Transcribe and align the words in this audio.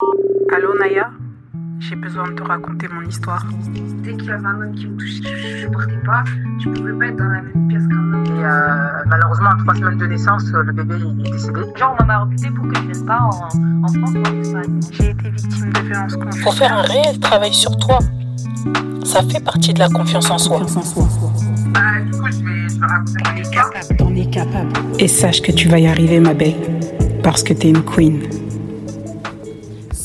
Allô 0.00 0.74
Naya? 0.78 1.10
J'ai 1.78 1.96
besoin 1.96 2.28
de 2.28 2.34
te 2.34 2.42
raconter 2.42 2.86
mon 2.88 3.08
histoire. 3.08 3.46
Dès 4.02 4.14
qu'il 4.14 4.26
y 4.26 4.30
avait 4.30 4.44
un 4.46 4.60
homme 4.60 4.74
qui 4.74 4.86
me 4.88 4.96
touchait, 4.98 5.22
je 5.24 5.54
ne 5.54 5.60
supportais 5.62 5.98
pas. 6.04 6.22
Je 6.62 6.68
pouvais 6.68 6.92
pas 6.92 7.06
être 7.06 7.16
dans 7.16 7.24
la 7.24 7.40
même 7.40 7.68
pièce 7.68 7.86
qu'un 7.88 7.96
homme. 7.96 8.24
Et 8.26 8.44
euh, 8.44 9.04
malheureusement, 9.06 9.50
à 9.50 9.56
trois 9.56 9.74
semaines 9.74 9.96
de 9.98 10.06
naissance, 10.06 10.44
le 10.52 10.72
bébé 10.72 10.96
est 10.96 11.32
décédé. 11.32 11.60
Genre, 11.76 11.96
on 11.98 12.04
m'a 12.04 12.18
recruté 12.18 12.50
pour 12.50 12.68
que 12.68 12.74
je 12.76 12.88
reste 12.88 13.06
pas 13.06 13.20
en, 13.20 13.28
en 13.28 13.88
France 13.88 14.12
ou 14.14 14.18
en 14.18 14.40
Espagne. 14.40 14.80
J'ai 14.92 15.10
été 15.10 15.30
victime 15.30 15.72
de 15.72 15.80
violences 15.80 16.16
conjugales. 16.16 16.42
Faut 16.42 16.52
faire 16.52 16.72
un 16.74 16.82
réel 16.82 17.18
travail 17.18 17.54
sur 17.54 17.76
toi. 17.78 17.98
Ça 19.04 19.22
fait 19.22 19.42
partie 19.42 19.72
de 19.72 19.78
la 19.78 19.88
confiance 19.88 20.30
en 20.30 20.36
soi. 20.38 20.60
Bah, 20.60 21.80
du 22.04 22.10
coup, 22.10 22.26
je 22.26 22.44
vais, 22.44 22.68
je 22.68 22.80
vais 22.80 22.86
raconter 22.86 23.22
mon 23.32 23.40
histoire. 23.40 23.70
T'en 23.96 24.14
es 24.14 24.26
capable. 24.26 24.72
Et 24.98 25.08
sache 25.08 25.40
que 25.40 25.52
tu 25.52 25.68
vas 25.68 25.78
y 25.78 25.86
arriver, 25.86 26.20
ma 26.20 26.34
belle. 26.34 26.54
Parce 27.22 27.42
que 27.42 27.54
t'es 27.54 27.70
une 27.70 27.82
queen. 27.82 28.20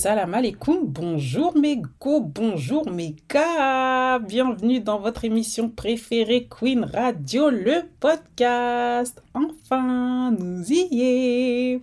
Salam 0.01 0.33
alaikum, 0.33 0.79
bonjour 0.87 1.55
mes 1.55 1.79
go, 1.99 2.21
bonjour 2.21 2.89
mes 2.89 3.15
gars, 3.29 4.17
bienvenue 4.17 4.79
dans 4.79 4.97
votre 4.97 5.25
émission 5.25 5.69
préférée 5.69 6.47
Queen 6.49 6.85
Radio, 6.85 7.51
le 7.51 7.83
podcast. 7.99 9.21
Enfin, 9.35 10.31
nous 10.31 10.65
y 10.71 10.89
est. 11.03 11.79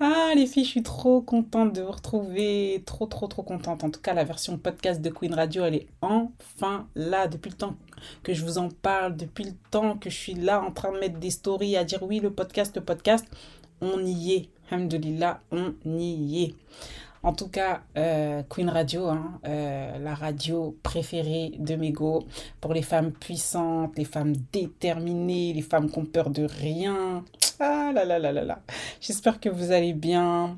Ah 0.00 0.32
les 0.34 0.46
filles, 0.46 0.64
je 0.64 0.70
suis 0.70 0.82
trop 0.82 1.20
contente 1.20 1.74
de 1.74 1.82
vous 1.82 1.92
retrouver, 1.92 2.82
trop 2.86 3.04
trop 3.04 3.26
trop 3.26 3.42
contente. 3.42 3.84
En 3.84 3.90
tout 3.90 4.00
cas, 4.00 4.14
la 4.14 4.24
version 4.24 4.56
podcast 4.56 5.02
de 5.02 5.10
Queen 5.10 5.34
Radio, 5.34 5.64
elle 5.66 5.74
est 5.74 5.86
enfin 6.00 6.86
là 6.94 7.28
depuis 7.28 7.50
le 7.50 7.56
temps 7.56 7.76
que 8.22 8.32
je 8.32 8.46
vous 8.46 8.56
en 8.56 8.70
parle, 8.70 9.14
depuis 9.14 9.44
le 9.44 9.52
temps 9.70 9.98
que 9.98 10.08
je 10.08 10.16
suis 10.16 10.34
là 10.34 10.62
en 10.62 10.70
train 10.70 10.90
de 10.90 11.00
mettre 11.00 11.18
des 11.18 11.28
stories 11.28 11.76
à 11.76 11.84
dire 11.84 12.02
oui, 12.02 12.18
le 12.18 12.30
podcast, 12.30 12.74
le 12.76 12.82
podcast. 12.82 13.26
On 13.82 14.02
y 14.02 14.32
est, 14.32 14.48
alhamdoulilah, 14.70 15.42
on 15.52 15.74
y 15.84 16.44
est. 16.44 16.54
En 17.26 17.32
tout 17.32 17.48
cas, 17.48 17.82
euh, 17.96 18.44
Queen 18.48 18.68
Radio, 18.68 19.08
hein, 19.08 19.40
euh, 19.48 19.98
la 19.98 20.14
radio 20.14 20.78
préférée 20.84 21.54
de 21.58 21.74
Mego 21.74 22.22
pour 22.60 22.72
les 22.72 22.82
femmes 22.82 23.10
puissantes, 23.10 23.98
les 23.98 24.04
femmes 24.04 24.34
déterminées, 24.52 25.52
les 25.52 25.62
femmes 25.62 25.90
qui 25.90 25.98
ont 25.98 26.04
peur 26.04 26.30
de 26.30 26.44
rien. 26.44 27.24
Ah 27.58 27.90
là 27.92 28.04
là 28.04 28.20
là 28.20 28.30
là 28.30 28.44
là. 28.44 28.60
J'espère 29.00 29.40
que 29.40 29.48
vous 29.48 29.72
allez 29.72 29.92
bien. 29.92 30.56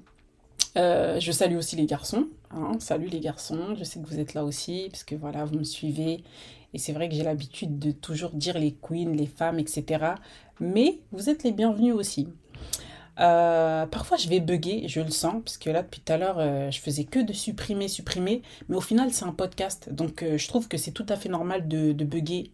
Euh, 0.77 1.19
je 1.19 1.33
salue 1.33 1.57
aussi 1.57 1.75
les 1.75 1.87
garçons. 1.87 2.27
Hein. 2.51 2.73
Salut 2.81 3.09
les 3.09 3.21
garçons. 3.21 3.75
Je 3.75 3.85
sais 3.85 3.99
que 3.99 4.07
vous 4.07 4.21
êtes 4.21 4.35
là 4.35 4.45
aussi, 4.45 4.89
parce 4.91 5.05
que 5.05 5.15
voilà, 5.15 5.47
vous 5.47 5.57
me 5.57 5.65
suivez. 5.65 6.23
Et 6.75 6.79
c'est 6.79 6.93
vrai 6.93 7.09
que 7.09 7.15
j'ai 7.15 7.25
l'habitude 7.25 7.79
de 7.79 7.93
toujours 7.93 8.33
dire 8.33 8.59
les 8.59 8.73
queens, 8.73 9.15
les 9.15 9.27
femmes, 9.27 9.59
etc. 9.59 10.05
Mais 10.61 10.99
vous 11.13 11.31
êtes 11.31 11.45
les 11.45 11.53
bienvenus 11.53 11.95
aussi. 11.95 12.29
Euh, 13.21 13.87
parfois, 13.87 14.17
je 14.17 14.29
vais 14.29 14.41
bugger, 14.41 14.87
je 14.89 15.01
le 15.01 15.11
sens, 15.11 15.43
parce 15.45 15.59
que 15.59 15.71
là, 15.71 15.83
depuis 15.83 16.01
tout 16.01 16.13
à 16.13 16.19
l'heure, 16.19 16.39
euh, 16.39 16.71
je 16.71 16.81
faisais 16.81 17.05
que 17.05 17.19
de 17.19 17.33
supprimer, 17.33 17.89
supprimer. 17.89 18.43
Mais 18.69 18.77
au 18.77 18.81
final, 18.81 19.13
c'est 19.13 19.25
un 19.25 19.33
podcast. 19.33 19.93
Donc, 19.93 20.23
euh, 20.23 20.39
je 20.39 20.49
trouve 20.49 20.69
que 20.69 20.77
c'est 20.77 20.93
tout 20.93 21.07
à 21.09 21.17
fait 21.17 21.29
normal 21.29 21.67
de, 21.69 21.93
bugger. 21.93 22.53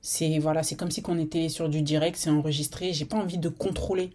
C'est 0.00 0.38
voilà, 0.38 0.62
comme 0.78 0.90
si 0.90 1.02
on 1.08 1.18
était 1.18 1.48
sur 1.48 1.68
du 1.68 1.82
direct, 1.82 2.16
c'est 2.16 2.30
enregistré. 2.30 2.92
J'ai 2.92 3.06
pas 3.06 3.16
envie 3.16 3.38
de 3.38 3.48
contrôler 3.48 4.10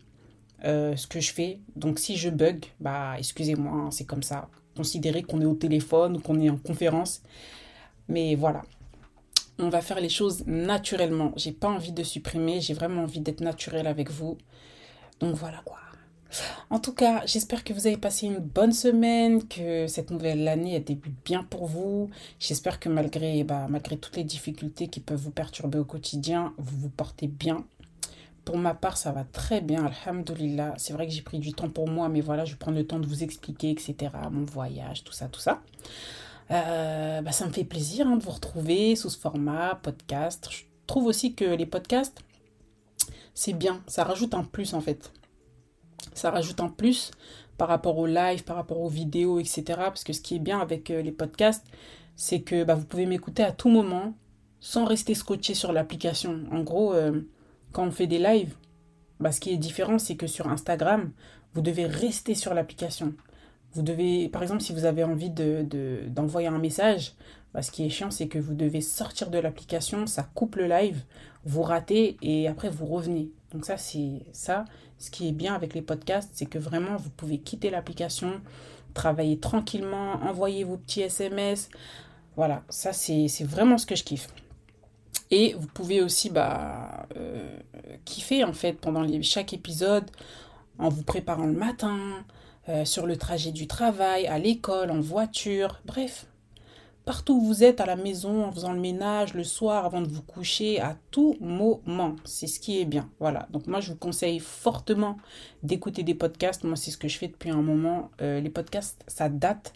ce 0.64 1.08
que 1.08 1.20
je 1.20 1.34
fais. 1.34 1.60
Donc, 1.76 2.00
si 2.00 2.16
je 2.18 2.30
bug, 2.30 2.66
bah, 2.80 3.16
excusez-moi, 3.18 3.72
hein, 3.72 3.92
c'est 3.92 4.06
comme 4.06 4.24
ça. 4.24 4.50
Considérez 4.76 5.24
qu'on 5.24 5.42
est 5.42 5.46
au 5.46 5.56
téléphone 5.56 6.18
ou 6.18 6.20
qu'on 6.20 6.40
est 6.40 6.50
en 6.50 6.58
conférence. 6.58 7.22
Mais 8.08 8.36
voilà. 8.36 8.62
On 9.58 9.70
va 9.70 9.82
faire 9.82 10.00
les 10.00 10.10
choses 10.10 10.46
naturellement. 10.48 11.34
J'ai 11.36 11.52
pas 11.52 11.70
envie 11.70 11.92
de 11.92 12.04
supprimer, 12.04 12.62
j'ai 12.62 12.74
vraiment 12.74 13.04
envie 13.04 13.20
d'être 13.20 13.42
naturel 13.42 13.88
avec 13.88 14.10
vous. 14.10 14.38
Donc 15.20 15.36
voilà 15.36 15.62
quoi. 15.66 15.80
En 16.70 16.80
tout 16.80 16.94
cas, 16.94 17.24
j'espère 17.26 17.64
que 17.64 17.74
vous 17.74 17.88
avez 17.88 17.98
passé 17.98 18.28
une 18.28 18.40
bonne 18.40 18.72
semaine, 18.72 19.48
que 19.48 19.88
cette 19.88 20.12
nouvelle 20.12 20.48
année 20.48 20.76
a 20.76 20.80
débute 20.80 21.16
bien 21.26 21.44
pour 21.44 21.66
vous. 21.66 22.10
J'espère 22.40 22.80
que 22.80 22.90
malgré, 22.90 23.44
bah, 23.44 23.68
malgré 23.70 23.98
toutes 23.98 24.16
les 24.16 24.24
difficultés 24.24 24.88
qui 24.88 25.00
peuvent 25.00 25.20
vous 25.20 25.32
perturber 25.32 25.80
au 25.80 25.86
quotidien, 25.86 26.54
vous 26.58 26.78
vous 26.78 26.90
portez 26.90 27.28
bien. 27.28 27.66
Pour 28.46 28.58
ma 28.58 28.74
part, 28.74 28.98
ça 28.98 29.12
va 29.12 29.24
très 29.24 29.62
bien, 29.62 29.86
alhamdoulilah. 29.86 30.76
C'est 30.78 30.94
vrai 30.94 31.08
que 31.08 31.14
j'ai 31.14 31.22
pris 31.22 31.40
du 31.40 31.54
temps 31.54 31.70
pour 31.70 31.88
moi, 31.88 32.10
mais 32.10 32.22
voilà, 32.22 32.46
je 32.46 32.56
prendre 32.56 32.78
le 32.78 32.86
temps 32.86 33.00
de 33.00 33.08
vous 33.08 33.24
expliquer, 33.24 33.72
etc. 33.72 33.96
Mon 34.32 34.46
voyage, 34.46 35.04
tout 35.04 35.14
ça, 35.14 35.28
tout 35.28 35.40
ça. 35.40 35.62
Euh, 36.52 37.22
bah, 37.22 37.32
ça 37.32 37.46
me 37.46 37.52
fait 37.52 37.64
plaisir 37.64 38.08
hein, 38.08 38.18
de 38.18 38.24
vous 38.24 38.32
retrouver 38.32 38.96
sous 38.96 39.10
ce 39.10 39.18
format, 39.18 39.80
podcast. 39.82 40.48
Je 40.52 40.64
trouve 40.88 41.06
aussi 41.06 41.34
que 41.34 41.46
les 41.46 41.66
podcasts, 41.66 42.20
c'est 43.34 43.54
bien, 43.54 43.82
ça 43.88 44.04
rajoute 44.04 44.34
un 44.34 44.44
plus 44.44 44.74
en 44.74 44.82
fait 44.82 45.12
ça 46.14 46.32
rajoute 46.32 46.60
un 46.60 46.70
plus 46.70 47.12
par 47.58 47.68
rapport 47.68 47.98
au 47.98 48.06
live, 48.06 48.44
par 48.44 48.56
rapport 48.56 48.80
aux 48.80 48.90
vidéos, 48.90 49.40
etc. 49.40 49.64
Parce 49.78 50.04
que 50.04 50.14
ce 50.14 50.22
qui 50.22 50.36
est 50.36 50.40
bien 50.40 50.60
avec 50.60 50.90
euh, 50.90 51.02
les 51.02 51.12
podcasts, 51.12 51.66
c'est 52.16 52.42
que 52.42 52.64
bah, 52.64 52.76
vous 52.76 52.86
pouvez 52.86 53.06
m'écouter 53.06 53.44
à 53.44 53.52
tout 53.52 53.70
moment 53.70 54.14
sans 54.60 54.86
rester 54.86 55.14
scotché 55.14 55.54
sur 55.54 55.72
l'application. 55.72 56.42
En 56.52 56.62
gros, 56.62 56.94
euh, 56.94 57.22
quand 57.72 57.86
on 57.86 57.92
fait 57.92 58.08
des 58.08 58.20
lives, 58.20 58.56
bah, 59.20 59.32
ce 59.32 59.40
qui 59.40 59.52
est 59.52 59.58
différent, 59.58 60.00
c'est 60.00 60.16
que 60.16 60.28
sur 60.28 60.48
Instagram, 60.48 61.12
vous 61.54 61.62
devez 61.62 61.86
rester 61.86 62.36
sur 62.36 62.54
l'application. 62.54 63.14
Vous 63.74 63.82
devez, 63.82 64.30
par 64.30 64.42
exemple, 64.42 64.62
si 64.62 64.74
vous 64.74 64.86
avez 64.86 65.04
envie 65.04 65.30
d'envoyer 65.30 65.64
de, 65.64 66.02
d'envoyer 66.08 66.48
un 66.48 66.58
message, 66.58 67.14
bah, 67.54 67.62
ce 67.62 67.72
qui 67.72 67.86
est 67.86 67.90
chiant, 67.90 68.12
c'est 68.12 68.28
que 68.28 68.40
vous 68.40 68.54
devez 68.54 68.82
sortir 68.82 69.30
de 69.30 69.40
l'application, 69.40 70.06
ça 70.06 70.24
coupe 70.24 70.56
le 70.56 70.68
live, 70.68 71.04
vous 71.46 71.64
ratez 71.64 72.18
et 72.22 72.48
après 72.48 72.70
vous 72.70 72.86
revenez. 72.86 73.32
Donc 73.54 73.66
ça, 73.66 73.78
c'est 73.78 74.22
ça. 74.32 74.66
Ce 75.00 75.10
qui 75.10 75.28
est 75.28 75.32
bien 75.32 75.56
avec 75.56 75.74
les 75.74 75.82
podcasts, 75.82 76.30
c'est 76.34 76.46
que 76.46 76.60
vraiment, 76.60 76.98
vous 76.98 77.10
pouvez 77.10 77.40
quitter 77.40 77.70
l'application, 77.70 78.42
travailler 78.94 79.40
tranquillement, 79.40 80.14
envoyer 80.24 80.64
vos 80.64 80.78
petits 80.78 81.02
SMS. 81.02 81.70
Voilà, 82.36 82.64
ça, 82.70 82.94
c'est 82.94 83.28
vraiment 83.44 83.78
ce 83.78 83.86
que 83.86 83.96
je 83.96 84.04
kiffe. 84.04 84.28
Et 85.32 85.54
vous 85.54 85.68
pouvez 85.68 86.02
aussi 86.02 86.30
bah, 86.30 87.08
euh, 87.16 87.58
kiffer, 88.06 88.44
en 88.44 88.54
fait, 88.54 88.74
pendant 88.74 89.06
chaque 89.22 89.54
épisode, 89.54 90.10
en 90.78 90.90
vous 90.90 91.04
préparant 91.04 91.46
le 91.46 91.54
matin, 91.54 91.98
euh, 92.68 92.86
sur 92.86 93.06
le 93.06 93.18
trajet 93.18 93.52
du 93.52 93.68
travail, 93.68 94.28
à 94.28 94.38
l'école, 94.38 94.92
en 94.92 95.00
voiture, 95.00 95.80
bref, 95.86 96.26
partout 97.10 97.34
où 97.34 97.42
vous 97.44 97.64
êtes, 97.64 97.82
à 97.82 97.88
la 97.88 97.96
maison, 97.96 98.46
en 98.46 98.52
faisant 98.52 98.72
le 98.72 98.80
ménage, 98.80 99.34
le 99.34 99.44
soir, 99.44 99.84
avant 99.84 100.00
de 100.00 100.08
vous 100.08 100.22
coucher, 100.22 100.80
à 100.80 100.96
tout 101.10 101.36
moment. 101.40 102.16
C'est 102.24 102.46
ce 102.46 102.60
qui 102.60 102.80
est 102.80 102.86
bien. 102.86 103.10
Voilà. 103.20 103.48
Donc 103.50 103.66
moi, 103.66 103.80
je 103.80 103.94
vous 103.94 103.98
conseille 103.98 104.38
fortement 104.38 105.18
d'écouter 105.64 106.04
des 106.04 106.14
podcasts. 106.14 106.64
Moi, 106.64 106.76
c'est 106.76 106.92
ce 106.92 107.00
que 107.00 107.08
je 107.08 107.18
fais 107.18 107.28
depuis 107.28 107.50
un 107.50 107.64
moment. 107.64 108.12
Euh, 108.22 108.40
les 108.42 108.52
podcasts, 108.52 109.04
ça 109.08 109.28
date. 109.28 109.74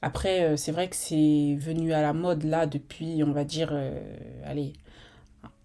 Après, 0.00 0.44
euh, 0.44 0.56
c'est 0.56 0.72
vrai 0.72 0.88
que 0.88 0.96
c'est 0.96 1.58
venu 1.60 1.92
à 1.92 2.00
la 2.00 2.14
mode 2.14 2.44
là 2.44 2.64
depuis, 2.64 3.22
on 3.22 3.32
va 3.32 3.44
dire, 3.44 3.68
euh, 3.72 4.00
allez, 4.46 4.72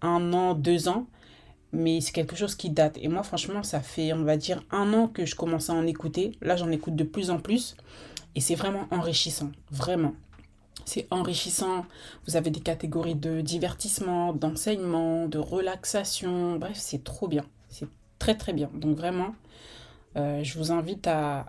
un 0.02 0.34
an, 0.34 0.52
deux 0.52 0.88
ans. 0.88 1.06
Mais 1.72 2.02
c'est 2.02 2.12
quelque 2.12 2.36
chose 2.36 2.54
qui 2.54 2.68
date. 2.68 2.98
Et 3.00 3.08
moi, 3.08 3.22
franchement, 3.22 3.62
ça 3.62 3.80
fait, 3.80 4.12
on 4.12 4.24
va 4.24 4.36
dire, 4.36 4.62
un 4.70 4.92
an 4.92 5.08
que 5.08 5.24
je 5.24 5.34
commence 5.34 5.70
à 5.70 5.72
en 5.72 5.86
écouter. 5.86 6.32
Là, 6.42 6.56
j'en 6.56 6.70
écoute 6.70 6.96
de 6.96 7.04
plus 7.04 7.30
en 7.30 7.38
plus. 7.38 7.78
Et 8.34 8.42
c'est 8.42 8.56
vraiment 8.56 8.86
enrichissant. 8.90 9.50
Vraiment. 9.70 10.12
C'est 10.88 11.06
enrichissant. 11.10 11.84
Vous 12.26 12.36
avez 12.36 12.48
des 12.48 12.60
catégories 12.60 13.14
de 13.14 13.42
divertissement, 13.42 14.32
d'enseignement, 14.32 15.28
de 15.28 15.36
relaxation. 15.36 16.56
Bref, 16.56 16.78
c'est 16.78 17.04
trop 17.04 17.28
bien. 17.28 17.44
C'est 17.68 17.88
très 18.18 18.38
très 18.38 18.54
bien. 18.54 18.70
Donc 18.72 18.96
vraiment, 18.96 19.34
euh, 20.16 20.42
je 20.42 20.58
vous 20.58 20.72
invite 20.72 21.06
à, 21.06 21.44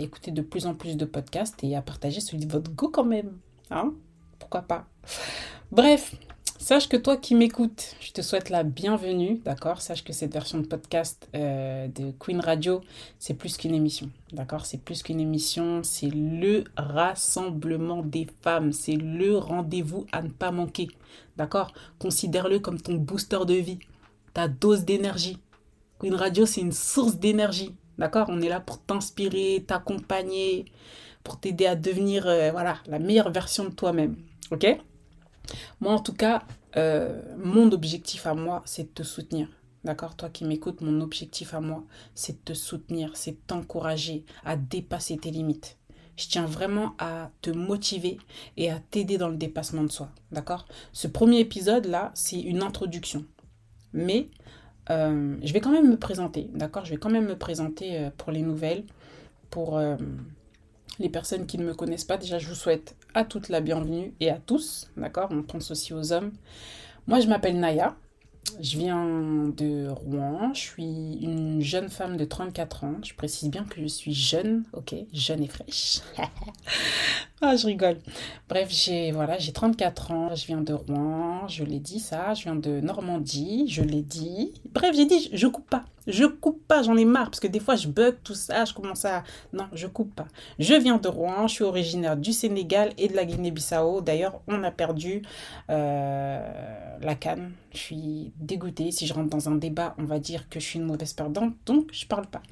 écouter 0.00 0.32
de 0.32 0.42
plus 0.42 0.66
en 0.66 0.74
plus 0.74 0.96
de 0.96 1.04
podcasts 1.04 1.62
et 1.62 1.76
à 1.76 1.82
partager 1.82 2.18
celui 2.18 2.46
de 2.46 2.50
votre 2.50 2.72
goût 2.72 2.88
quand 2.88 3.04
même. 3.04 3.38
Hein? 3.70 3.94
Pourquoi 4.40 4.62
pas? 4.62 4.86
Bref, 5.70 6.16
Sache 6.68 6.90
que 6.90 6.98
toi 6.98 7.16
qui 7.16 7.34
m'écoutes, 7.34 7.96
je 7.98 8.12
te 8.12 8.20
souhaite 8.20 8.50
la 8.50 8.62
bienvenue, 8.62 9.40
d'accord? 9.42 9.80
Sache 9.80 10.04
que 10.04 10.12
cette 10.12 10.34
version 10.34 10.58
de 10.58 10.66
podcast 10.66 11.26
euh, 11.34 11.88
de 11.88 12.10
Queen 12.18 12.40
Radio, 12.40 12.82
c'est 13.18 13.32
plus 13.32 13.56
qu'une 13.56 13.74
émission, 13.74 14.10
d'accord? 14.34 14.66
C'est 14.66 14.76
plus 14.76 15.02
qu'une 15.02 15.18
émission, 15.18 15.82
c'est 15.82 16.10
le 16.10 16.64
rassemblement 16.76 18.02
des 18.02 18.26
femmes, 18.42 18.72
c'est 18.72 18.96
le 18.96 19.38
rendez-vous 19.38 20.04
à 20.12 20.20
ne 20.20 20.28
pas 20.28 20.50
manquer, 20.50 20.88
d'accord? 21.38 21.72
Considère-le 21.98 22.58
comme 22.58 22.78
ton 22.78 22.96
booster 22.96 23.46
de 23.46 23.54
vie, 23.54 23.78
ta 24.34 24.46
dose 24.46 24.84
d'énergie. 24.84 25.38
Queen 25.98 26.14
Radio, 26.14 26.44
c'est 26.44 26.60
une 26.60 26.72
source 26.72 27.16
d'énergie, 27.16 27.74
d'accord? 27.96 28.26
On 28.28 28.42
est 28.42 28.50
là 28.50 28.60
pour 28.60 28.78
t'inspirer, 28.78 29.64
t'accompagner, 29.66 30.66
pour 31.24 31.40
t'aider 31.40 31.64
à 31.64 31.76
devenir, 31.76 32.26
euh, 32.26 32.50
voilà, 32.50 32.76
la 32.88 32.98
meilleure 32.98 33.32
version 33.32 33.64
de 33.64 33.70
toi-même, 33.70 34.16
ok? 34.50 34.66
Moi, 35.80 35.94
en 35.94 36.00
tout 36.00 36.12
cas, 36.12 36.42
euh, 36.76 37.22
mon 37.38 37.72
objectif 37.72 38.26
à 38.26 38.34
moi, 38.34 38.62
c'est 38.64 38.84
de 38.84 38.88
te 38.88 39.02
soutenir. 39.02 39.48
D'accord? 39.84 40.16
Toi 40.16 40.28
qui 40.28 40.44
m'écoutes, 40.44 40.80
mon 40.80 41.00
objectif 41.00 41.54
à 41.54 41.60
moi, 41.60 41.84
c'est 42.14 42.32
de 42.32 42.52
te 42.52 42.52
soutenir, 42.52 43.16
c'est 43.16 43.32
de 43.32 43.40
t'encourager 43.46 44.24
à 44.44 44.56
dépasser 44.56 45.16
tes 45.16 45.30
limites. 45.30 45.78
Je 46.16 46.26
tiens 46.28 46.46
vraiment 46.46 46.94
à 46.98 47.30
te 47.42 47.50
motiver 47.50 48.18
et 48.56 48.70
à 48.70 48.80
t'aider 48.80 49.18
dans 49.18 49.28
le 49.28 49.36
dépassement 49.36 49.84
de 49.84 49.92
soi. 49.92 50.10
D'accord? 50.32 50.66
Ce 50.92 51.06
premier 51.06 51.38
épisode-là, 51.38 52.10
c'est 52.14 52.40
une 52.40 52.62
introduction. 52.62 53.24
Mais 53.92 54.26
euh, 54.90 55.36
je 55.42 55.52
vais 55.52 55.60
quand 55.60 55.70
même 55.70 55.88
me 55.88 55.96
présenter. 55.96 56.50
D'accord? 56.52 56.84
Je 56.84 56.90
vais 56.90 56.96
quand 56.96 57.10
même 57.10 57.26
me 57.26 57.38
présenter 57.38 57.98
euh, 57.98 58.10
pour 58.16 58.32
les 58.32 58.42
nouvelles, 58.42 58.84
pour 59.48 59.80
Les 60.98 61.08
personnes 61.08 61.46
qui 61.46 61.58
ne 61.58 61.64
me 61.64 61.74
connaissent 61.74 62.04
pas, 62.04 62.16
déjà, 62.18 62.38
je 62.38 62.48
vous 62.48 62.54
souhaite 62.54 62.96
à 63.14 63.24
toutes 63.24 63.48
la 63.48 63.60
bienvenue 63.60 64.12
et 64.20 64.30
à 64.30 64.38
tous, 64.38 64.88
d'accord 64.96 65.28
On 65.30 65.42
pense 65.42 65.70
aussi 65.70 65.94
aux 65.94 66.12
hommes. 66.12 66.32
Moi, 67.06 67.20
je 67.20 67.28
m'appelle 67.28 67.58
Naya. 67.58 67.96
Je 68.60 68.78
viens 68.78 69.48
de 69.56 69.88
Rouen. 69.88 70.52
Je 70.54 70.60
suis 70.60 71.18
une 71.20 71.60
jeune 71.60 71.88
femme 71.88 72.16
de 72.16 72.24
34 72.24 72.84
ans. 72.84 72.94
Je 73.04 73.14
précise 73.14 73.50
bien 73.50 73.64
que 73.64 73.80
je 73.80 73.86
suis 73.86 74.14
jeune, 74.14 74.64
ok 74.72 74.94
Jeune 75.12 75.42
et 75.42 75.48
fraîche. 75.48 76.00
ah, 77.42 77.56
je 77.56 77.66
rigole. 77.66 77.98
Bref, 78.48 78.68
j'ai 78.70 79.12
voilà, 79.12 79.38
j'ai 79.38 79.52
34 79.52 80.10
ans. 80.12 80.34
Je 80.34 80.46
viens 80.46 80.60
de 80.60 80.72
Rouen. 80.72 81.46
Je 81.48 81.64
l'ai 81.64 81.78
dit 81.80 82.00
ça. 82.00 82.34
Je 82.34 82.44
viens 82.44 82.56
de 82.56 82.80
Normandie. 82.80 83.66
Je 83.68 83.82
l'ai 83.82 84.02
dit. 84.02 84.52
Bref, 84.72 84.94
j'ai 84.96 85.06
dit, 85.06 85.30
je 85.32 85.46
coupe 85.46 85.68
pas. 85.68 85.84
Je 86.08 86.24
coupe 86.24 86.66
pas, 86.66 86.82
j'en 86.82 86.96
ai 86.96 87.04
marre 87.04 87.26
parce 87.26 87.38
que 87.38 87.46
des 87.46 87.60
fois 87.60 87.76
je 87.76 87.86
bug 87.86 88.16
tout 88.24 88.34
ça, 88.34 88.64
je 88.64 88.72
commence 88.72 89.04
à... 89.04 89.24
Non, 89.52 89.66
je 89.74 89.86
coupe 89.86 90.14
pas. 90.14 90.26
Je 90.58 90.72
viens 90.72 90.96
de 90.96 91.06
Rouen, 91.06 91.46
je 91.46 91.54
suis 91.54 91.64
originaire 91.64 92.16
du 92.16 92.32
Sénégal 92.32 92.92
et 92.96 93.08
de 93.08 93.14
la 93.14 93.26
Guinée-Bissau. 93.26 94.00
D'ailleurs, 94.00 94.40
on 94.48 94.64
a 94.64 94.70
perdu 94.70 95.20
euh, 95.68 96.98
la 97.02 97.14
canne. 97.14 97.52
Je 97.72 97.78
suis 97.78 98.32
dégoûtée. 98.40 98.90
Si 98.90 99.06
je 99.06 99.12
rentre 99.12 99.28
dans 99.28 99.50
un 99.50 99.56
débat, 99.56 99.94
on 99.98 100.04
va 100.04 100.18
dire 100.18 100.48
que 100.48 100.58
je 100.58 100.64
suis 100.64 100.78
une 100.78 100.86
mauvaise 100.86 101.12
perdante, 101.12 101.54
donc 101.66 101.90
je 101.92 102.06
parle 102.06 102.26
pas. 102.26 102.42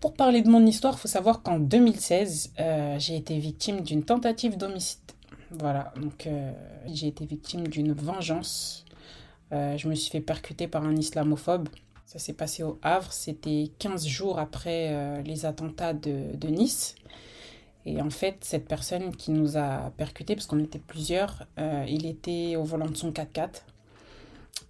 Pour 0.00 0.12
parler 0.12 0.42
de 0.42 0.50
mon 0.50 0.64
histoire, 0.66 0.96
il 0.96 0.98
faut 0.98 1.08
savoir 1.08 1.42
qu'en 1.42 1.58
2016, 1.58 2.52
euh, 2.60 2.96
j'ai 2.98 3.16
été 3.16 3.38
victime 3.38 3.80
d'une 3.80 4.02
tentative 4.02 4.58
d'homicide. 4.58 4.98
Voilà, 5.52 5.94
donc 5.96 6.26
euh, 6.26 6.52
j'ai 6.86 7.06
été 7.06 7.24
victime 7.24 7.66
d'une 7.66 7.94
vengeance. 7.94 8.84
je 9.50 9.88
me 9.88 9.94
suis 9.94 10.10
fait 10.10 10.20
percuter 10.20 10.68
par 10.68 10.84
un 10.84 10.94
islamophobe. 10.96 11.68
Ça 12.10 12.18
s'est 12.18 12.32
passé 12.32 12.64
au 12.64 12.76
Havre, 12.82 13.12
c'était 13.12 13.70
15 13.78 14.04
jours 14.04 14.40
après 14.40 14.88
euh, 14.90 15.22
les 15.22 15.46
attentats 15.46 15.92
de, 15.92 16.48
Nice. 16.48 16.96
Et 17.86 18.02
en 18.02 18.10
fait, 18.10 18.38
cette 18.40 18.66
personne 18.66 19.14
qui 19.14 19.30
nous 19.30 19.56
a 19.56 19.92
percuté, 19.96 20.34
parce 20.34 20.48
qu'on 20.48 20.58
était 20.58 20.80
plusieurs, 20.80 21.46
euh, 21.60 21.84
il 21.86 22.06
était 22.06 22.56
au 22.56 22.64
volant 22.64 22.88
de 22.88 22.96
son 22.96 23.12
4x4. 23.12 23.62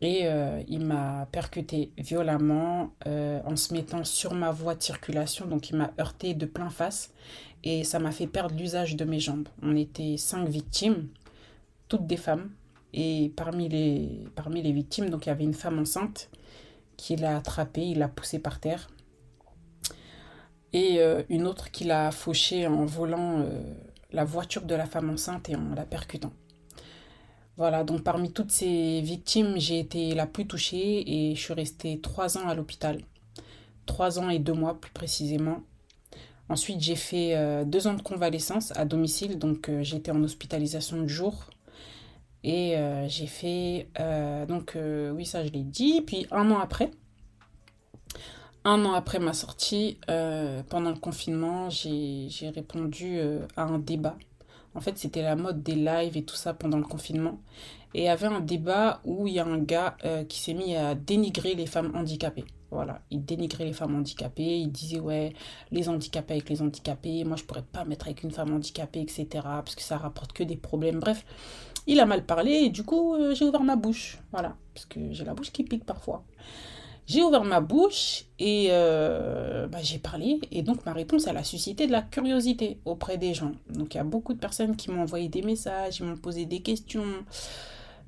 Et 0.03 0.27
euh, 0.27 0.63
il 0.69 0.85
m'a 0.85 1.29
percuté 1.33 1.93
violemment 1.97 2.91
en 3.07 3.57
se 3.57 3.73
mettant 3.73 4.05
sur 4.05 4.35
ma 4.35 4.51
voie 4.51 4.75
de 4.75 4.83
circulation. 4.83 5.47
Donc 5.47 5.71
il 5.71 5.77
m'a 5.77 5.93
heurté 5.99 6.35
de 6.35 6.45
plein 6.45 6.69
face. 6.69 7.11
Et 7.65 7.85
ça 7.85 8.01
m'a 8.01 8.13
fait 8.13 8.27
perdre 8.27 8.55
l'usage 8.55 8.97
de 8.97 9.07
mes 9.07 9.19
jambes. 9.19 9.49
On 9.63 9.77
était 9.77 10.19
cinq 10.19 10.47
victimes, 10.47 11.09
toutes 11.89 12.07
des 12.07 12.19
femmes. 12.19 12.51
Et 12.93 13.33
parmi 13.35 13.71
les, 13.71 14.27
parmi 14.35 14.61
les 14.61 14.73
victimes, 14.73 15.09
donc 15.09 15.25
il 15.25 15.31
y 15.31 15.33
avait 15.33 15.45
une 15.45 15.55
femme 15.55 15.79
enceinte 15.79 16.29
qui 17.01 17.17
l'a 17.17 17.39
attrapé, 17.39 17.81
il 17.81 17.99
l'a 17.99 18.09
poussé 18.09 18.39
par 18.39 18.61
terre. 18.61 18.91
Et 20.73 20.99
euh, 20.99 21.23
une 21.29 21.47
autre 21.47 21.71
qui 21.71 21.85
l'a 21.85 22.11
fauché 22.11 22.67
en 22.67 22.85
volant 22.85 23.41
euh, 23.41 23.75
la 24.13 24.25
voiture 24.25 24.63
de 24.63 24.75
la 24.75 24.87
femme 24.87 25.11
enceinte 25.11 25.49
et 25.49 25.57
en 25.57 25.75
la 25.75 25.85
percutant. 25.85 26.33
Voilà, 27.57 27.85
donc 27.85 28.03
parmi 28.03 28.33
toutes 28.33 28.53
ces 28.53 29.01
victimes, 29.01 29.55
j'ai 29.57 29.79
été 29.81 30.15
la 30.15 30.27
plus 30.27 30.47
touchée 30.47 31.31
et 31.31 31.35
je 31.35 31.41
suis 31.41 31.55
restée 31.55 32.01
trois 32.01 32.39
ans 32.39 32.49
à 32.49 32.55
l'hôpital. 32.55 33.01
Trois 33.87 34.19
ans 34.19 34.29
et 34.29 34.39
deux 34.39 34.53
mois 34.53 34.79
plus 34.81 34.93
précisément. 34.93 35.63
Ensuite, 36.49 36.81
j'ai 36.81 36.97
fait 36.97 37.35
euh, 37.35 37.65
deux 37.65 37.87
ans 37.87 37.95
de 37.95 38.03
convalescence 38.03 38.73
à 38.77 38.85
domicile, 38.85 39.39
donc 39.39 39.71
j'étais 39.81 40.11
en 40.11 40.23
hospitalisation 40.23 41.03
de 41.03 41.09
jour 41.09 41.47
et 42.43 42.77
euh, 42.77 43.07
j'ai 43.09 43.27
fait, 43.27 43.89
euh, 44.01 44.47
donc 44.47 44.75
euh, 44.77 45.11
oui, 45.11 45.27
ça 45.27 45.45
je 45.45 45.51
l'ai 45.51 45.63
dit. 45.63 46.01
Puis 46.01 46.27
un 46.31 46.51
an 46.51 46.59
après, 46.59 46.91
un 48.65 48.85
an 48.85 48.93
après 48.93 49.19
ma 49.19 49.33
sortie, 49.33 49.99
pendant 50.07 50.91
le 50.91 50.99
confinement, 50.99 51.71
j'ai 51.71 52.31
répondu 52.55 53.19
à 53.57 53.63
un 53.63 53.79
débat. 53.79 54.17
En 54.75 54.81
fait, 54.81 54.99
c'était 54.99 55.23
la 55.23 55.35
mode 55.35 55.63
des 55.63 55.75
lives 55.75 56.17
et 56.17 56.23
tout 56.23 56.37
ça 56.37 56.55
pendant 56.55 56.79
le 56.79 56.85
confinement. 56.85 57.41
Et 57.95 58.03
il 58.03 58.05
y 58.05 58.09
avait 58.09 58.29
un 58.29 58.41
débat 58.41 59.01
où 59.05 59.27
il 59.27 59.35
y 59.35 59.41
a 59.41 59.47
un 59.47 59.59
gars 59.59 59.97
qui 60.29 60.39
s'est 60.39 60.55
mis 60.55 60.77
à 60.77 60.95
dénigrer 60.95 61.55
les 61.55 61.67
femmes 61.67 61.93
handicapées. 61.95 62.45
Voilà, 62.71 63.01
il 63.11 63.25
dénigrait 63.25 63.65
les 63.65 63.73
femmes 63.73 63.97
handicapées, 63.97 64.61
il 64.61 64.71
disait 64.71 65.01
ouais, 65.01 65.33
les 65.73 65.89
handicapés 65.89 66.35
avec 66.35 66.49
les 66.49 66.63
handicapés, 66.63 67.25
moi 67.25 67.37
je 67.37 67.43
pourrais 67.43 67.65
pas 67.65 67.85
mettre 67.85 68.07
avec 68.07 68.23
une 68.23 68.31
femme 68.31 68.53
handicapée, 68.53 69.01
etc. 69.01 69.27
Parce 69.43 69.75
que 69.75 69.83
ça 69.83 69.99
rapporte 69.99 70.33
que 70.33 70.45
des 70.45 70.57
problèmes. 70.57 71.01
Bref, 71.01 71.25
il 71.91 71.99
a 71.99 72.07
mal 72.07 72.25
parlé 72.25 72.53
et 72.53 72.71
du 72.71 72.85
coup 72.85 73.15
euh, 73.15 73.35
j'ai 73.35 73.45
ouvert 73.45 73.63
ma 73.63 73.77
bouche. 73.77 74.19
Voilà, 74.33 74.57
parce 74.73 74.87
que 74.87 75.01
j'ai 75.11 75.25
la 75.25 75.35
bouche 75.35 75.51
qui 75.51 75.65
pique 75.65 75.85
parfois. 75.85 76.25
J'ai 77.07 77.23
ouvert 77.23 77.43
ma 77.43 77.61
bouche 77.61 78.27
et 78.39 78.69
euh, 78.71 79.67
bah, 79.67 79.79
j'ai 79.83 79.99
parlé 79.99 80.41
et 80.53 80.63
donc 80.63 80.87
ma 80.87 80.93
réponse 80.93 81.27
elle 81.27 81.37
a 81.37 81.43
suscité 81.43 81.89
de 81.89 81.93
la 81.93 82.03
curiosité 82.03 82.79
auprès 82.85 83.19
des 83.19 83.35
gens. 83.35 83.53
Donc 83.69 83.95
il 83.95 83.97
y 83.97 84.01
a 84.01 84.05
beaucoup 84.05 84.33
de 84.33 84.39
personnes 84.39 84.77
qui 84.77 84.91
m'ont 84.91 85.03
envoyé 85.03 85.29
des 85.29 85.43
messages, 85.43 85.97
qui 85.97 86.05
m'ont 86.05 86.17
posé 86.17 86.47
des 86.47 86.61
questions, 86.61 87.25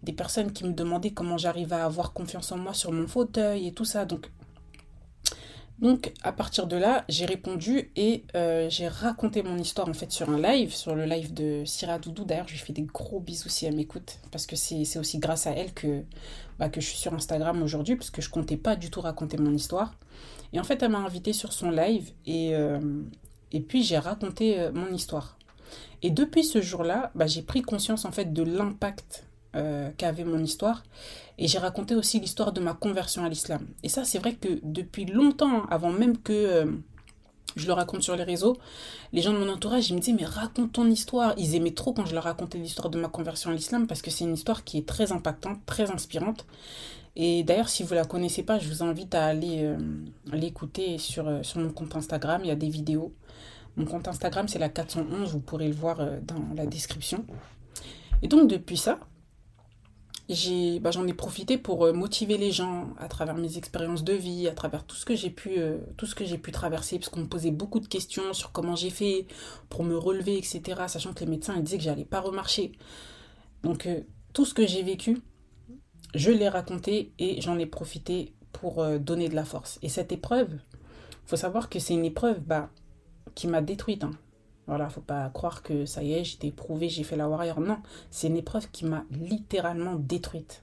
des 0.04 0.12
personnes 0.12 0.52
qui 0.52 0.62
me 0.64 0.72
demandaient 0.72 1.10
comment 1.10 1.36
j'arrivais 1.36 1.74
à 1.74 1.86
avoir 1.86 2.12
confiance 2.12 2.52
en 2.52 2.58
moi 2.58 2.74
sur 2.74 2.92
mon 2.92 3.08
fauteuil 3.08 3.66
et 3.66 3.72
tout 3.72 3.84
ça. 3.84 4.04
Donc 4.04 4.30
donc 5.82 6.12
à 6.22 6.30
partir 6.30 6.68
de 6.68 6.76
là, 6.76 7.04
j'ai 7.08 7.26
répondu 7.26 7.90
et 7.96 8.22
euh, 8.36 8.70
j'ai 8.70 8.86
raconté 8.86 9.42
mon 9.42 9.58
histoire 9.58 9.88
en 9.88 9.92
fait 9.92 10.12
sur 10.12 10.30
un 10.30 10.40
live, 10.40 10.72
sur 10.72 10.94
le 10.94 11.04
live 11.04 11.34
de 11.34 11.64
Syrah 11.66 11.98
Doudou. 11.98 12.24
D'ailleurs, 12.24 12.46
je 12.46 12.52
lui 12.52 12.60
fais 12.60 12.72
des 12.72 12.82
gros 12.82 13.18
bisous 13.18 13.48
si 13.48 13.66
elle 13.66 13.74
m'écoute, 13.74 14.20
parce 14.30 14.46
que 14.46 14.54
c'est 14.54 14.96
aussi 14.96 15.18
grâce 15.18 15.48
à 15.48 15.50
elle 15.50 15.74
que, 15.74 16.04
bah, 16.60 16.68
que 16.68 16.80
je 16.80 16.86
suis 16.86 16.98
sur 16.98 17.12
Instagram 17.12 17.60
aujourd'hui, 17.64 17.96
parce 17.96 18.10
que 18.10 18.22
je 18.22 18.30
comptais 18.30 18.56
pas 18.56 18.76
du 18.76 18.90
tout 18.90 19.00
raconter 19.00 19.36
mon 19.38 19.52
histoire. 19.52 19.94
Et 20.52 20.60
en 20.60 20.64
fait, 20.64 20.80
elle 20.84 20.92
m'a 20.92 20.98
invité 20.98 21.32
sur 21.32 21.52
son 21.52 21.72
live 21.72 22.12
et, 22.26 22.54
euh, 22.54 22.78
et 23.50 23.60
puis 23.60 23.82
j'ai 23.82 23.98
raconté 23.98 24.60
euh, 24.60 24.70
mon 24.72 24.92
histoire. 24.94 25.36
Et 26.02 26.10
depuis 26.10 26.44
ce 26.44 26.60
jour-là, 26.62 27.10
bah, 27.16 27.26
j'ai 27.26 27.42
pris 27.42 27.62
conscience 27.62 28.04
en 28.04 28.12
fait 28.12 28.32
de 28.32 28.44
l'impact 28.44 29.24
euh, 29.54 29.90
qu'avait 29.98 30.24
mon 30.24 30.38
histoire. 30.38 30.82
Et 31.36 31.46
j'ai 31.46 31.58
raconté 31.58 31.94
aussi 31.94 32.18
l'histoire 32.18 32.52
de 32.52 32.60
ma 32.60 32.72
conversion 32.72 33.22
à 33.22 33.28
l'islam. 33.28 33.66
Et 33.82 33.90
ça, 33.90 34.02
c'est 34.02 34.18
vrai 34.18 34.32
que 34.32 34.48
depuis 34.62 35.04
longtemps, 35.04 35.66
avant 35.66 35.90
même 35.90 36.16
que 36.16 36.32
euh, 36.32 36.64
je 37.56 37.66
le 37.66 37.74
raconte 37.74 38.02
sur 38.02 38.16
les 38.16 38.22
réseaux, 38.22 38.56
les 39.12 39.20
gens 39.20 39.34
de 39.34 39.38
mon 39.38 39.50
entourage, 39.50 39.90
ils 39.90 39.94
me 39.94 40.00
disaient, 40.00 40.16
mais 40.18 40.24
raconte 40.24 40.72
ton 40.72 40.86
histoire. 40.88 41.34
Ils 41.36 41.54
aimaient 41.54 41.72
trop 41.74 41.92
quand 41.92 42.06
je 42.06 42.14
leur 42.14 42.24
racontais 42.24 42.56
l'histoire 42.56 42.88
de 42.88 42.98
ma 42.98 43.08
conversion 43.08 43.50
à 43.50 43.52
l'islam 43.52 43.86
parce 43.86 44.00
que 44.00 44.10
c'est 44.10 44.24
une 44.24 44.32
histoire 44.32 44.64
qui 44.64 44.78
est 44.78 44.88
très 44.88 45.12
impactante, 45.12 45.58
très 45.66 45.90
inspirante. 45.90 46.46
Et 47.14 47.44
d'ailleurs, 47.44 47.68
si 47.68 47.82
vous 47.82 47.92
la 47.92 48.06
connaissez 48.06 48.42
pas, 48.42 48.58
je 48.58 48.68
vous 48.68 48.82
invite 48.82 49.14
à 49.14 49.26
aller 49.26 49.64
euh, 49.64 49.76
l'écouter 50.32 50.96
sur, 50.96 51.44
sur 51.44 51.60
mon 51.60 51.68
compte 51.68 51.94
Instagram. 51.94 52.40
Il 52.42 52.48
y 52.48 52.52
a 52.52 52.56
des 52.56 52.70
vidéos. 52.70 53.12
Mon 53.76 53.84
compte 53.84 54.08
Instagram, 54.08 54.48
c'est 54.48 54.58
la 54.58 54.70
411. 54.70 55.30
Vous 55.32 55.40
pourrez 55.40 55.68
le 55.68 55.74
voir 55.74 55.98
dans 56.22 56.42
la 56.56 56.64
description. 56.64 57.26
Et 58.22 58.28
donc, 58.28 58.48
depuis 58.48 58.78
ça, 58.78 58.98
bah, 60.28 60.90
j'en 60.90 61.06
ai, 61.06 61.12
profité 61.12 61.58
pour 61.58 61.84
euh, 61.84 61.92
motiver 61.92 62.38
les 62.38 62.52
gens 62.52 62.94
à 62.98 63.08
travers 63.08 63.34
mes 63.34 63.58
expériences 63.58 64.04
de 64.04 64.12
vie, 64.12 64.48
à 64.48 64.54
travers 64.54 64.84
tout 64.84 64.96
ce 64.96 65.04
que 65.04 65.14
j'ai 65.14 65.30
pu, 65.30 65.58
euh, 65.58 65.78
tout 65.96 66.06
ce 66.06 66.14
que 66.14 66.24
j'ai 66.24 66.38
pu 66.38 66.52
traverser, 66.52 66.98
parce 66.98 67.08
qu'on 67.08 67.20
me 67.20 67.28
posait 67.28 67.50
beaucoup 67.50 67.80
de 67.80 67.86
questions 67.86 68.32
sur 68.32 68.52
comment 68.52 68.76
j'ai 68.76 68.90
fait 68.90 69.26
pour 69.68 69.84
me 69.84 69.96
relever, 69.96 70.38
etc. 70.38 70.82
Sachant 70.86 71.12
que 71.12 71.20
les 71.20 71.30
médecins 71.30 71.54
ils 71.56 71.62
disaient 71.62 71.78
que 71.78 71.84
j'allais 71.84 72.04
pas 72.04 72.20
remarcher. 72.20 72.72
Donc 73.62 73.86
euh, 73.86 74.00
tout 74.32 74.44
ce 74.44 74.54
que 74.54 74.66
j'ai 74.66 74.82
vécu, 74.82 75.18
je 76.14 76.30
l'ai 76.30 76.48
raconté 76.48 77.12
et 77.18 77.40
j'en 77.40 77.58
ai 77.58 77.66
profité 77.66 78.32
pour 78.52 78.84
donner 78.98 79.28
de 79.28 79.34
la 79.34 79.44
force. 79.44 79.78
Et 79.82 79.88
cette 79.88 80.12
épreuve, 80.12 80.58
faut 81.24 81.36
savoir 81.36 81.68
que 81.70 81.78
c'est 81.78 81.94
une 81.94 82.04
épreuve 82.04 82.40
bah, 82.40 82.70
qui 83.34 83.46
m'a 83.46 83.62
détruite. 83.62 84.04
Hein. 84.04 84.12
Voilà, 84.66 84.88
faut 84.88 85.00
pas 85.00 85.28
croire 85.30 85.62
que 85.62 85.86
ça 85.86 86.02
y 86.02 86.12
est, 86.12 86.24
j'étais 86.24 86.48
éprouvée, 86.48 86.88
j'ai 86.88 87.02
fait 87.02 87.16
la 87.16 87.28
warrior. 87.28 87.60
Non, 87.60 87.78
c'est 88.10 88.28
une 88.28 88.36
épreuve 88.36 88.70
qui 88.70 88.84
m'a 88.84 89.04
littéralement 89.10 89.96
détruite. 89.96 90.62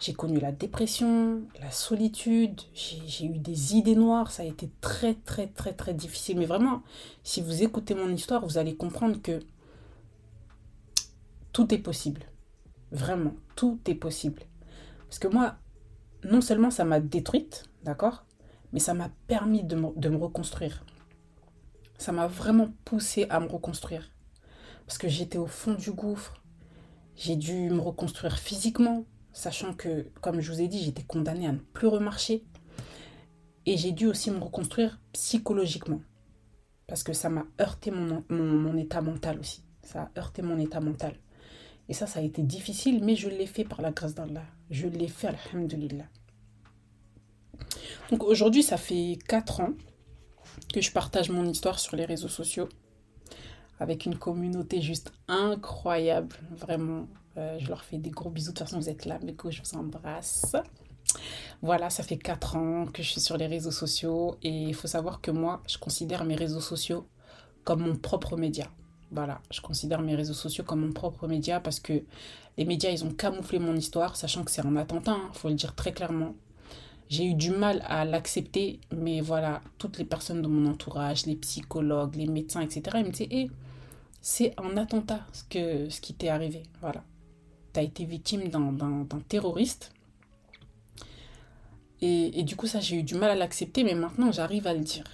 J'ai 0.00 0.12
connu 0.12 0.38
la 0.38 0.52
dépression, 0.52 1.42
la 1.60 1.70
solitude, 1.70 2.60
j'ai 2.74 3.26
eu 3.26 3.38
des 3.38 3.74
idées 3.76 3.96
noires, 3.96 4.30
ça 4.30 4.44
a 4.44 4.46
été 4.46 4.70
très 4.80 5.14
très 5.14 5.48
très 5.48 5.72
très 5.72 5.92
difficile. 5.92 6.38
Mais 6.38 6.46
vraiment, 6.46 6.82
si 7.24 7.40
vous 7.40 7.62
écoutez 7.62 7.94
mon 7.94 8.08
histoire, 8.08 8.44
vous 8.44 8.58
allez 8.58 8.76
comprendre 8.76 9.20
que 9.20 9.40
tout 11.52 11.74
est 11.74 11.78
possible. 11.78 12.22
Vraiment, 12.92 13.34
tout 13.56 13.80
est 13.86 13.94
possible. 13.94 14.42
Parce 15.08 15.18
que 15.18 15.28
moi, 15.28 15.56
non 16.24 16.40
seulement 16.40 16.70
ça 16.70 16.84
m'a 16.84 17.00
détruite, 17.00 17.64
d'accord, 17.82 18.24
mais 18.72 18.80
ça 18.80 18.94
m'a 18.94 19.10
permis 19.26 19.64
de 19.64 19.76
me 19.76 20.16
reconstruire 20.16 20.84
ça 21.98 22.12
m'a 22.12 22.28
vraiment 22.28 22.70
poussé 22.84 23.26
à 23.28 23.40
me 23.40 23.48
reconstruire. 23.48 24.10
Parce 24.86 24.98
que 24.98 25.08
j'étais 25.08 25.36
au 25.36 25.46
fond 25.46 25.74
du 25.74 25.90
gouffre. 25.90 26.40
J'ai 27.16 27.36
dû 27.36 27.68
me 27.70 27.80
reconstruire 27.80 28.38
physiquement, 28.38 29.04
sachant 29.32 29.74
que, 29.74 30.08
comme 30.20 30.40
je 30.40 30.52
vous 30.52 30.60
ai 30.60 30.68
dit, 30.68 30.82
j'étais 30.82 31.02
condamnée 31.02 31.48
à 31.48 31.52
ne 31.52 31.58
plus 31.58 31.88
remarcher. 31.88 32.44
Et 33.66 33.76
j'ai 33.76 33.90
dû 33.90 34.06
aussi 34.06 34.30
me 34.30 34.38
reconstruire 34.38 35.00
psychologiquement. 35.12 36.00
Parce 36.86 37.02
que 37.02 37.12
ça 37.12 37.28
m'a 37.28 37.44
heurté 37.60 37.90
mon, 37.90 38.24
mon, 38.30 38.76
état 38.76 39.02
mental 39.02 39.40
aussi. 39.40 39.64
Ça 39.82 40.02
a 40.14 40.18
heurté 40.18 40.40
mon 40.40 40.58
état 40.58 40.80
mental. 40.80 41.16
Et 41.88 41.92
ça, 41.92 42.06
ça 42.06 42.20
a 42.20 42.22
été 42.22 42.42
difficile, 42.42 43.04
mais 43.04 43.16
je 43.16 43.28
l'ai 43.28 43.46
fait 43.46 43.64
par 43.64 43.82
la 43.82 43.90
grâce 43.90 44.14
d'Allah. 44.14 44.44
Je 44.70 44.86
l'ai 44.86 45.08
fait, 45.08 45.28
alhamdulillah. 45.28 46.06
Donc 48.10 48.22
aujourd'hui, 48.22 48.62
ça 48.62 48.76
fait 48.76 49.18
4 49.26 49.60
ans 49.60 49.74
que 50.72 50.80
je 50.80 50.92
partage 50.92 51.30
mon 51.30 51.44
histoire 51.44 51.78
sur 51.78 51.96
les 51.96 52.04
réseaux 52.04 52.28
sociaux 52.28 52.68
avec 53.80 54.06
une 54.06 54.16
communauté 54.16 54.80
juste 54.80 55.12
incroyable. 55.28 56.36
Vraiment, 56.50 57.06
euh, 57.36 57.58
je 57.58 57.68
leur 57.68 57.84
fais 57.84 57.98
des 57.98 58.10
gros 58.10 58.30
bisous. 58.30 58.52
De 58.52 58.58
toute 58.58 58.66
façon, 58.66 58.78
vous 58.78 58.88
êtes 58.88 59.04
là, 59.04 59.18
mes 59.22 59.32
go, 59.32 59.50
je 59.50 59.62
vous 59.62 59.78
embrasse. 59.78 60.56
Voilà, 61.62 61.90
ça 61.90 62.02
fait 62.02 62.18
4 62.18 62.56
ans 62.56 62.86
que 62.86 63.02
je 63.02 63.08
suis 63.08 63.20
sur 63.20 63.36
les 63.36 63.46
réseaux 63.46 63.70
sociaux 63.70 64.36
et 64.42 64.50
il 64.50 64.74
faut 64.74 64.88
savoir 64.88 65.20
que 65.20 65.30
moi, 65.30 65.62
je 65.68 65.78
considère 65.78 66.24
mes 66.24 66.34
réseaux 66.34 66.60
sociaux 66.60 67.06
comme 67.64 67.80
mon 67.80 67.96
propre 67.96 68.36
média. 68.36 68.68
Voilà, 69.10 69.40
je 69.50 69.60
considère 69.60 70.02
mes 70.02 70.14
réseaux 70.14 70.34
sociaux 70.34 70.64
comme 70.64 70.80
mon 70.80 70.92
propre 70.92 71.26
média 71.26 71.60
parce 71.60 71.80
que 71.80 72.02
les 72.58 72.64
médias, 72.64 72.90
ils 72.90 73.04
ont 73.04 73.12
camouflé 73.12 73.58
mon 73.58 73.74
histoire, 73.74 74.16
sachant 74.16 74.44
que 74.44 74.50
c'est 74.50 74.66
un 74.66 74.76
attentat, 74.76 75.16
il 75.16 75.22
hein, 75.22 75.30
faut 75.32 75.48
le 75.48 75.54
dire 75.54 75.74
très 75.74 75.92
clairement. 75.92 76.34
J'ai 77.08 77.24
eu 77.24 77.34
du 77.34 77.50
mal 77.50 77.82
à 77.86 78.04
l'accepter, 78.04 78.80
mais 78.94 79.20
voilà, 79.20 79.62
toutes 79.78 79.98
les 79.98 80.04
personnes 80.04 80.42
de 80.42 80.48
mon 80.48 80.70
entourage, 80.70 81.24
les 81.24 81.36
psychologues, 81.36 82.16
les 82.16 82.26
médecins, 82.26 82.60
etc., 82.60 82.82
ils 82.96 83.06
me 83.06 83.10
disaient, 83.10 83.48
c'est 84.20 84.54
un 84.58 84.76
attentat 84.76 85.26
ce, 85.32 85.42
qui 86.00 86.14
t'est 86.14 86.28
arrivé. 86.28 86.64
Voilà. 86.82 87.02
Tu 87.72 87.80
as 87.80 87.82
été 87.82 88.04
victime 88.04 88.48
d'un 88.48 89.06
terroriste. 89.28 89.92
Et, 92.00 92.42
du 92.44 92.54
coup, 92.56 92.66
ça, 92.66 92.80
j'ai 92.80 92.96
eu 92.96 93.02
du 93.02 93.14
mal 93.14 93.30
à 93.30 93.34
l'accepter, 93.34 93.84
mais 93.84 93.94
maintenant, 93.94 94.30
j'arrive 94.30 94.66
à 94.66 94.74
le 94.74 94.80
dire. 94.80 95.04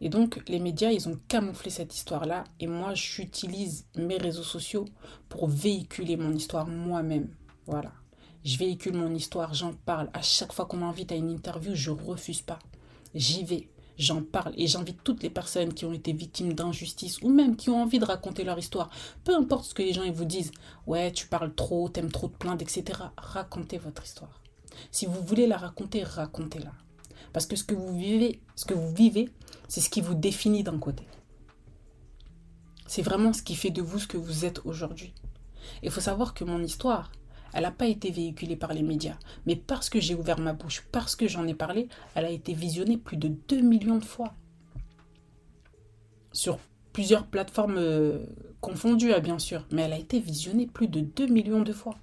Et 0.00 0.10
donc, 0.10 0.42
les 0.48 0.60
médias, 0.60 0.90
ils 0.90 1.08
ont 1.08 1.18
camouflé 1.26 1.70
cette 1.70 1.94
histoire-là. 1.94 2.44
Et 2.60 2.66
moi, 2.66 2.92
j'utilise 2.94 3.86
mes 3.96 4.18
réseaux 4.18 4.42
sociaux 4.42 4.84
pour 5.28 5.48
véhiculer 5.48 6.16
mon 6.16 6.32
histoire 6.32 6.66
moi-même. 6.66 7.30
Voilà. 7.66 7.92
Je 8.46 8.58
véhicule 8.58 8.96
mon 8.96 9.12
histoire, 9.12 9.54
j'en 9.54 9.72
parle. 9.72 10.08
À 10.14 10.22
chaque 10.22 10.52
fois 10.52 10.66
qu'on 10.66 10.76
m'invite 10.76 11.10
à 11.10 11.16
une 11.16 11.30
interview, 11.30 11.74
je 11.74 11.90
refuse 11.90 12.42
pas. 12.42 12.60
J'y 13.12 13.42
vais 13.42 13.68
j'en 13.98 14.22
parle 14.22 14.52
et 14.56 14.68
j'invite 14.68 15.02
toutes 15.02 15.24
les 15.24 15.30
personnes 15.30 15.74
qui 15.74 15.84
ont 15.84 15.92
été 15.92 16.12
victimes 16.12 16.52
d'injustice 16.52 17.20
ou 17.22 17.28
même 17.28 17.56
qui 17.56 17.70
ont 17.70 17.82
envie 17.82 17.98
de 17.98 18.04
raconter 18.04 18.44
leur 18.44 18.56
histoire. 18.56 18.88
Peu 19.24 19.34
importe 19.34 19.64
ce 19.64 19.74
que 19.74 19.82
les 19.82 19.92
gens 19.92 20.04
ils 20.04 20.12
vous 20.12 20.26
disent, 20.26 20.52
ouais, 20.86 21.10
tu 21.10 21.26
parles 21.26 21.54
trop, 21.56 21.88
t'aimes 21.88 22.12
trop 22.12 22.28
te 22.28 22.36
plaindre, 22.36 22.62
etc. 22.62 22.84
Racontez 23.16 23.78
votre 23.78 24.04
histoire. 24.04 24.40
Si 24.92 25.06
vous 25.06 25.22
voulez 25.22 25.48
la 25.48 25.56
raconter, 25.56 26.04
racontez-la. 26.04 26.72
Parce 27.32 27.46
que 27.46 27.56
ce 27.56 27.64
que 27.64 27.74
vous 27.74 27.98
vivez, 27.98 28.40
ce 28.54 28.64
que 28.64 28.74
vous 28.74 28.94
vivez, 28.94 29.28
c'est 29.66 29.80
ce 29.80 29.90
qui 29.90 30.02
vous 30.02 30.14
définit 30.14 30.62
d'un 30.62 30.78
côté. 30.78 31.02
C'est 32.86 33.02
vraiment 33.02 33.32
ce 33.32 33.42
qui 33.42 33.56
fait 33.56 33.70
de 33.70 33.82
vous 33.82 33.98
ce 33.98 34.06
que 34.06 34.18
vous 34.18 34.44
êtes 34.44 34.64
aujourd'hui. 34.64 35.14
Il 35.82 35.90
faut 35.90 36.00
savoir 36.00 36.32
que 36.32 36.44
mon 36.44 36.62
histoire, 36.62 37.10
elle 37.52 37.62
n'a 37.62 37.70
pas 37.70 37.86
été 37.86 38.10
véhiculée 38.10 38.56
par 38.56 38.72
les 38.72 38.82
médias. 38.82 39.18
Mais 39.46 39.56
parce 39.56 39.88
que 39.88 40.00
j'ai 40.00 40.14
ouvert 40.14 40.38
ma 40.38 40.52
bouche, 40.52 40.84
parce 40.92 41.16
que 41.16 41.28
j'en 41.28 41.46
ai 41.46 41.54
parlé, 41.54 41.88
elle 42.14 42.24
a 42.24 42.30
été 42.30 42.52
visionnée 42.52 42.96
plus 42.96 43.16
de 43.16 43.28
2 43.28 43.60
millions 43.60 43.98
de 43.98 44.04
fois. 44.04 44.34
Sur 46.32 46.58
plusieurs 46.92 47.26
plateformes 47.26 47.78
euh, 47.78 48.24
confondues, 48.60 49.12
hein, 49.12 49.20
bien 49.20 49.38
sûr. 49.38 49.66
Mais 49.70 49.82
elle 49.82 49.92
a 49.92 49.98
été 49.98 50.20
visionnée 50.20 50.66
plus 50.66 50.88
de 50.88 51.00
2 51.00 51.26
millions 51.26 51.62
de 51.62 51.72
fois. 51.72 51.96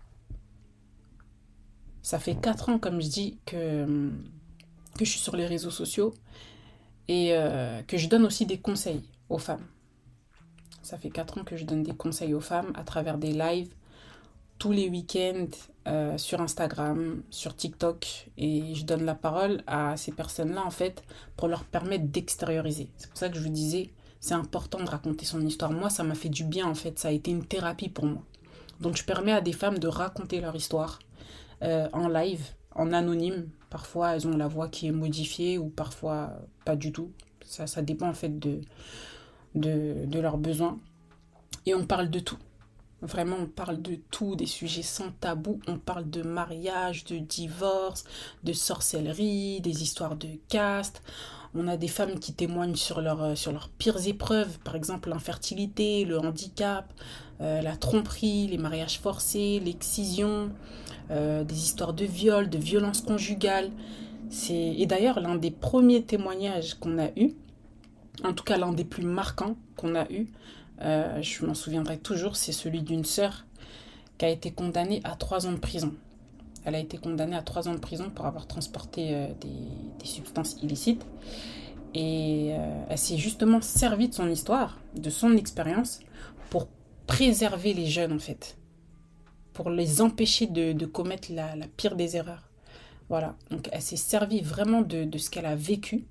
Ça 2.01 2.19
fait 2.19 2.35
4 2.35 2.69
ans, 2.69 2.79
comme 2.79 3.01
je 3.01 3.07
dis, 3.07 3.39
que, 3.45 3.85
que 4.97 5.05
je 5.05 5.09
suis 5.09 5.19
sur 5.19 5.35
les 5.35 5.45
réseaux 5.45 5.71
sociaux 5.71 6.13
et 7.07 7.29
euh, 7.31 7.81
que 7.83 7.97
je 7.97 8.07
donne 8.07 8.25
aussi 8.25 8.45
des 8.45 8.59
conseils 8.59 9.01
aux 9.29 9.38
femmes. 9.38 9.65
Ça 10.81 10.97
fait 10.97 11.09
4 11.09 11.39
ans 11.39 11.43
que 11.43 11.55
je 11.55 11.65
donne 11.65 11.83
des 11.83 11.95
conseils 11.95 12.33
aux 12.33 12.41
femmes 12.41 12.71
à 12.75 12.83
travers 12.83 13.17
des 13.17 13.33
lives, 13.33 13.73
tous 14.57 14.72
les 14.72 14.89
week-ends 14.89 15.48
euh, 15.88 16.17
sur 16.17 16.39
Instagram, 16.39 17.24
sur 17.29 17.55
TikTok, 17.55 18.29
et 18.38 18.74
je 18.75 18.86
donne 18.86 19.03
la 19.03 19.15
parole 19.15 19.62
à 19.67 19.98
ces 19.98 20.12
personnes-là, 20.12 20.63
en 20.65 20.72
fait, 20.72 21.03
pour 21.36 21.48
leur 21.48 21.65
permettre 21.65 22.05
d'extérioriser. 22.05 22.89
C'est 22.98 23.10
pour 23.10 23.17
ça 23.17 23.29
que 23.29 23.36
je 23.36 23.41
vous 23.41 23.50
disais, 23.50 23.89
c'est 24.22 24.36
important 24.36 24.79
de 24.79 24.89
raconter 24.89 25.25
son 25.25 25.41
histoire. 25.45 25.72
Moi, 25.72 25.89
ça 25.89 26.03
m'a 26.03 26.15
fait 26.15 26.29
du 26.29 26.45
bien, 26.45 26.65
en 26.65 26.75
fait, 26.75 26.98
ça 26.98 27.10
a 27.10 27.12
été 27.12 27.31
une 27.31 27.45
thérapie 27.45 27.89
pour 27.89 28.05
moi. 28.05 28.24
Donc, 28.79 28.95
je 28.95 29.03
permets 29.03 29.33
à 29.33 29.41
des 29.41 29.51
femmes 29.51 29.79
de 29.79 29.88
raconter 29.88 30.39
leur 30.39 30.55
histoire 30.55 31.00
euh, 31.62 31.89
en 31.91 32.07
live, 32.07 32.45
en 32.75 32.93
anonyme. 32.93 33.50
Parfois, 33.69 34.15
elles 34.15 34.27
ont 34.27 34.38
la 34.38 34.48
voix 34.48 34.69
qui 34.69 34.88
est 34.88 34.91
modifiée, 34.91 35.57
ou 35.57 35.67
parfois 35.67 36.31
pas 36.63 36.77
du 36.77 36.93
tout. 36.93 37.12
Ça, 37.45 37.67
ça 37.67 37.81
dépend, 37.81 38.07
en 38.07 38.13
fait, 38.13 38.39
de, 38.39 38.62
de, 39.55 40.05
de 40.05 40.19
leurs 40.19 40.38
besoins. 40.38 40.79
Et 41.65 41.75
on 41.75 41.86
parle 41.86 42.10
de 42.10 42.19
tout. 42.19 42.38
Vraiment, 43.03 43.36
on 43.41 43.48
parle 43.48 43.81
de 43.81 43.95
tout, 44.12 44.38
des 44.38 44.45
sujets 44.45 44.81
sans 44.81 45.12
tabou. 45.19 45.60
On 45.67 45.77
parle 45.77 46.10
de 46.10 46.22
mariage, 46.22 47.03
de 47.03 47.17
divorce, 47.17 48.05
de 48.45 48.53
sorcellerie, 48.53 49.60
des 49.60 49.83
histoires 49.83 50.15
de 50.15 50.29
caste. 50.48 51.01
On 51.53 51.67
a 51.67 51.75
des 51.75 51.89
femmes 51.89 52.17
qui 52.17 52.33
témoignent 52.33 52.75
sur, 52.75 53.00
euh, 53.00 53.36
sur 53.36 53.51
leurs 53.51 53.69
pires 53.69 54.07
épreuves, 54.07 54.57
par 54.60 54.75
exemple 54.75 55.10
l'infertilité, 55.10 56.05
le 56.05 56.17
handicap, 56.17 56.91
euh, 57.41 57.62
la 57.62 57.75
tromperie, 57.75 58.48
les 58.48 58.57
mariages 58.57 59.00
forcés, 59.00 59.60
l'excision, 59.60 60.51
euh, 61.12 61.43
des 61.43 61.57
histoires 61.57 61.93
de 61.93 62.05
viol, 62.05 62.50
de 62.50 62.57
violence 62.57 63.01
conjugale. 63.01 63.69
Et 64.50 64.88
d'ailleurs, 64.88 65.19
l'un 65.19 65.36
des 65.36 65.51
premiers 65.51 66.03
témoignages 66.03 66.74
qu'on 66.75 66.98
a 66.98 67.10
eu, 67.17 67.33
en 68.24 68.33
tout 68.33 68.43
cas 68.43 68.57
l'un 68.57 68.72
des 68.72 68.86
plus 68.86 69.03
marquants 69.03 69.55
qu'on 69.75 69.93
a 69.93 70.10
eu, 70.10 70.27
euh, 70.83 71.21
je 71.21 71.45
m'en 71.45 71.53
souviendrai 71.53 71.97
toujours, 71.97 72.35
c'est 72.35 72.51
celui 72.51 72.81
d'une 72.81 73.05
sœur 73.05 73.45
qui 74.17 74.25
a 74.25 74.29
été 74.29 74.51
condamnée 74.51 75.01
à 75.03 75.15
trois 75.15 75.47
ans 75.47 75.51
de 75.51 75.57
prison. 75.57 75.93
Elle 76.65 76.75
a 76.75 76.79
été 76.79 76.97
condamnée 76.97 77.35
à 77.35 77.41
trois 77.41 77.67
ans 77.67 77.73
de 77.73 77.79
prison 77.79 78.09
pour 78.09 78.25
avoir 78.25 78.47
transporté 78.47 79.09
euh, 79.13 79.27
des, 79.39 80.05
substances 80.05 80.57
illicites. 80.61 81.05
Et 81.93 82.49
euh, 82.53 82.85
elle 82.89 82.97
s'est 82.97 83.17
justement 83.17 83.61
servie 83.61 84.09
de 84.09 84.13
son 84.13 84.29
histoire, 84.29 84.79
de 84.95 85.09
son 85.09 85.37
expérience, 85.37 85.99
pour 86.49 86.67
préserver 87.07 87.73
les 87.73 87.85
jeunes 87.85 88.13
en 88.13 88.19
fait. 88.19 88.57
Pour 89.53 89.69
les 89.69 90.01
empêcher 90.01 90.47
de, 90.47 90.85
commettre 90.85 91.31
la, 91.31 91.55
pire 91.77 91.95
des 91.95 92.17
erreurs. 92.17 92.49
Voilà. 93.09 93.35
Donc 93.51 93.69
elle 93.71 93.81
s'est 93.81 93.95
servie 93.95 94.41
vraiment 94.41 94.81
de, 94.81 95.17
ce 95.17 95.29
qu'elle 95.29 95.45
a 95.45 95.55
vécu, 95.55 96.05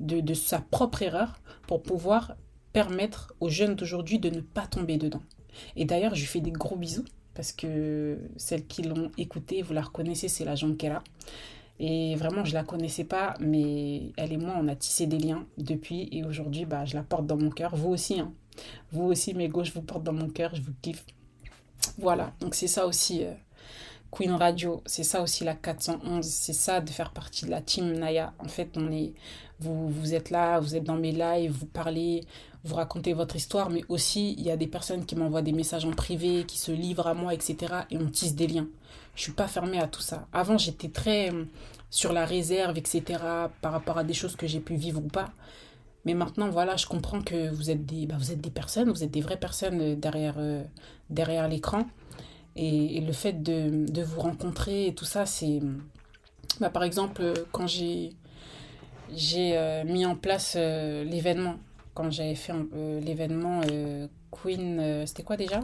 de, 0.00 0.20
de 0.20 0.34
sa 0.34 0.58
propre 0.58 1.02
erreur, 1.02 1.38
pour 1.66 1.82
pouvoir 1.82 2.34
permettre 2.72 3.34
aux 3.40 3.48
jeunes 3.48 3.74
d'aujourd'hui 3.74 4.18
de 4.18 4.30
ne 4.30 4.40
pas 4.40 4.66
tomber 4.66 4.96
dedans. 4.96 5.22
Et 5.76 5.84
d'ailleurs, 5.84 6.14
je 6.14 6.20
lui 6.20 6.26
fais 6.26 6.40
des 6.40 6.52
gros 6.52 6.76
bisous 6.76 7.04
parce 7.34 7.52
que 7.52 8.18
celles 8.36 8.66
qui 8.66 8.82
l'ont 8.82 9.10
écouté, 9.18 9.62
vous 9.62 9.72
la 9.72 9.82
reconnaissez, 9.82 10.28
c'est 10.28 10.44
la 10.44 10.54
Jonquera. 10.54 11.02
Et 11.78 12.14
vraiment, 12.16 12.44
je 12.44 12.52
la 12.52 12.62
connaissais 12.62 13.04
pas, 13.04 13.34
mais 13.40 14.12
elle 14.18 14.32
et 14.32 14.36
moi, 14.36 14.54
on 14.60 14.68
a 14.68 14.76
tissé 14.76 15.06
des 15.06 15.18
liens 15.18 15.46
depuis. 15.56 16.08
Et 16.12 16.24
aujourd'hui, 16.24 16.66
bah, 16.66 16.84
je 16.84 16.94
la 16.94 17.02
porte 17.02 17.26
dans 17.26 17.38
mon 17.38 17.50
cœur. 17.50 17.74
Vous 17.74 17.88
aussi, 17.88 18.20
hein. 18.20 18.32
Vous 18.92 19.04
aussi, 19.04 19.32
mes 19.32 19.48
gauches, 19.48 19.72
vous 19.72 19.80
porte 19.80 20.02
dans 20.02 20.12
mon 20.12 20.28
cœur. 20.28 20.54
Je 20.54 20.60
vous 20.60 20.74
kiffe. 20.82 21.06
Voilà, 21.96 22.34
donc 22.40 22.54
c'est 22.54 22.66
ça 22.66 22.86
aussi. 22.86 23.24
Euh, 23.24 23.32
Queen 24.10 24.32
Radio, 24.32 24.82
c'est 24.86 25.04
ça 25.04 25.22
aussi 25.22 25.44
la 25.44 25.54
411, 25.54 26.26
c'est 26.26 26.52
ça 26.52 26.80
de 26.80 26.90
faire 26.90 27.12
partie 27.12 27.44
de 27.44 27.50
la 27.50 27.62
team 27.62 27.92
Naya. 27.92 28.34
En 28.40 28.48
fait, 28.48 28.76
on 28.76 28.90
est, 28.90 29.12
vous, 29.60 29.88
vous 29.88 30.14
êtes 30.14 30.30
là, 30.30 30.58
vous 30.58 30.74
êtes 30.74 30.84
dans 30.84 30.96
mes 30.96 31.12
lives, 31.12 31.52
vous 31.52 31.66
parlez, 31.66 32.24
vous 32.64 32.74
racontez 32.74 33.12
votre 33.14 33.36
histoire, 33.36 33.70
mais 33.70 33.84
aussi 33.88 34.34
il 34.38 34.44
y 34.44 34.50
a 34.50 34.56
des 34.56 34.66
personnes 34.66 35.06
qui 35.06 35.16
m'envoient 35.16 35.42
des 35.42 35.52
messages 35.52 35.84
en 35.84 35.92
privé, 35.92 36.44
qui 36.46 36.58
se 36.58 36.72
livrent 36.72 37.06
à 37.06 37.14
moi, 37.14 37.32
etc. 37.32 37.56
Et 37.90 37.96
on 37.96 38.08
tisse 38.08 38.34
des 38.34 38.46
liens. 38.46 38.68
Je 39.14 39.22
suis 39.22 39.32
pas 39.32 39.48
fermée 39.48 39.80
à 39.80 39.88
tout 39.88 40.02
ça. 40.02 40.26
Avant, 40.32 40.58
j'étais 40.58 40.88
très 40.88 41.32
euh, 41.32 41.44
sur 41.90 42.12
la 42.12 42.24
réserve, 42.24 42.76
etc. 42.76 43.02
par 43.62 43.72
rapport 43.72 43.98
à 43.98 44.04
des 44.04 44.14
choses 44.14 44.36
que 44.36 44.46
j'ai 44.46 44.60
pu 44.60 44.74
vivre 44.74 45.00
ou 45.02 45.08
pas. 45.08 45.30
Mais 46.04 46.14
maintenant, 46.14 46.48
voilà, 46.48 46.76
je 46.76 46.86
comprends 46.86 47.20
que 47.20 47.50
vous 47.50 47.70
êtes 47.70 47.84
des, 47.84 48.06
bah, 48.06 48.16
vous 48.18 48.32
êtes 48.32 48.40
des 48.40 48.50
personnes, 48.50 48.90
vous 48.90 49.04
êtes 49.04 49.10
des 49.10 49.20
vraies 49.20 49.38
personnes 49.38 49.80
euh, 49.80 49.94
derrière, 49.96 50.36
euh, 50.38 50.62
derrière 51.08 51.48
l'écran. 51.48 51.86
Et, 52.56 53.00
le 53.00 53.12
fait 53.12 53.42
de, 53.42 53.86
de, 53.90 54.02
vous 54.02 54.20
rencontrer 54.20 54.88
et 54.88 54.94
tout 54.94 55.04
ça, 55.04 55.24
c'est... 55.24 55.60
Bah, 56.60 56.68
par 56.68 56.82
exemple, 56.82 57.32
quand 57.52 57.66
j'ai 57.66 58.10
j'ai 59.12 59.82
mis 59.86 60.06
en 60.06 60.14
place 60.14 60.54
l'événement 60.54 61.56
quand 61.94 62.10
j'avais 62.10 62.34
fait 62.34 62.52
euh, 62.52 63.00
l'événement 63.00 63.60
euh, 63.70 64.06
Queen, 64.30 64.78
euh, 64.80 65.06
c'était 65.06 65.22
quoi 65.22 65.36
déjà? 65.36 65.60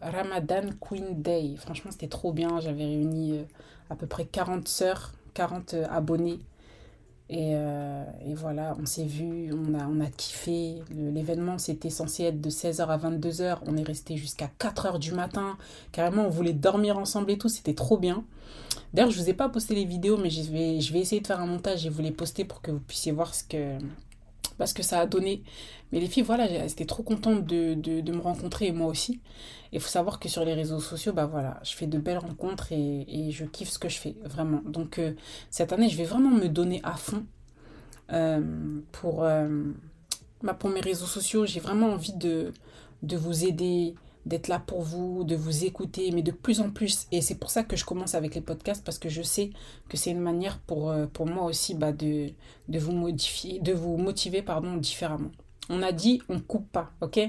Ramadan 0.00 0.70
Queen 0.80 1.22
Day. 1.22 1.54
Franchement, 1.56 1.90
c'était 1.90 2.08
trop 2.08 2.32
bien. 2.32 2.60
J'avais 2.60 2.84
réuni 2.84 3.40
à 3.88 3.94
peu 3.94 4.06
près 4.06 4.24
40 4.24 4.66
sœurs, 4.66 5.12
40 5.34 5.74
abonnés. 5.88 6.40
Et, 7.30 7.54
voilà, 8.34 8.76
on 8.78 8.84
s'est 8.84 9.06
vu, 9.06 9.50
on 9.54 9.72
a, 9.78 9.86
on 9.86 10.00
a 10.00 10.10
kiffé. 10.10 10.82
L'événement, 10.90 11.56
c'était 11.56 11.88
censé 11.88 12.24
être 12.24 12.40
de 12.40 12.50
16h 12.50 12.84
à 12.84 12.98
22h. 12.98 13.58
On 13.66 13.76
est 13.76 13.84
resté 13.84 14.16
jusqu'à 14.16 14.50
4h 14.58 14.98
du 14.98 15.12
matin. 15.12 15.56
Carrément, 15.92 16.26
on 16.26 16.30
voulait 16.30 16.52
dormir 16.52 16.98
ensemble 16.98 17.30
et 17.30 17.38
tout. 17.38 17.48
C'était 17.48 17.74
trop 17.74 17.96
bien. 17.96 18.24
D'ailleurs, 18.92 19.12
je 19.12 19.18
ne 19.18 19.22
vous 19.22 19.30
ai 19.30 19.34
pas 19.34 19.48
posté 19.48 19.74
les 19.74 19.84
vidéos, 19.86 20.18
mais 20.18 20.28
je 20.28 20.42
vais, 20.50 20.80
je 20.80 20.92
vais 20.92 20.98
essayer 20.98 21.22
de 21.22 21.26
faire 21.26 21.40
un 21.40 21.46
montage 21.46 21.86
et 21.86 21.88
vous 21.88 22.02
les 22.02 22.10
poster 22.10 22.44
pour 22.44 22.60
que 22.60 22.72
vous 22.72 22.80
puissiez 22.80 23.12
voir 23.12 23.34
ce 23.34 23.44
que, 23.44 23.78
parce 24.58 24.72
que 24.72 24.82
ça 24.82 25.00
a 25.00 25.06
donné. 25.06 25.42
Mais 25.92 26.00
les 26.00 26.06
filles, 26.08 26.22
voilà, 26.22 26.46
elles 26.50 26.70
étaient 26.70 26.86
trop 26.86 27.02
contentes 27.02 27.44
de, 27.46 27.74
de, 27.74 28.12
me 28.12 28.20
rencontrer 28.20 28.66
et 28.68 28.72
moi 28.72 28.86
aussi. 28.88 29.20
Il 29.72 29.80
faut 29.80 29.88
savoir 29.88 30.20
que 30.20 30.28
sur 30.28 30.44
les 30.44 30.54
réseaux 30.54 30.80
sociaux, 30.80 31.12
bah 31.12 31.26
voilà, 31.26 31.60
je 31.64 31.74
fais 31.74 31.86
de 31.86 31.98
belles 31.98 32.18
rencontres 32.18 32.72
et, 32.72 33.06
et 33.08 33.30
je 33.30 33.44
kiffe 33.44 33.70
ce 33.70 33.78
que 33.78 33.88
je 33.88 33.98
fais, 33.98 34.14
vraiment. 34.24 34.60
Donc 34.66 34.98
euh, 34.98 35.12
cette 35.50 35.72
année, 35.72 35.88
je 35.88 35.96
vais 35.96 36.04
vraiment 36.04 36.30
me 36.30 36.48
donner 36.48 36.80
à 36.84 36.94
fond. 36.94 37.24
euh, 38.12 38.40
pour, 38.92 39.24
bah, 40.42 40.54
pour 40.54 40.70
mes 40.70 40.80
réseaux 40.80 41.06
sociaux. 41.06 41.46
J'ai 41.46 41.60
vraiment 41.60 41.88
envie 41.92 42.14
de, 42.14 42.52
de 43.02 43.16
vous 43.16 43.44
aider, 43.44 43.94
d'être 44.26 44.48
là 44.48 44.58
pour 44.58 44.82
vous, 44.82 45.24
de 45.24 45.34
vous 45.34 45.64
écouter, 45.64 46.10
mais 46.12 46.22
de 46.22 46.30
plus 46.30 46.60
en 46.60 46.70
plus. 46.70 47.06
Et 47.12 47.20
c'est 47.20 47.36
pour 47.36 47.50
ça 47.50 47.64
que 47.64 47.76
je 47.76 47.84
commence 47.84 48.14
avec 48.14 48.34
les 48.34 48.40
podcasts, 48.40 48.84
parce 48.84 48.98
que 48.98 49.08
je 49.08 49.22
sais 49.22 49.50
que 49.88 49.96
c'est 49.96 50.10
une 50.10 50.20
manière 50.20 50.58
pour, 50.58 50.94
pour 51.12 51.26
moi 51.26 51.44
aussi 51.44 51.74
bah, 51.74 51.92
de, 51.92 52.30
vous 52.68 52.92
modifier, 52.92 53.58
de 53.60 53.72
vous 53.72 53.96
motiver 53.96 54.42
pardon, 54.42 54.76
différemment. 54.76 55.30
On 55.68 55.82
a 55.82 55.92
dit, 55.92 56.20
on 56.28 56.40
coupe 56.40 56.70
pas, 56.70 56.90
ok? 57.00 57.20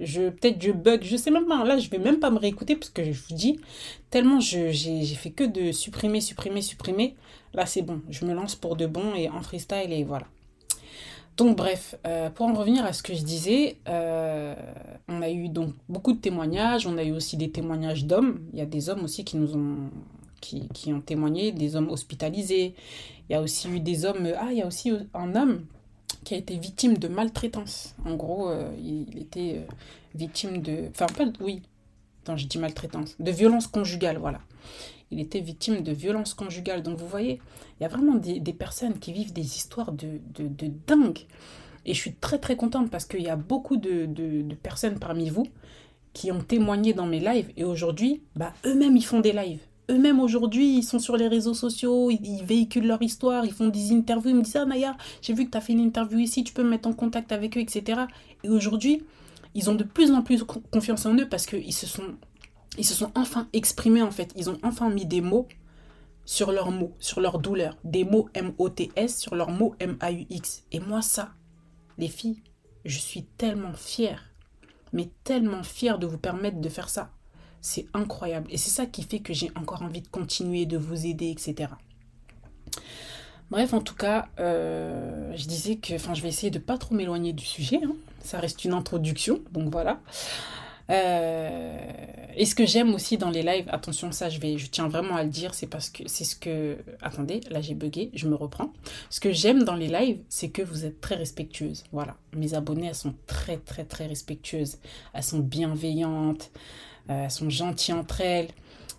Peut-être 0.00 0.62
je 0.62 0.72
bug, 0.72 1.02
je 1.04 1.16
sais 1.16 1.30
même 1.30 1.46
pas. 1.46 1.62
Là, 1.64 1.76
je 1.78 1.90
vais 1.90 1.98
même 1.98 2.20
pas 2.20 2.30
me 2.30 2.38
réécouter 2.38 2.74
parce 2.74 2.88
que 2.88 3.04
je 3.04 3.20
vous 3.28 3.34
dis 3.34 3.60
tellement 4.08 4.40
j'ai 4.40 5.04
fait 5.04 5.30
que 5.30 5.44
de 5.44 5.72
supprimer, 5.72 6.22
supprimer, 6.22 6.62
supprimer. 6.62 7.16
Là, 7.52 7.66
c'est 7.66 7.82
bon. 7.82 8.00
Je 8.08 8.24
me 8.24 8.32
lance 8.32 8.54
pour 8.54 8.76
de 8.76 8.86
bon 8.86 9.14
et 9.14 9.28
en 9.28 9.42
freestyle 9.42 9.92
et 9.92 10.04
voilà. 10.04 10.26
Donc 11.40 11.56
bref, 11.56 11.94
euh, 12.06 12.28
pour 12.28 12.44
en 12.48 12.52
revenir 12.52 12.84
à 12.84 12.92
ce 12.92 13.02
que 13.02 13.14
je 13.14 13.22
disais, 13.22 13.78
euh, 13.88 14.54
on 15.08 15.22
a 15.22 15.30
eu 15.30 15.48
donc 15.48 15.72
beaucoup 15.88 16.12
de 16.12 16.18
témoignages, 16.18 16.86
on 16.86 16.98
a 16.98 17.02
eu 17.02 17.12
aussi 17.12 17.38
des 17.38 17.50
témoignages 17.50 18.04
d'hommes. 18.04 18.40
Il 18.52 18.58
y 18.58 18.62
a 18.62 18.66
des 18.66 18.90
hommes 18.90 19.02
aussi 19.04 19.24
qui 19.24 19.38
nous 19.38 19.56
ont 19.56 21.00
témoigné, 21.00 21.50
des 21.52 21.76
hommes 21.76 21.88
hospitalisés. 21.88 22.74
Il 23.30 23.32
y 23.32 23.34
a 23.34 23.40
aussi 23.40 23.70
eu 23.70 23.80
des 23.80 24.04
hommes. 24.04 24.30
Ah, 24.38 24.48
il 24.50 24.58
y 24.58 24.60
a 24.60 24.66
aussi 24.66 24.92
un 25.14 25.34
homme 25.34 25.64
qui 26.24 26.34
a 26.34 26.36
été 26.36 26.58
victime 26.58 26.98
de 26.98 27.08
maltraitance. 27.08 27.94
En 28.04 28.16
gros, 28.16 28.50
euh, 28.50 28.70
il, 28.78 29.18
était 29.18 29.60
euh, 29.60 29.72
victime 30.14 30.60
de... 30.60 30.90
Enfin, 30.90 31.06
pas... 31.06 31.24
Oui, 31.40 31.62
attends, 32.22 32.36
je 32.36 32.46
dis 32.48 32.58
maltraitance. 32.58 33.16
De 33.18 33.30
violence 33.30 33.66
conjugale, 33.66 34.18
voilà. 34.18 34.40
Il 35.10 35.20
était 35.20 35.40
victime 35.40 35.82
de 35.82 35.92
violence 35.92 36.34
conjugale. 36.34 36.82
Donc, 36.82 36.98
vous 36.98 37.08
voyez, 37.08 37.40
il 37.78 37.82
y 37.82 37.86
a 37.86 37.88
vraiment 37.88 38.14
des, 38.14 38.40
personnes 38.52 38.98
qui 38.98 39.12
vivent 39.12 39.32
des 39.32 39.56
histoires 39.56 39.92
de, 39.92 40.20
de, 40.34 40.70
dingue. 40.86 41.26
Et 41.86 41.94
je 41.94 41.98
suis 41.98 42.14
très, 42.14 42.38
très 42.38 42.56
contente 42.56 42.90
parce 42.90 43.06
qu'il 43.06 43.22
y 43.22 43.28
a 43.28 43.36
beaucoup 43.36 43.76
de, 43.76 44.06
de 44.06 44.54
personnes 44.54 44.98
parmi 44.98 45.30
vous 45.30 45.46
qui 46.12 46.30
ont 46.30 46.40
témoigné 46.40 46.92
dans 46.92 47.06
mes 47.06 47.20
lives. 47.20 47.50
Et 47.56 47.64
aujourd'hui, 47.64 48.22
bah, 48.36 48.52
eux-mêmes, 48.64 48.96
ils 48.96 49.04
font 49.04 49.20
des 49.20 49.32
lives 49.32 49.60
eux-mêmes 49.90 50.20
aujourd'hui, 50.20 50.78
ils 50.78 50.82
sont 50.82 50.98
sur 50.98 51.16
les 51.16 51.28
réseaux 51.28 51.54
sociaux, 51.54 52.10
ils, 52.10 52.44
véhiculent 52.44 52.86
leur 52.86 53.02
histoire, 53.02 53.44
ils 53.44 53.52
font 53.52 53.68
des 53.68 53.92
interviews, 53.92 54.30
ils 54.30 54.36
me 54.36 54.42
disent 54.42 54.56
Ah 54.56 54.64
Naya, 54.64 54.96
j'ai 55.20 55.34
vu 55.34 55.46
que 55.46 55.50
tu 55.50 55.58
as 55.58 55.60
fait 55.60 55.72
une 55.72 55.80
interview 55.80 56.18
ici, 56.18 56.44
tu 56.44 56.54
peux 56.54 56.62
me 56.62 56.70
mettre 56.70 56.88
en 56.88 56.92
contact 56.92 57.32
avec 57.32 57.56
eux, 57.56 57.60
etc. 57.60 58.02
Et 58.44 58.48
aujourd'hui, 58.48 59.02
ils 59.54 59.68
ont 59.68 59.74
de 59.74 59.84
plus 59.84 60.12
en 60.12 60.22
plus 60.22 60.44
confiance 60.70 61.06
en 61.06 61.14
eux 61.16 61.28
parce 61.28 61.46
qu'ils 61.46 61.74
se 61.74 61.86
sont, 61.86 62.04
ils 62.80 62.84
se 62.84 62.94
sont 62.94 63.12
enfin 63.14 63.46
exprimés 63.52 64.00
en 64.00 64.10
fait. 64.10 64.32
Ils 64.36 64.48
ont 64.48 64.58
enfin 64.62 64.88
mis 64.88 65.04
des 65.04 65.20
mots 65.20 65.46
sur 66.24 66.50
leurs 66.50 66.70
mots, 66.70 66.94
sur 66.98 67.20
leurs 67.20 67.38
douleurs. 67.38 67.76
Des 67.84 68.04
mots 68.04 68.30
M-O-T-S 68.32 69.18
sur 69.20 69.34
leurs 69.34 69.50
mots 69.50 69.74
M-A-U-X. 69.80 70.64
Et 70.72 70.80
moi, 70.80 71.02
ça, 71.02 71.34
les 71.98 72.08
filles, 72.08 72.42
je 72.86 72.98
suis 72.98 73.24
tellement 73.24 73.74
fière, 73.74 74.30
mais 74.94 75.10
tellement 75.24 75.62
fière 75.62 75.98
de 75.98 76.06
vous 76.06 76.16
permettre 76.16 76.58
de 76.58 76.68
faire 76.70 76.88
ça. 76.88 77.10
C'est 77.60 77.86
incroyable. 77.92 78.46
Et 78.50 78.56
c'est 78.56 78.70
ça 78.70 78.86
qui 78.86 79.02
fait 79.02 79.18
que 79.18 79.34
j'ai 79.34 79.50
encore 79.56 79.82
envie 79.82 80.00
de 80.00 80.08
continuer, 80.08 80.64
de 80.64 80.78
vous 80.78 81.04
aider, 81.04 81.28
etc. 81.28 81.72
Bref, 83.50 83.74
en 83.74 83.82
tout 83.82 83.94
cas, 83.96 84.28
euh, 84.38 85.36
je 85.36 85.46
disais 85.46 85.76
que, 85.76 85.92
enfin, 85.96 86.14
je 86.14 86.22
vais 86.22 86.28
essayer 86.28 86.50
de 86.50 86.58
pas 86.58 86.78
trop 86.78 86.94
m'éloigner 86.94 87.34
du 87.34 87.44
sujet. 87.44 87.80
Hein. 87.84 87.94
Ça 88.20 88.40
reste 88.40 88.64
une 88.64 88.72
introduction, 88.72 89.40
donc 89.52 89.70
voilà. 89.70 90.00
Euh, 90.88 91.78
et 92.36 92.46
ce 92.46 92.54
que 92.54 92.64
j'aime 92.64 92.94
aussi 92.94 93.18
dans 93.18 93.30
les 93.30 93.42
lives, 93.42 93.66
attention, 93.68 94.12
ça, 94.12 94.28
je 94.28 94.40
vais, 94.40 94.58
je 94.58 94.68
tiens 94.70 94.88
vraiment 94.88 95.16
à 95.16 95.22
le 95.22 95.28
dire, 95.28 95.54
c'est 95.54 95.66
parce 95.66 95.90
que 95.90 96.04
c'est 96.06 96.24
ce 96.24 96.36
que, 96.36 96.78
attendez, 97.02 97.40
là 97.50 97.60
j'ai 97.60 97.74
bugué, 97.74 98.10
je 98.14 98.28
me 98.28 98.34
reprends. 98.34 98.72
Ce 99.10 99.20
que 99.20 99.32
j'aime 99.32 99.64
dans 99.64 99.76
les 99.76 99.88
lives, 99.88 100.20
c'est 100.28 100.48
que 100.48 100.62
vous 100.62 100.84
êtes 100.84 101.00
très 101.00 101.16
respectueuses. 101.16 101.84
Voilà, 101.92 102.16
mes 102.34 102.54
abonnés, 102.54 102.86
elles 102.86 102.94
sont 102.94 103.14
très, 103.26 103.58
très, 103.58 103.84
très 103.84 104.06
respectueuses. 104.06 104.78
Elles 105.12 105.22
sont 105.22 105.40
bienveillantes. 105.40 106.50
Euh, 107.10 107.24
elles 107.24 107.30
sont 107.30 107.50
gentilles 107.50 107.94
entre 107.94 108.20
elles. 108.20 108.48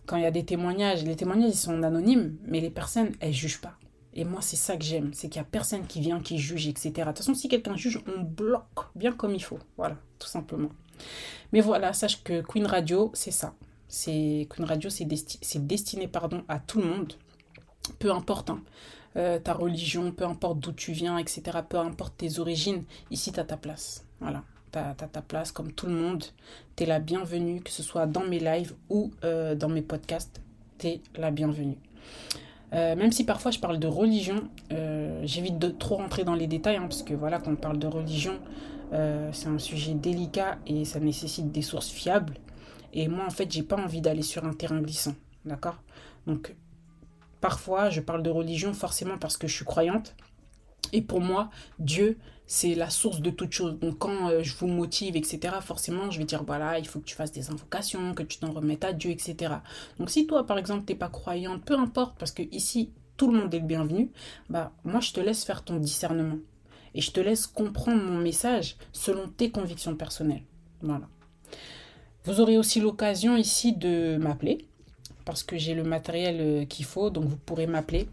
Quand 0.05 0.17
il 0.17 0.23
y 0.23 0.25
a 0.25 0.31
des 0.31 0.45
témoignages, 0.45 1.03
les 1.03 1.15
témoignages 1.15 1.51
ils 1.51 1.57
sont 1.57 1.83
anonymes, 1.83 2.35
mais 2.45 2.59
les 2.59 2.69
personnes, 2.69 3.11
elles 3.19 3.33
jugent 3.33 3.61
pas. 3.61 3.75
Et 4.13 4.25
moi, 4.25 4.41
c'est 4.41 4.57
ça 4.57 4.75
que 4.75 4.83
j'aime, 4.83 5.11
c'est 5.13 5.29
qu'il 5.29 5.41
n'y 5.41 5.47
a 5.47 5.49
personne 5.49 5.87
qui 5.87 6.01
vient, 6.01 6.19
qui 6.19 6.37
juge, 6.37 6.67
etc. 6.67 6.91
De 6.91 7.03
toute 7.03 7.17
façon, 7.19 7.33
si 7.33 7.47
quelqu'un 7.47 7.77
juge, 7.77 8.01
on 8.13 8.21
bloque 8.21 8.89
bien 8.95 9.13
comme 9.13 9.33
il 9.33 9.43
faut. 9.43 9.59
Voilà, 9.77 9.97
tout 10.19 10.27
simplement. 10.27 10.69
Mais 11.53 11.61
voilà, 11.61 11.93
sache 11.93 12.23
que 12.23 12.41
Queen 12.41 12.65
Radio, 12.65 13.11
c'est 13.13 13.31
ça. 13.31 13.53
Queen 14.05 14.63
Radio, 14.63 14.89
c'est 14.89 15.67
destiné 15.67 16.07
pardon, 16.07 16.43
à 16.47 16.59
tout 16.59 16.79
le 16.79 16.87
monde. 16.87 17.13
Peu 17.99 18.11
importe 18.11 18.49
hein. 18.49 18.61
euh, 19.17 19.39
ta 19.39 19.53
religion, 19.53 20.11
peu 20.11 20.25
importe 20.25 20.59
d'où 20.59 20.71
tu 20.71 20.93
viens, 20.93 21.17
etc. 21.17 21.59
Peu 21.67 21.77
importe 21.77 22.17
tes 22.17 22.39
origines, 22.39 22.83
ici, 23.09 23.31
tu 23.31 23.39
as 23.39 23.43
ta 23.43 23.57
place. 23.57 24.05
Voilà 24.19 24.43
tu 24.71 24.79
as, 24.79 24.93
ta 24.93 25.21
place 25.21 25.51
comme 25.51 25.73
tout 25.73 25.87
le 25.87 25.93
monde. 25.93 26.23
Tu 26.77 26.83
es 26.83 26.85
la 26.85 26.99
bienvenue, 26.99 27.59
que 27.61 27.71
ce 27.71 27.83
soit 27.83 28.05
dans 28.05 28.23
mes 28.23 28.39
lives 28.39 28.73
ou 28.89 29.11
euh, 29.25 29.53
dans 29.53 29.67
mes 29.67 29.81
podcasts. 29.81 30.41
Tu 30.77 30.87
es 30.87 31.01
la 31.17 31.29
bienvenue. 31.29 31.77
Euh, 32.73 32.95
même 32.95 33.11
si 33.11 33.25
parfois 33.25 33.51
je 33.51 33.59
parle 33.59 33.79
de 33.79 33.87
religion, 33.87 34.47
j'évite 35.23 35.59
de 35.59 35.67
trop 35.67 35.97
rentrer 35.97 36.23
dans 36.23 36.35
les 36.35 36.47
détails, 36.47 36.77
hein, 36.77 36.87
parce 36.87 37.03
que 37.03 37.13
voilà, 37.13 37.39
quand 37.39 37.51
on 37.51 37.57
parle 37.57 37.79
de 37.79 37.87
religion, 37.87 38.39
c'est 38.91 39.47
un 39.47 39.59
sujet 39.59 39.93
délicat 39.93 40.57
et 40.67 40.85
ça 40.85 40.99
nécessite 40.99 41.51
des 41.51 41.61
sources 41.61 41.89
fiables. 41.89 42.35
Et 42.93 43.07
moi, 43.07 43.25
en 43.25 43.29
fait, 43.29 43.51
j'ai 43.51 43.63
pas 43.63 43.77
envie 43.77 44.01
d'aller 44.01 44.21
sur 44.21 44.45
un 44.45 44.53
terrain 44.53 44.81
glissant. 44.81 45.15
D'accord? 45.45 45.81
Donc, 46.27 46.55
parfois, 47.39 47.89
je 47.89 48.01
parle 48.01 48.21
de 48.21 48.29
religion 48.29 48.73
forcément 48.73 49.17
parce 49.17 49.37
que 49.37 49.47
je 49.47 49.55
suis 49.55 49.65
croyante. 49.65 50.15
Et 50.93 51.01
pour 51.01 51.21
moi, 51.21 51.49
Dieu, 51.79 52.17
c'est 52.45 52.75
la 52.75 52.89
source 52.89 53.21
de 53.21 53.29
toute 53.29 53.53
chose. 53.53 53.79
Donc 53.79 53.97
quand 53.99 54.29
euh, 54.29 54.43
je 54.43 54.53
vous 54.57 54.67
motive, 54.67 55.15
etc., 55.15 55.55
forcément, 55.61 56.11
je 56.11 56.17
vais 56.17 56.25
dire, 56.25 56.43
voilà, 56.43 56.79
il 56.79 56.87
faut 56.87 56.99
que 56.99 57.05
tu 57.05 57.15
fasses 57.15 57.31
des 57.31 57.49
invocations, 57.49 58.13
que 58.13 58.23
tu 58.23 58.39
t'en 58.39 58.51
remettes 58.51 58.83
à 58.83 58.91
Dieu, 58.91 59.11
etc. 59.11 59.53
Donc 59.99 60.09
si 60.09 60.27
toi, 60.27 60.45
par 60.45 60.57
exemple, 60.57 60.83
t'es 60.83 60.95
pas 60.95 61.07
croyante, 61.07 61.63
peu 61.63 61.77
importe, 61.77 62.17
parce 62.17 62.31
que 62.31 62.43
ici, 62.51 62.91
tout 63.15 63.31
le 63.31 63.39
monde 63.39 63.53
est 63.53 63.59
le 63.59 63.65
bienvenu, 63.65 64.11
bah 64.49 64.73
moi, 64.83 64.99
je 64.99 65.13
te 65.13 65.21
laisse 65.21 65.45
faire 65.45 65.63
ton 65.63 65.77
discernement. 65.77 66.39
Et 66.93 67.01
je 67.01 67.11
te 67.11 67.19
laisse 67.19 67.47
comprendre 67.47 68.03
mon 68.03 68.17
message 68.17 68.75
selon 68.91 69.27
tes 69.27 69.49
convictions 69.51 69.95
personnelles. 69.95 70.43
Voilà. 70.81 71.07
Vous 72.23 72.39
aurez 72.39 72.57
aussi 72.57 72.79
l'occasion 72.79 73.35
ici 73.35 73.73
de 73.73 74.17
m'appeler, 74.17 74.67
parce 75.25 75.43
que 75.43 75.57
j'ai 75.57 75.73
le 75.73 75.83
matériel 75.83 76.37
euh, 76.39 76.65
qu'il 76.65 76.85
faut, 76.85 77.09
donc 77.09 77.25
vous 77.25 77.37
pourrez 77.37 77.65
m'appeler. 77.67 78.07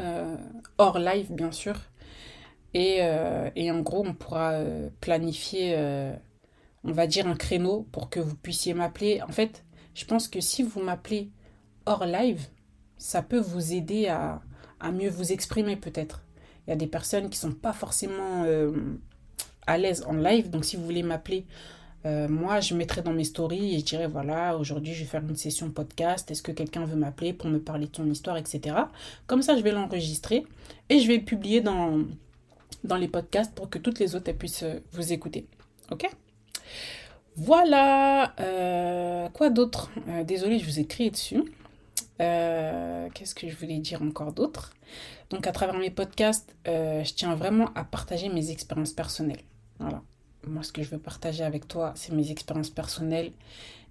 Euh, 0.00 0.36
hors 0.78 0.98
live, 0.98 1.32
bien 1.32 1.52
sûr 1.52 1.76
euh, 2.76 3.50
et, 3.54 3.70
en 3.70 3.80
gros, 3.80 4.04
on 4.04 4.14
pourra 4.14 4.58
planifier, 5.00 5.76
on 6.82 6.90
va 6.90 7.06
dire, 7.06 7.28
un 7.28 7.36
créneau 7.36 7.86
pour 7.92 8.10
que 8.10 8.18
vous 8.18 8.34
puissiez 8.34 8.74
m'appeler. 8.74 9.22
En 9.22 9.30
fait, 9.30 9.64
je 9.94 10.04
pense 10.04 10.26
que 10.26 10.40
si 10.40 10.64
vous 10.64 10.80
m'appelez 10.80 11.30
hors 11.86 12.04
live, 12.04 12.48
ça 12.98 13.22
peut 13.22 13.38
vous 13.38 13.72
aider 13.74 14.08
à, 14.08 14.42
mieux 14.92 15.08
vous 15.08 15.32
exprimer 15.32 15.76
peut-être. 15.76 16.23
Il 16.66 16.70
y 16.70 16.72
a 16.72 16.76
des 16.76 16.86
personnes 16.86 17.28
qui 17.30 17.38
sont 17.38 17.52
pas 17.52 17.72
forcément 17.72 18.44
à 19.66 19.78
l'aise 19.78 20.04
en 20.06 20.14
live. 20.14 20.50
Donc 20.50 20.64
si 20.64 20.76
vous 20.76 20.84
voulez 20.84 21.02
m'appeler, 21.02 21.44
moi 22.04 22.60
je 22.60 22.74
mettrai 22.74 23.02
dans 23.02 23.12
mes 23.12 23.24
stories 23.24 23.74
et 23.74 23.80
je 23.80 23.84
dirais 23.84 24.06
voilà, 24.06 24.56
aujourd'hui 24.56 24.94
je 24.94 25.00
vais 25.00 25.10
faire 25.10 25.22
une 25.22 25.36
session 25.36 25.70
podcast. 25.70 26.30
Est-ce 26.30 26.42
que 26.42 26.52
quelqu'un 26.52 26.86
veut 26.86 26.96
m'appeler 26.96 27.32
pour 27.34 27.50
me 27.50 27.58
parler 27.58 27.86
de 27.86 27.94
son 27.94 28.10
histoire, 28.10 28.36
etc. 28.38 28.76
Comme 29.26 29.42
ça, 29.42 29.56
je 29.56 29.62
vais 29.62 29.72
l'enregistrer 29.72 30.46
et 30.88 31.00
je 31.00 31.06
vais 31.06 31.18
publier 31.18 31.60
dans, 31.60 32.04
dans 32.84 32.96
les 32.96 33.08
podcasts 33.08 33.54
pour 33.54 33.70
que 33.70 33.78
toutes 33.78 33.98
les 33.98 34.14
autres 34.14 34.30
puissent 34.32 34.62
euh, 34.62 34.80
vous 34.92 35.12
écouter. 35.12 35.46
Ok? 35.90 36.08
Voilà. 37.36 38.34
Euh, 38.40 39.28
quoi 39.30 39.50
d'autre? 39.50 39.90
Euh, 40.08 40.22
Désolée, 40.22 40.58
je 40.58 40.66
vous 40.66 40.78
ai 40.78 40.86
crié 40.86 41.10
dessus. 41.10 41.42
Qu'est-ce 42.18 43.34
que 43.34 43.48
je 43.48 43.56
voulais 43.56 43.78
dire 43.78 44.02
encore 44.02 44.32
d'autre? 44.32 44.72
Donc 45.30 45.46
à 45.46 45.52
travers 45.52 45.78
mes 45.78 45.90
podcasts, 45.90 46.54
je 46.64 47.12
tiens 47.14 47.34
vraiment 47.34 47.72
à 47.74 47.84
partager 47.84 48.28
mes 48.28 48.50
expériences 48.50 48.92
personnelles. 48.92 49.42
Voilà. 49.78 50.02
Moi, 50.46 50.62
ce 50.62 50.72
que 50.72 50.82
je 50.82 50.90
veux 50.90 50.98
partager 50.98 51.42
avec 51.42 51.66
toi, 51.66 51.92
c'est 51.96 52.12
mes 52.12 52.30
expériences 52.30 52.70
personnelles. 52.70 53.32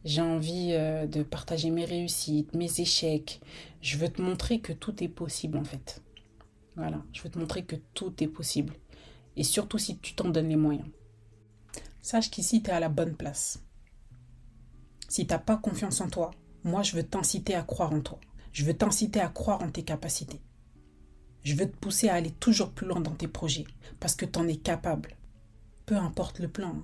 J'ai 0.05 0.21
envie 0.21 0.69
de 0.71 1.23
partager 1.23 1.69
mes 1.69 1.85
réussites, 1.85 2.53
mes 2.53 2.79
échecs. 2.79 3.41
Je 3.81 3.97
veux 3.97 4.09
te 4.09 4.21
montrer 4.21 4.59
que 4.59 4.73
tout 4.73 5.03
est 5.03 5.09
possible 5.09 5.57
en 5.57 5.63
fait. 5.63 6.01
Voilà, 6.75 7.01
je 7.11 7.21
veux 7.21 7.29
te 7.29 7.39
montrer 7.39 7.63
que 7.63 7.75
tout 7.93 8.23
est 8.23 8.27
possible 8.27 8.73
et 9.35 9.43
surtout 9.43 9.77
si 9.77 9.97
tu 9.99 10.13
t'en 10.15 10.29
donnes 10.29 10.49
les 10.49 10.55
moyens. 10.55 10.87
Sache 12.01 12.29
qu'ici, 12.31 12.61
tu 12.61 12.69
es 12.69 12.73
à 12.73 12.79
la 12.79 12.89
bonne 12.89 13.15
place. 13.15 13.63
Si 15.07 15.25
tu 15.25 15.33
n'as 15.33 15.39
pas 15.39 15.57
confiance 15.57 16.01
en 16.01 16.09
toi, 16.09 16.31
moi, 16.63 16.83
je 16.83 16.95
veux 16.95 17.03
t'inciter 17.03 17.55
à 17.55 17.63
croire 17.63 17.93
en 17.93 18.01
toi. 18.01 18.19
Je 18.51 18.63
veux 18.63 18.73
t'inciter 18.73 19.19
à 19.19 19.27
croire 19.29 19.61
en 19.61 19.69
tes 19.69 19.83
capacités. 19.83 20.41
Je 21.43 21.55
veux 21.55 21.69
te 21.69 21.75
pousser 21.77 22.09
à 22.09 22.15
aller 22.15 22.31
toujours 22.31 22.71
plus 22.71 22.87
loin 22.87 23.01
dans 23.01 23.15
tes 23.15 23.27
projets, 23.27 23.65
parce 23.99 24.15
que 24.15 24.25
tu 24.25 24.39
en 24.39 24.47
es 24.47 24.55
capable. 24.55 25.17
Peu 25.85 25.97
importe 25.97 26.39
le 26.39 26.47
plan, 26.47 26.81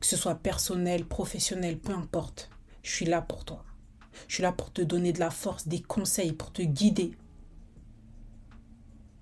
que 0.00 0.06
ce 0.06 0.16
soit 0.16 0.34
personnel, 0.34 1.04
professionnel, 1.04 1.78
peu 1.78 1.92
importe. 1.92 2.50
Je 2.82 2.90
suis 2.90 3.06
là 3.06 3.22
pour 3.22 3.44
toi. 3.44 3.64
Je 4.26 4.34
suis 4.34 4.42
là 4.42 4.52
pour 4.52 4.72
te 4.72 4.82
donner 4.82 5.12
de 5.12 5.20
la 5.20 5.30
force, 5.30 5.68
des 5.68 5.80
conseils, 5.80 6.32
pour 6.32 6.52
te 6.52 6.62
guider. 6.62 7.12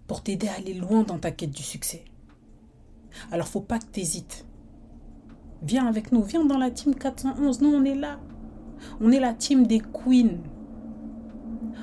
pour 0.07 0.23
t'aider 0.23 0.49
à 0.49 0.55
aller 0.55 0.73
loin 0.73 1.03
dans 1.03 1.19
ta 1.19 1.31
quête 1.31 1.51
du 1.51 1.63
succès. 1.63 2.05
Alors 3.31 3.47
faut 3.47 3.61
pas 3.61 3.79
que 3.79 3.85
t'hésites. 3.85 4.47
Viens 5.63 5.87
avec 5.87 6.13
nous, 6.13 6.23
viens 6.23 6.45
dans 6.47 6.57
la 6.57 6.71
team 6.71 6.95
411. 6.95 7.61
Nous, 7.61 7.69
on 7.69 7.85
est 7.85 7.95
là. 7.95 8.19
On 9.01 9.11
est 9.11 9.21
la 9.21 9.35
team 9.35 9.67
des 9.67 9.81
queens. 9.81 10.39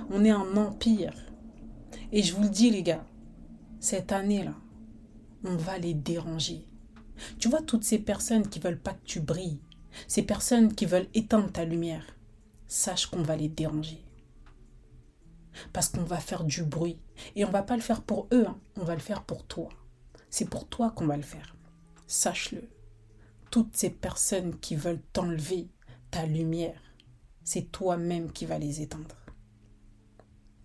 On 0.10 0.24
est 0.24 0.32
un 0.32 0.58
empire. 0.58 1.14
Et 2.12 2.24
je 2.24 2.34
vous 2.34 2.44
le 2.44 2.50
dis, 2.50 2.70
les 2.70 2.84
gars, 2.84 3.06
cette 3.80 4.12
année-là, 4.12 4.56
on 5.44 5.56
va 5.56 5.78
les 5.78 5.94
déranger. 5.94 6.66
Tu 7.40 7.50
vois 7.50 7.62
toutes 7.62 7.84
ces 7.84 8.00
personnes 8.00 8.48
qui 8.48 8.60
veulent 8.60 8.80
pas 8.80 8.94
que 8.94 9.06
tu 9.06 9.20
brilles, 9.20 9.60
ces 10.08 10.24
personnes 10.24 10.74
qui 10.74 10.86
veulent 10.86 11.08
éteindre 11.14 11.52
ta 11.52 11.66
lumière, 11.66 12.06
sache 12.68 13.08
qu'on 13.08 13.22
va 13.22 13.36
les 13.36 13.50
déranger. 13.50 14.04
Parce 15.72 15.90
qu'on 15.90 16.04
va 16.04 16.18
faire 16.18 16.44
du 16.44 16.64
bruit. 16.64 17.00
Et 17.36 17.46
on 17.46 17.52
va 17.52 17.64
pas 17.64 17.78
le 17.78 17.82
faire 17.82 18.02
pour 18.02 18.28
eux, 18.34 18.46
hein. 18.48 18.60
on 18.76 18.84
va 18.84 18.94
le 18.94 19.02
faire 19.02 19.24
pour 19.24 19.46
toi. 19.46 19.70
C'est 20.30 20.50
pour 20.50 20.68
toi 20.68 20.92
qu'on 20.92 21.08
va 21.08 21.16
le 21.16 21.24
faire. 21.24 21.56
Sache-le. 22.08 22.70
Toutes 23.52 23.76
ces 23.76 23.90
personnes 23.90 24.58
qui 24.60 24.76
veulent 24.76 25.02
t'enlever 25.14 25.70
ta 26.12 26.26
lumière, 26.26 26.82
c'est 27.46 27.72
toi-même 27.72 28.32
qui 28.32 28.46
vas 28.46 28.60
les 28.60 28.82
éteindre. 28.82 29.16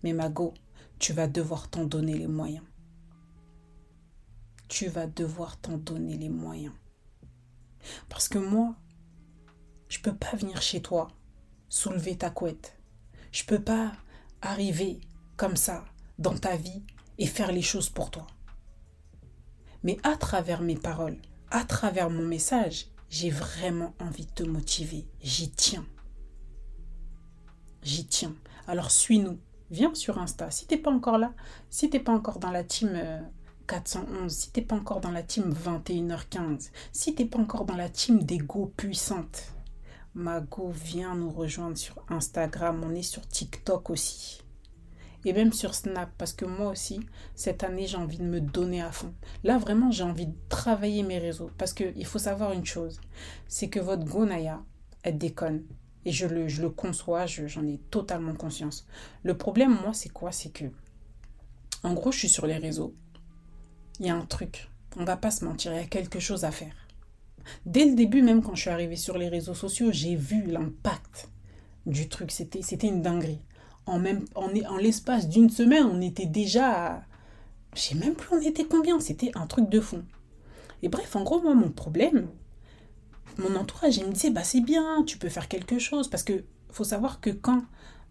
Mais 0.03 0.13
Mago, 0.13 0.53
tu 0.99 1.13
vas 1.13 1.27
devoir 1.27 1.69
t'en 1.69 1.85
donner 1.85 2.17
les 2.17 2.27
moyens. 2.27 2.65
Tu 4.67 4.87
vas 4.87 5.07
devoir 5.07 5.57
t'en 5.61 5.77
donner 5.77 6.17
les 6.17 6.29
moyens. 6.29 6.73
Parce 8.09 8.27
que 8.27 8.39
moi, 8.39 8.75
je 9.89 9.99
peux 9.99 10.15
pas 10.15 10.35
venir 10.35 10.61
chez 10.61 10.81
toi 10.81 11.07
soulever 11.69 12.17
ta 12.17 12.31
couette. 12.31 12.77
Je 13.31 13.45
peux 13.45 13.61
pas 13.61 13.91
arriver 14.41 14.99
comme 15.37 15.55
ça 15.55 15.85
dans 16.17 16.37
ta 16.37 16.55
vie 16.55 16.83
et 17.19 17.27
faire 17.27 17.51
les 17.51 17.61
choses 17.61 17.89
pour 17.89 18.09
toi. 18.09 18.25
Mais 19.83 19.97
à 20.03 20.17
travers 20.17 20.61
mes 20.61 20.75
paroles, 20.75 21.17
à 21.51 21.63
travers 21.63 22.09
mon 22.09 22.25
message, 22.25 22.87
j'ai 23.09 23.29
vraiment 23.29 23.93
envie 23.99 24.25
de 24.25 24.31
te 24.31 24.43
motiver. 24.43 25.05
J'y 25.21 25.51
tiens. 25.51 25.85
J'y 27.83 28.05
tiens. 28.05 28.35
Alors 28.67 28.91
suis-nous. 28.91 29.39
Viens 29.71 29.93
sur 29.93 30.19
Insta. 30.19 30.51
Si 30.51 30.67
t'es 30.67 30.77
pas 30.77 30.91
encore 30.91 31.17
là, 31.17 31.33
si 31.69 31.89
t'es 31.89 31.99
pas 31.99 32.11
encore 32.11 32.39
dans 32.39 32.51
la 32.51 32.63
team 32.63 32.91
411, 33.67 34.07
euh, 34.13 34.29
si 34.29 34.51
t'es 34.51 34.61
pas 34.61 34.75
encore 34.75 34.99
dans 34.99 35.11
la 35.11 35.23
team 35.23 35.53
21h15, 35.53 36.71
si 36.91 37.15
t'es 37.15 37.25
pas 37.25 37.39
encore 37.39 37.65
dans 37.65 37.77
la 37.77 37.89
team 37.89 38.23
des 38.23 38.37
go 38.37 38.71
puissantes, 38.75 39.53
Mago, 40.13 40.73
viens 40.75 41.15
nous 41.15 41.29
rejoindre 41.29 41.77
sur 41.77 41.95
Instagram. 42.09 42.83
On 42.85 42.93
est 42.93 43.01
sur 43.01 43.25
TikTok 43.25 43.89
aussi. 43.89 44.43
Et 45.23 45.31
même 45.31 45.53
sur 45.53 45.73
Snap, 45.73 46.09
parce 46.17 46.33
que 46.33 46.45
moi 46.45 46.71
aussi, 46.71 46.99
cette 47.35 47.63
année, 47.63 47.87
j'ai 47.87 47.97
envie 47.97 48.17
de 48.17 48.25
me 48.25 48.41
donner 48.41 48.81
à 48.81 48.91
fond. 48.91 49.13
Là, 49.43 49.57
vraiment, 49.57 49.89
j'ai 49.89 50.03
envie 50.03 50.27
de 50.27 50.35
travailler 50.49 51.03
mes 51.03 51.19
réseaux. 51.19 51.51
Parce 51.57 51.73
qu'il 51.73 52.05
faut 52.05 52.19
savoir 52.19 52.51
une 52.51 52.65
chose, 52.65 52.99
c'est 53.47 53.69
que 53.69 53.79
votre 53.79 54.03
Gonaya, 54.03 54.61
elle 55.03 55.17
déconne. 55.17 55.63
Et 56.05 56.11
je 56.11 56.25
le, 56.25 56.47
je 56.47 56.61
le 56.61 56.69
conçois, 56.69 57.25
j'en 57.25 57.67
ai 57.67 57.77
totalement 57.89 58.33
conscience. 58.33 58.87
Le 59.23 59.37
problème, 59.37 59.77
moi, 59.81 59.93
c'est 59.93 60.09
quoi? 60.09 60.31
C'est 60.31 60.49
que, 60.49 60.65
en 61.83 61.93
gros, 61.93 62.11
je 62.11 62.19
suis 62.19 62.29
sur 62.29 62.47
les 62.47 62.57
réseaux. 62.57 62.95
Il 63.99 64.07
y 64.07 64.09
a 64.09 64.15
un 64.15 64.25
truc. 64.25 64.69
On 64.97 65.05
va 65.05 65.15
pas 65.15 65.31
se 65.31 65.45
mentir, 65.45 65.71
il 65.73 65.77
y 65.77 65.83
a 65.83 65.85
quelque 65.85 66.19
chose 66.19 66.43
à 66.43 66.51
faire. 66.51 66.73
Dès 67.65 67.85
le 67.85 67.95
début, 67.95 68.21
même 68.21 68.41
quand 68.41 68.55
je 68.55 68.61
suis 68.61 68.69
arrivée 68.69 68.95
sur 68.95 69.17
les 69.17 69.29
réseaux 69.29 69.53
sociaux, 69.53 69.91
j'ai 69.91 70.15
vu 70.15 70.43
l'impact 70.43 71.29
du 71.85 72.09
truc. 72.09 72.31
C'était, 72.31 72.87
une 72.87 73.01
dinguerie. 73.01 73.41
En, 73.85 73.99
même, 73.99 74.25
en, 74.35 74.49
en 74.69 74.77
l'espace 74.77 75.29
d'une 75.29 75.49
semaine, 75.49 75.85
on 75.85 76.01
était 76.01 76.25
déjà 76.25 76.95
à... 76.95 77.03
Je 77.75 77.79
sais 77.81 77.95
même 77.95 78.15
plus 78.15 78.35
on 78.35 78.41
était 78.41 78.65
combien. 78.65 78.99
C'était 78.99 79.31
un 79.35 79.47
truc 79.47 79.69
de 79.69 79.79
fond. 79.79 80.03
Et 80.83 80.89
bref, 80.89 81.15
en 81.15 81.23
gros, 81.23 81.41
moi, 81.41 81.53
mon 81.53 81.69
problème, 81.69 82.27
mon 83.37 83.55
entourage, 83.55 83.97
il 83.97 84.05
me 84.05 84.11
disait, 84.11 84.29
bah 84.29 84.43
c'est 84.43 84.61
bien, 84.61 85.03
tu 85.05 85.17
peux 85.17 85.29
faire 85.29 85.47
quelque 85.47 85.79
chose. 85.79 86.09
Parce 86.09 86.23
que 86.23 86.43
faut 86.71 86.83
savoir 86.83 87.19
que 87.19 87.29
quand 87.29 87.63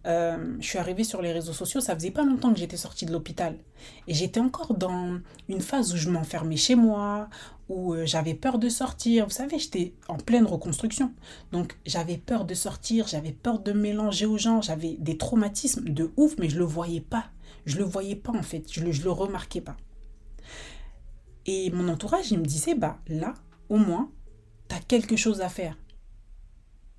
euh, 0.07 0.57
je 0.61 0.67
suis 0.67 0.79
arrivée 0.79 1.05
sur 1.05 1.21
les 1.21 1.33
réseaux 1.33 1.53
sociaux, 1.53 1.81
ça 1.81 1.95
faisait 1.95 2.11
pas 2.11 2.25
longtemps 2.25 2.53
que 2.53 2.59
j'étais 2.59 2.77
sortie 2.77 3.07
de 3.07 3.13
l'hôpital. 3.13 3.59
Et 4.07 4.15
j'étais 4.15 4.41
encore 4.41 4.75
dans 4.75 5.19
une 5.49 5.61
phase 5.61 5.93
où 5.93 5.97
je 5.97 6.09
m'enfermais 6.11 6.57
chez 6.57 6.75
moi, 6.75 7.29
où 7.69 7.95
euh, 7.95 8.07
j'avais 8.07 8.35
peur 8.35 8.59
de 8.59 8.69
sortir. 8.69 9.27
Vous 9.27 9.33
savez, 9.33 9.59
j'étais 9.59 9.95
en 10.09 10.17
pleine 10.17 10.47
reconstruction. 10.47 11.13
Donc 11.53 11.77
j'avais 11.85 12.17
peur 12.17 12.45
de 12.45 12.55
sortir, 12.55 13.07
j'avais 13.07 13.33
peur 13.33 13.59
de 13.59 13.73
mélanger 13.73 14.27
aux 14.27 14.39
gens, 14.39 14.63
j'avais 14.63 14.97
des 14.99 15.19
traumatismes 15.19 15.89
de 15.89 16.11
ouf, 16.17 16.37
mais 16.39 16.49
je 16.49 16.59
le 16.59 16.65
voyais 16.65 17.01
pas. 17.01 17.27
Je 17.67 17.77
le 17.77 17.85
voyais 17.85 18.17
pas 18.17 18.33
en 18.33 18.43
fait, 18.43 18.73
je 18.73 18.81
le, 18.81 18.91
je 18.93 19.03
le 19.03 19.11
remarquais 19.11 19.61
pas. 19.61 19.77
Et 21.47 21.71
mon 21.71 21.89
entourage, 21.89 22.31
il 22.31 22.39
me 22.39 22.45
disait, 22.45 22.75
bah 22.75 22.99
là, 23.09 23.35
au 23.69 23.77
moins, 23.77 24.11
tu 24.79 24.87
quelque 24.87 25.17
chose 25.17 25.41
à 25.41 25.49
faire. 25.49 25.77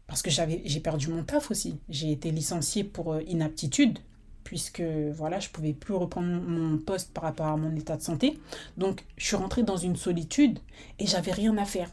Parce 0.08 0.22
que 0.22 0.30
j'ai 0.30 0.80
perdu 0.82 1.08
mon 1.08 1.24
taf 1.24 1.52
aussi. 1.52 1.80
J'ai 1.88 2.12
été 2.12 2.32
licenciée 2.32 2.84
pour 2.84 3.14
euh, 3.14 3.22
inaptitude, 3.28 4.00
puisque 4.44 4.82
voilà, 4.82 5.40
je 5.40 5.50
pouvais 5.50 5.74
plus 5.74 5.94
reprendre 5.94 6.28
mon 6.28 6.78
poste 6.78 7.14
par 7.14 7.24
rapport 7.24 7.48
à 7.48 7.56
mon 7.56 7.74
état 7.76 7.96
de 7.96 8.02
santé. 8.02 8.38
Donc, 8.78 9.06
je 9.16 9.26
suis 9.26 9.38
rentrée 9.38 9.64
dans 9.64 9.78
une 9.78 9.96
solitude 9.96 10.60
et 11.00 11.08
j'avais 11.08 11.32
rien 11.32 11.58
à 11.58 11.66
faire. 11.66 11.90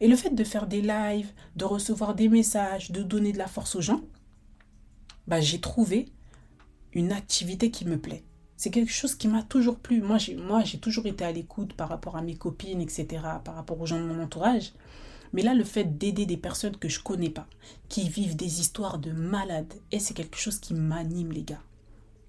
Et 0.00 0.08
le 0.08 0.16
fait 0.16 0.30
de 0.30 0.44
faire 0.44 0.66
des 0.66 0.80
lives, 0.80 1.30
de 1.56 1.64
recevoir 1.64 2.14
des 2.14 2.28
messages, 2.28 2.90
de 2.90 3.02
donner 3.02 3.32
de 3.32 3.38
la 3.38 3.48
force 3.48 3.74
aux 3.74 3.80
gens, 3.80 4.00
bah, 5.26 5.40
j'ai 5.40 5.60
trouvé 5.60 6.08
une 6.94 7.12
activité 7.12 7.70
qui 7.70 7.84
me 7.84 7.98
plaît. 7.98 8.24
C'est 8.56 8.70
quelque 8.70 8.92
chose 8.92 9.14
qui 9.14 9.28
m'a 9.28 9.42
toujours 9.42 9.78
plu. 9.78 10.00
Moi, 10.00 10.18
j'ai 10.18 10.78
toujours 10.78 11.06
été 11.06 11.24
à 11.24 11.32
l'écoute 11.32 11.72
par 11.74 11.88
rapport 11.88 12.16
à 12.16 12.22
mes 12.22 12.36
copines, 12.36 12.80
etc., 12.80 13.06
par 13.44 13.56
rapport 13.56 13.80
aux 13.80 13.86
gens 13.86 13.98
de 13.98 14.04
mon 14.04 14.22
entourage. 14.22 14.72
Mais 15.32 15.42
là, 15.42 15.54
le 15.54 15.64
fait 15.64 15.98
d'aider 15.98 16.26
des 16.26 16.36
personnes 16.36 16.76
que 16.76 16.88
je 16.88 17.00
connais 17.00 17.30
pas, 17.30 17.46
qui 17.88 18.08
vivent 18.08 18.36
des 18.36 18.60
histoires 18.60 18.98
de 18.98 19.12
malades, 19.12 19.74
et 19.90 19.98
c'est 19.98 20.14
quelque 20.14 20.36
chose 20.36 20.58
qui 20.58 20.74
m'anime, 20.74 21.32
les 21.32 21.42
gars. 21.42 21.62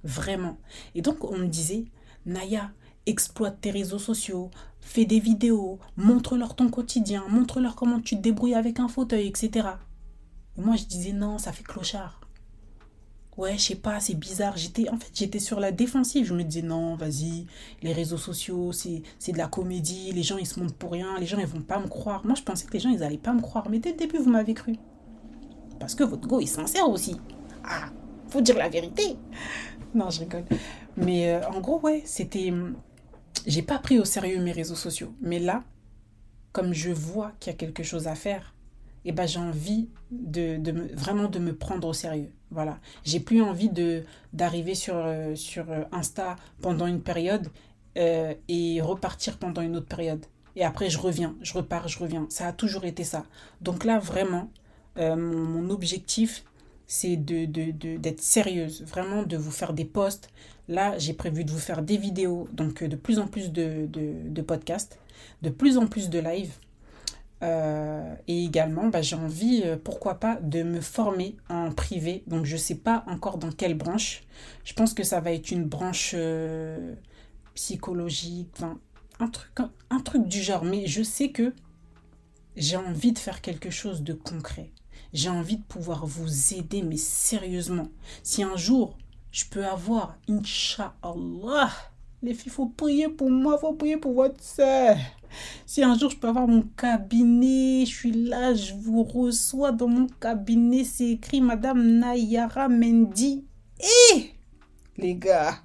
Vraiment. 0.03 0.57
Et 0.95 1.01
donc, 1.01 1.23
on 1.23 1.37
me 1.37 1.47
disait, 1.47 1.85
Naya, 2.25 2.71
exploite 3.05 3.59
tes 3.61 3.71
réseaux 3.71 3.99
sociaux, 3.99 4.51
fais 4.79 5.05
des 5.05 5.19
vidéos, 5.19 5.79
montre-leur 5.97 6.55
ton 6.55 6.69
quotidien, 6.69 7.25
montre-leur 7.29 7.75
comment 7.75 7.99
tu 7.99 8.15
te 8.15 8.21
débrouilles 8.21 8.55
avec 8.55 8.79
un 8.79 8.87
fauteuil, 8.87 9.27
etc. 9.27 9.67
Et 10.57 10.61
moi, 10.61 10.75
je 10.75 10.85
disais, 10.85 11.13
non, 11.13 11.37
ça 11.37 11.51
fait 11.51 11.63
clochard 11.63 12.21
ouais, 13.38 13.58
je 13.58 13.63
sais 13.63 13.76
pas, 13.76 14.00
c'est 14.00 14.15
bizarre. 14.15 14.58
J'étais, 14.58 14.89
en 14.89 14.98
fait, 14.98 15.12
j'étais 15.13 15.39
sur 15.39 15.60
la 15.60 15.72
défensive. 15.72 16.26
Je 16.26 16.34
me 16.34 16.43
disais, 16.43 16.65
non, 16.65 16.96
vas-y, 16.96 17.46
les 17.82 17.93
réseaux 17.93 18.17
sociaux, 18.17 18.72
c'est, 18.72 19.02
de 19.32 19.38
la 19.38 19.48
comédie. 19.48 20.12
Les 20.12 20.24
gens, 20.24 20.38
ils 20.38 20.46
se 20.46 20.60
montrent 20.60 20.76
pour 20.76 20.91
rien. 20.91 21.19
Les 21.19 21.26
gens, 21.26 21.38
ils 21.39 21.46
vont 21.46 21.62
pas 21.62 21.80
me 21.80 21.88
croire. 21.88 22.26
Moi, 22.26 22.36
je 22.36 22.43
pensais 22.43 22.65
que 22.65 22.74
les 22.74 22.80
gens, 22.80 22.89
ils 22.89 23.04
allaient 23.04 23.17
pas 23.17 23.34
me 23.34 23.41
croire. 23.41 23.69
Mais 23.69 23.80
dès 23.80 23.91
le 23.91 23.98
début, 23.98 24.17
vous 24.17 24.30
m'avez 24.30 24.54
cru. 24.54 24.76
Parce 25.80 25.96
que 25.96 26.04
votre 26.04 26.28
go 26.28 26.39
est 26.39 26.46
sincère 26.46 26.89
aussi. 26.89 27.17
Ah, 27.63 27.89
faut 28.30 28.41
dire 28.41 28.58
la 28.58 28.69
vérité. 28.69 29.15
Non, 29.96 30.10
je 30.10 30.22
rigole. 30.22 30.46
Mais 30.98 31.30
euh, 31.30 31.48
en 31.50 31.62
gros, 31.62 31.80
ouais, 31.82 32.02
c'était. 32.04 32.52
J'ai 33.46 33.62
pas 33.62 33.78
pris 33.78 34.00
au 34.00 34.06
sérieux 34.06 34.41
mes 34.41 34.52
réseaux 34.52 34.74
sociaux. 34.74 35.13
Mais 35.22 35.38
là, 35.38 35.63
comme 36.52 36.74
je 36.74 36.89
vois 36.89 37.34
qu'il 37.39 37.52
y 37.52 37.56
a 37.56 37.58
quelque 37.58 37.84
chose 37.84 38.08
à 38.08 38.15
faire, 38.15 38.56
et 39.06 39.10
eh 39.10 39.12
ben 39.12 39.28
j'ai 39.28 39.39
envie 39.39 39.89
de, 40.12 40.58
de 40.58 40.72
me, 40.72 40.88
vraiment 40.96 41.28
de 41.28 41.38
me 41.38 41.54
prendre 41.54 41.88
au 41.88 41.93
sérieux. 41.93 42.32
Voilà. 42.53 42.77
J'ai 43.03 43.19
plus 43.19 43.41
envie 43.41 43.69
de 43.69 44.03
d'arriver 44.31 44.75
sur, 44.75 44.95
euh, 44.95 45.35
euh, 45.57 45.83
Insta 45.91 46.35
pendant 46.61 46.87
une 46.87 47.01
période 47.01 47.47
euh, 47.97 48.33
et 48.47 48.79
repartir 48.81 49.37
pendant 49.37 49.61
une 49.61 49.75
autre 49.75 49.87
période. 49.87 50.25
Et 50.55 50.63
après, 50.63 50.89
je 50.89 50.99
reviens, 50.99 51.35
je 51.41 51.53
repars, 51.53 51.87
je 51.87 51.97
reviens. 51.97 52.27
Ça 52.29 52.47
a 52.47 52.53
toujours 52.53 52.85
été 52.85 53.03
ça. 53.03 53.25
Donc 53.61 53.85
là, 53.85 53.97
vraiment, 53.97 54.51
mon, 54.97 55.71
objectif, 55.71 56.43
c'est 56.85 57.15
d'être 57.15 58.21
sérieuse, 58.21 58.83
vraiment 58.83 59.23
de 59.23 59.35
vous 59.35 59.49
faire 59.49 59.73
des 59.73 59.85
posts. 59.85 60.29
Là, 60.67 60.95
j'ai 60.99 61.13
prévu 61.13 61.43
de 61.43 61.49
vous 61.49 61.57
faire 61.57 61.81
des 61.81 61.97
vidéos, 61.97 62.47
donc 62.53 62.83
de 62.83 62.95
plus 62.95 63.17
en 63.17 63.25
plus 63.25 63.51
de, 63.51 63.87
de 63.87 64.41
podcasts, 64.43 64.99
de 65.41 65.49
plus 65.49 65.79
en 65.79 65.87
plus 65.87 66.11
de 66.11 66.19
lives. 66.19 66.53
Euh, 67.43 68.15
et 68.27 68.45
également, 68.45 68.88
bah, 68.88 69.01
j'ai 69.01 69.17
envie, 69.17 69.63
euh, 69.65 69.75
pourquoi 69.82 70.15
pas, 70.15 70.38
de 70.41 70.63
me 70.63 70.79
former 70.79 71.36
en 71.49 71.71
privé. 71.71 72.23
Donc, 72.25 72.45
je 72.45 72.53
ne 72.53 72.60
sais 72.60 72.75
pas 72.75 73.03
encore 73.08 73.38
dans 73.38 73.51
quelle 73.51 73.73
branche. 73.73 74.23
Je 74.63 74.73
pense 74.73 74.93
que 74.93 75.03
ça 75.03 75.19
va 75.19 75.34
être 75.34 75.51
une 75.51 75.65
branche 75.65 76.12
euh, 76.15 76.95
psychologique, 77.53 78.56
un, 79.19 79.27
truc, 79.27 79.51
un, 79.89 79.99
truc 79.99 80.25
du 80.27 80.41
genre. 80.41 80.63
Mais 80.63 80.88
je 80.88 81.03
sais 81.03 81.32
que 81.32 81.53
j'ai 82.56 82.77
envie 82.77 83.12
de 83.12 83.19
faire 83.19 83.41
quelque 83.41 83.69
chose 83.69 84.03
de 84.03 84.13
concret. 84.13 84.71
J'ai 85.12 85.29
envie 85.29 85.58
de 85.58 85.63
pouvoir 85.63 86.06
vous 86.06 86.53
aider, 86.53 86.82
mais 86.82 86.97
sérieusement. 86.97 87.89
Si 88.23 88.41
un 88.41 88.56
jour, 88.56 88.97
je 89.32 89.43
peux 89.45 89.65
avoir, 89.65 90.17
Inch'Allah, 90.29 91.71
les 92.23 92.33
filles, 92.33 92.47
il 92.47 92.51
faut 92.51 92.67
prier 92.67 93.09
pour 93.09 93.29
moi, 93.29 93.57
faut 93.57 93.73
prier 93.73 93.97
pour 93.97 94.13
votre 94.13 94.41
sœur. 94.41 94.95
Si 95.65 95.83
un 95.83 95.97
jour 95.97 96.09
je 96.09 96.17
peux 96.17 96.27
avoir 96.27 96.47
mon 96.47 96.62
cabinet, 96.62 97.86
je 97.86 97.91
suis 97.91 98.12
là, 98.12 98.53
je 98.53 98.73
vous 98.73 99.03
reçois 99.03 99.71
dans 99.71 99.88
mon 99.88 100.07
cabinet, 100.07 100.83
c'est 100.83 101.09
écrit 101.09 101.41
Madame 101.41 101.99
Nayara 101.99 102.69
Mendy. 102.69 103.45
Et 104.13 104.31
les 104.97 105.15
gars, 105.15 105.55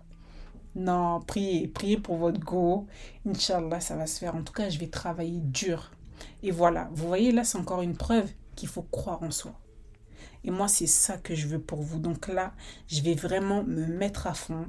Non, 0.75 1.21
priez, 1.21 1.69
priez 1.69 1.99
pour 1.99 2.17
votre 2.17 2.41
go. 2.41 2.87
Inch'Allah, 3.27 3.81
ça 3.81 3.97
va 3.97 4.07
se 4.07 4.19
faire. 4.19 4.35
En 4.35 4.43
tout 4.43 4.53
cas, 4.53 4.69
je 4.69 4.79
vais 4.79 4.89
travailler 4.89 5.41
dur. 5.41 5.91
Et 6.43 6.51
voilà, 6.51 6.89
vous 6.93 7.07
voyez, 7.07 7.33
là, 7.33 7.45
c'est 7.45 7.59
encore 7.59 7.83
une 7.83 7.97
preuve 7.97 8.31
qu'il 8.57 8.69
faut 8.69 8.83
croire 8.83 9.23
en 9.23 9.31
soi. 9.31 9.53
Et 10.45 10.51
moi, 10.51 10.69
c'est 10.69 10.87
ça 10.87 11.19
que 11.19 11.35
je 11.35 11.47
veux 11.47 11.61
pour 11.61 11.83
vous. 11.83 11.99
Donc 11.99 12.29
là, 12.29 12.53
je 12.87 13.03
vais 13.03 13.15
vraiment 13.15 13.63
me 13.65 13.87
mettre 13.87 14.27
à 14.27 14.35
fond. 14.35 14.67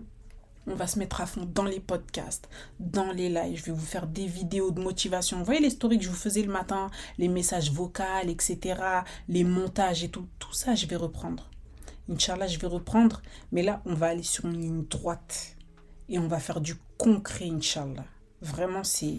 On 0.71 0.75
va 0.75 0.85
se 0.85 0.99
mettre 0.99 1.19
à 1.19 1.25
fond 1.25 1.49
dans 1.51 1.63
les 1.63 1.79
podcasts, 1.79 2.47
dans 2.79 3.11
les 3.11 3.27
lives. 3.27 3.57
Je 3.57 3.65
vais 3.65 3.71
vous 3.71 3.85
faire 3.85 4.05
des 4.05 4.27
vidéos 4.27 4.69
de 4.69 4.79
motivation. 4.79 5.39
Vous 5.39 5.45
voyez 5.45 5.59
les 5.59 5.71
stories 5.71 5.97
que 5.97 6.03
je 6.03 6.09
vous 6.09 6.15
faisais 6.15 6.43
le 6.43 6.51
matin, 6.51 6.91
les 7.17 7.27
messages 7.27 7.71
vocaux, 7.71 8.03
etc., 8.27 8.79
les 9.27 9.43
montages 9.43 10.03
et 10.03 10.09
tout. 10.09 10.27
Tout 10.37 10.53
ça, 10.53 10.75
je 10.75 10.85
vais 10.85 10.95
reprendre. 10.95 11.49
Inch'Allah, 12.07 12.45
je 12.45 12.59
vais 12.59 12.67
reprendre. 12.67 13.23
Mais 13.51 13.63
là, 13.63 13.81
on 13.85 13.95
va 13.95 14.07
aller 14.09 14.21
sur 14.21 14.45
une 14.45 14.61
ligne 14.61 14.85
droite 14.85 15.55
et 16.07 16.19
on 16.19 16.27
va 16.27 16.39
faire 16.39 16.61
du 16.61 16.75
concret, 16.99 17.49
Inch'Allah. 17.49 18.05
Vraiment, 18.43 18.83
c'est, 18.83 19.17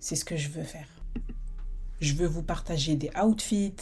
c'est 0.00 0.16
ce 0.16 0.24
que 0.24 0.36
je 0.36 0.48
veux 0.48 0.64
faire. 0.64 0.99
Je 2.00 2.14
veux 2.14 2.26
vous 2.26 2.42
partager 2.42 2.96
des 2.96 3.10
outfits, 3.22 3.74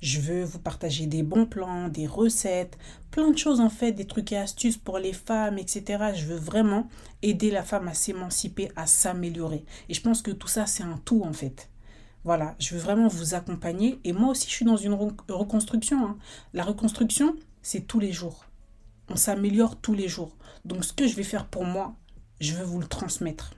je 0.00 0.20
veux 0.20 0.42
vous 0.42 0.58
partager 0.58 1.06
des 1.06 1.22
bons 1.22 1.44
plans, 1.44 1.88
des 1.88 2.06
recettes, 2.06 2.78
plein 3.10 3.30
de 3.30 3.36
choses 3.36 3.60
en 3.60 3.68
fait, 3.68 3.92
des 3.92 4.06
trucs 4.06 4.32
et 4.32 4.38
astuces 4.38 4.78
pour 4.78 4.98
les 4.98 5.12
femmes, 5.12 5.58
etc. 5.58 6.12
Je 6.14 6.24
veux 6.24 6.38
vraiment 6.38 6.88
aider 7.20 7.50
la 7.50 7.62
femme 7.62 7.88
à 7.88 7.94
s'émanciper, 7.94 8.70
à 8.74 8.86
s'améliorer. 8.86 9.64
Et 9.88 9.94
je 9.94 10.00
pense 10.00 10.22
que 10.22 10.30
tout 10.30 10.48
ça, 10.48 10.66
c'est 10.66 10.82
un 10.82 11.00
tout 11.04 11.22
en 11.24 11.32
fait. 11.32 11.68
Voilà, 12.24 12.56
je 12.58 12.74
veux 12.74 12.80
vraiment 12.80 13.08
vous 13.08 13.34
accompagner. 13.34 14.00
Et 14.04 14.12
moi 14.12 14.30
aussi, 14.30 14.48
je 14.48 14.54
suis 14.54 14.64
dans 14.64 14.76
une 14.76 14.94
reconstruction. 15.28 16.04
Hein. 16.04 16.18
La 16.52 16.64
reconstruction, 16.64 17.36
c'est 17.62 17.86
tous 17.86 18.00
les 18.00 18.12
jours. 18.12 18.44
On 19.08 19.16
s'améliore 19.16 19.76
tous 19.76 19.94
les 19.94 20.08
jours. 20.08 20.36
Donc 20.64 20.84
ce 20.84 20.92
que 20.92 21.06
je 21.06 21.16
vais 21.16 21.22
faire 21.22 21.46
pour 21.46 21.64
moi, 21.64 21.94
je 22.40 22.54
veux 22.54 22.64
vous 22.64 22.80
le 22.80 22.86
transmettre. 22.86 23.52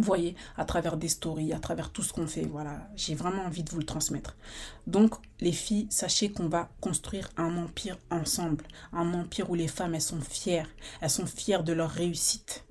Vous 0.00 0.06
voyez, 0.06 0.34
à 0.56 0.64
travers 0.64 0.96
des 0.96 1.10
stories, 1.10 1.52
à 1.52 1.58
travers 1.58 1.92
tout 1.92 2.02
ce 2.02 2.14
qu'on 2.14 2.26
fait, 2.26 2.46
voilà, 2.46 2.88
j'ai 2.96 3.14
vraiment 3.14 3.44
envie 3.44 3.62
de 3.62 3.70
vous 3.70 3.76
le 3.76 3.84
transmettre. 3.84 4.34
Donc, 4.86 5.14
les 5.40 5.52
filles, 5.52 5.88
sachez 5.90 6.32
qu'on 6.32 6.48
va 6.48 6.70
construire 6.80 7.28
un 7.36 7.58
empire 7.58 7.98
ensemble. 8.10 8.64
Un 8.94 9.12
empire 9.12 9.50
où 9.50 9.54
les 9.54 9.68
femmes, 9.68 9.94
elles 9.94 10.00
sont 10.00 10.22
fières. 10.22 10.70
Elles 11.02 11.10
sont 11.10 11.26
fières 11.26 11.64
de 11.64 11.74
leur 11.74 11.90
réussite, 11.90 12.64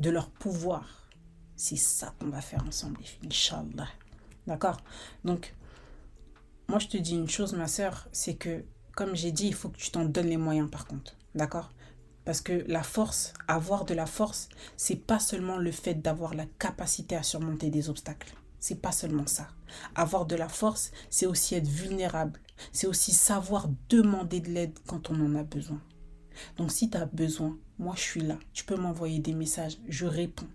de 0.00 0.10
leur 0.10 0.28
pouvoir. 0.28 1.08
C'est 1.54 1.76
ça 1.76 2.16
qu'on 2.18 2.30
va 2.30 2.40
faire 2.40 2.64
ensemble, 2.66 2.96
les 2.98 3.06
filles, 3.06 3.28
Inch'Allah. 3.28 3.88
D'accord? 4.48 4.78
Donc, 5.22 5.54
moi, 6.66 6.80
je 6.80 6.88
te 6.88 6.96
dis 6.96 7.14
une 7.14 7.30
chose, 7.30 7.52
ma 7.52 7.68
soeur, 7.68 8.08
c'est 8.10 8.34
que, 8.34 8.64
comme 8.96 9.14
j'ai 9.14 9.30
dit, 9.30 9.46
il 9.46 9.54
faut 9.54 9.68
que 9.68 9.78
tu 9.78 9.92
t'en 9.92 10.04
donnes 10.04 10.30
les 10.30 10.36
moyens, 10.36 10.68
par 10.68 10.88
contre. 10.88 11.14
D'accord? 11.36 11.70
Parce 12.24 12.40
que 12.40 12.64
la 12.68 12.82
force, 12.82 13.34
avoir 13.48 13.84
de 13.84 13.94
la 13.94 14.06
force, 14.06 14.48
c'est 14.76 15.06
pas 15.06 15.18
seulement 15.18 15.56
le 15.56 15.72
fait 15.72 15.94
d'avoir 15.94 16.34
la 16.34 16.46
capacité 16.58 17.16
à 17.16 17.22
surmonter 17.22 17.70
des 17.70 17.88
obstacles. 17.88 18.34
C'est 18.60 18.80
pas 18.80 18.92
seulement 18.92 19.26
ça. 19.26 19.48
Avoir 19.96 20.24
de 20.26 20.36
la 20.36 20.48
force, 20.48 20.92
c'est 21.10 21.26
aussi 21.26 21.56
être 21.56 21.66
vulnérable. 21.66 22.40
C'est 22.70 22.86
aussi 22.86 23.12
savoir 23.12 23.68
demander 23.88 24.40
de 24.40 24.50
l'aide 24.50 24.78
quand 24.86 25.10
on 25.10 25.20
en 25.20 25.34
a 25.34 25.42
besoin. 25.42 25.80
Donc 26.56 26.70
si 26.70 26.88
tu 26.88 26.96
as 26.96 27.06
besoin, 27.06 27.58
moi 27.78 27.94
je 27.96 28.02
suis 28.02 28.20
là. 28.20 28.38
Tu 28.52 28.64
peux 28.64 28.76
m'envoyer 28.76 29.18
des 29.18 29.34
messages, 29.34 29.78
je 29.88 30.06
réponds. 30.06 30.48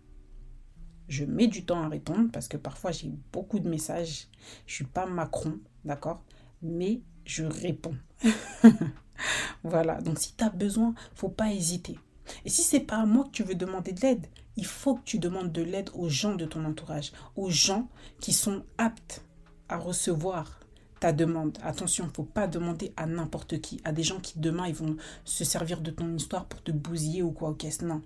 Je 1.10 1.26
mets 1.26 1.48
du 1.48 1.66
temps 1.66 1.84
à 1.84 1.90
répondre 1.90 2.30
parce 2.32 2.48
que 2.48 2.58
parfois 2.58 2.92
j'ai 2.92 3.12
beaucoup 3.32 3.60
de 3.60 3.70
messages. 3.70 4.28
Je 4.66 4.74
suis 4.74 4.86
pas 4.86 5.06
Macron, 5.06 5.60
d'accord? 5.84 6.24
Mais 6.62 7.02
je 7.26 7.44
réponds. 7.44 7.98
voilà, 9.64 10.02
donc 10.02 10.20
si 10.20 10.34
tu 10.36 10.44
as 10.44 10.50
besoin, 10.50 10.94
faut 11.16 11.30
pas 11.30 11.52
hésiter. 11.52 11.98
Et 12.46 12.50
si 12.50 12.64
c'est 12.64 12.82
pas 12.82 12.98
à 12.98 13.06
moi 13.06 13.26
que 13.26 13.32
tu 13.32 13.44
veux 13.44 13.56
demander 13.56 13.94
de 13.94 14.02
l'aide, 14.02 14.28
il 14.58 14.66
faut 14.66 14.96
que 14.96 15.04
tu 15.04 15.20
demandes 15.20 15.52
de 15.52 15.62
l'aide 15.62 15.90
aux 15.94 16.10
gens 16.10 16.36
de 16.36 16.46
ton 16.46 16.66
entourage, 16.66 17.12
aux 17.36 17.50
gens 17.50 17.88
qui 18.20 18.34
sont 18.34 18.64
aptes 18.78 19.24
à 19.70 19.78
recevoir 19.78 20.60
ta 21.00 21.14
demande. 21.14 21.58
Attention, 21.62 22.06
ne 22.06 22.12
faut 22.12 22.24
pas 22.24 22.48
demander 22.48 22.92
à 22.98 23.06
n'importe 23.06 23.62
qui, 23.62 23.80
à 23.84 23.92
des 23.92 24.04
gens 24.04 24.20
qui 24.20 24.40
demain 24.40 24.72
vont 24.72 24.98
se 25.26 25.44
servir 25.44 25.82
de 25.82 25.92
ton 25.92 26.14
histoire 26.16 26.46
pour 26.46 26.64
te 26.64 26.72
bousiller 26.72 27.22
ou 27.22 27.32
quoi, 27.32 27.50
ok, 27.50 27.66
non. 27.82 28.02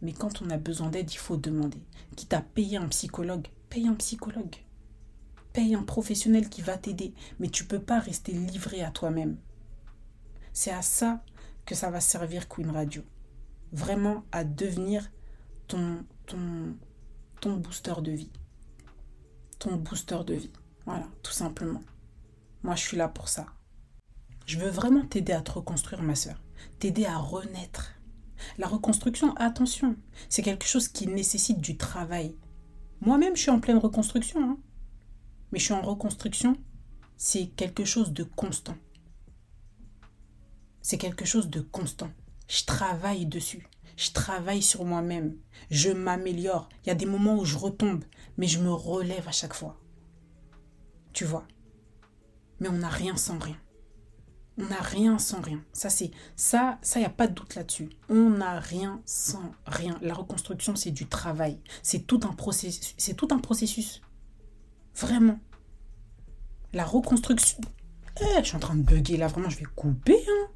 Mais 0.00 0.12
quand 0.12 0.42
on 0.42 0.50
a 0.50 0.58
besoin 0.58 0.90
d'aide, 0.90 1.10
il 1.12 1.18
faut 1.18 1.36
demander. 1.36 1.78
Quitte 2.14 2.34
à 2.34 2.40
payer 2.40 2.76
un 2.76 2.88
psychologue, 2.88 3.48
paye 3.68 3.88
un 3.88 3.94
psychologue. 3.94 4.54
Paye 5.52 5.74
un 5.74 5.82
professionnel 5.82 6.48
qui 6.48 6.62
va 6.62 6.76
t'aider. 6.76 7.14
Mais 7.40 7.48
tu 7.48 7.64
peux 7.64 7.80
pas 7.80 7.98
rester 7.98 8.32
livré 8.32 8.82
à 8.82 8.90
toi-même. 8.90 9.36
C'est 10.52 10.70
à 10.70 10.82
ça 10.82 11.22
que 11.64 11.74
ça 11.74 11.90
va 11.90 12.00
servir 12.00 12.48
Queen 12.48 12.70
Radio. 12.70 13.02
Vraiment 13.72 14.24
à 14.32 14.44
devenir 14.44 15.10
ton, 15.66 16.04
ton, 16.26 16.76
ton 17.40 17.56
booster 17.56 17.94
de 18.00 18.12
vie. 18.12 18.30
Ton 19.58 19.76
booster 19.76 20.20
de 20.26 20.34
vie. 20.34 20.52
Voilà, 20.86 21.06
tout 21.22 21.32
simplement. 21.32 21.82
Moi, 22.62 22.74
je 22.74 22.82
suis 22.82 22.96
là 22.96 23.08
pour 23.08 23.28
ça. 23.28 23.46
Je 24.46 24.58
veux 24.58 24.70
vraiment 24.70 25.04
t'aider 25.04 25.32
à 25.32 25.42
te 25.42 25.52
reconstruire, 25.52 26.02
ma 26.02 26.14
soeur. 26.14 26.42
T'aider 26.78 27.04
à 27.04 27.18
renaître. 27.18 27.94
La 28.56 28.66
reconstruction, 28.66 29.34
attention, 29.36 29.96
c'est 30.28 30.42
quelque 30.42 30.66
chose 30.66 30.88
qui 30.88 31.06
nécessite 31.06 31.60
du 31.60 31.76
travail. 31.76 32.34
Moi-même, 33.00 33.36
je 33.36 33.42
suis 33.42 33.50
en 33.50 33.60
pleine 33.60 33.78
reconstruction. 33.78 34.42
Hein. 34.42 34.58
Mais 35.52 35.58
je 35.58 35.64
suis 35.64 35.74
en 35.74 35.82
reconstruction, 35.82 36.56
c'est 37.16 37.48
quelque 37.48 37.84
chose 37.84 38.12
de 38.12 38.22
constant 38.22 38.76
c'est 40.88 40.96
quelque 40.96 41.26
chose 41.26 41.50
de 41.50 41.60
constant. 41.60 42.08
Je 42.48 42.64
travaille 42.64 43.26
dessus. 43.26 43.68
Je 43.98 44.10
travaille 44.10 44.62
sur 44.62 44.86
moi-même. 44.86 45.36
Je 45.70 45.90
m'améliore. 45.90 46.70
Il 46.82 46.88
y 46.88 46.90
a 46.90 46.94
des 46.94 47.04
moments 47.04 47.36
où 47.36 47.44
je 47.44 47.58
retombe, 47.58 48.04
mais 48.38 48.46
je 48.46 48.58
me 48.58 48.72
relève 48.72 49.28
à 49.28 49.32
chaque 49.32 49.52
fois. 49.52 49.78
Tu 51.12 51.26
vois. 51.26 51.46
Mais 52.58 52.68
on 52.68 52.78
n'a 52.78 52.88
rien 52.88 53.18
sans 53.18 53.38
rien. 53.38 53.58
On 54.56 54.64
n'a 54.64 54.80
rien 54.80 55.18
sans 55.18 55.42
rien. 55.42 55.62
Ça, 55.74 55.90
c'est 55.90 56.10
ça, 56.36 56.78
ça, 56.80 56.98
il 56.98 57.02
n'y 57.02 57.06
a 57.06 57.10
pas 57.10 57.26
de 57.26 57.34
doute 57.34 57.54
là-dessus. 57.54 57.90
On 58.08 58.30
n'a 58.30 58.58
rien 58.58 59.02
sans 59.04 59.52
rien. 59.66 59.98
La 60.00 60.14
reconstruction, 60.14 60.74
c'est 60.74 60.90
du 60.90 61.06
travail. 61.06 61.60
C'est 61.82 62.06
tout 62.06 62.20
un 62.22 62.32
processus. 62.32 62.94
C'est 62.96 63.14
tout 63.14 63.28
un 63.30 63.40
processus. 63.40 64.00
Vraiment. 64.94 65.38
La 66.72 66.86
reconstruction. 66.86 67.60
Eh, 68.22 68.38
je 68.38 68.48
suis 68.48 68.56
en 68.56 68.60
train 68.60 68.74
de 68.74 68.82
bugger 68.82 69.18
là. 69.18 69.26
Vraiment, 69.26 69.50
je 69.50 69.58
vais 69.58 69.66
couper. 69.76 70.24
Hein. 70.26 70.47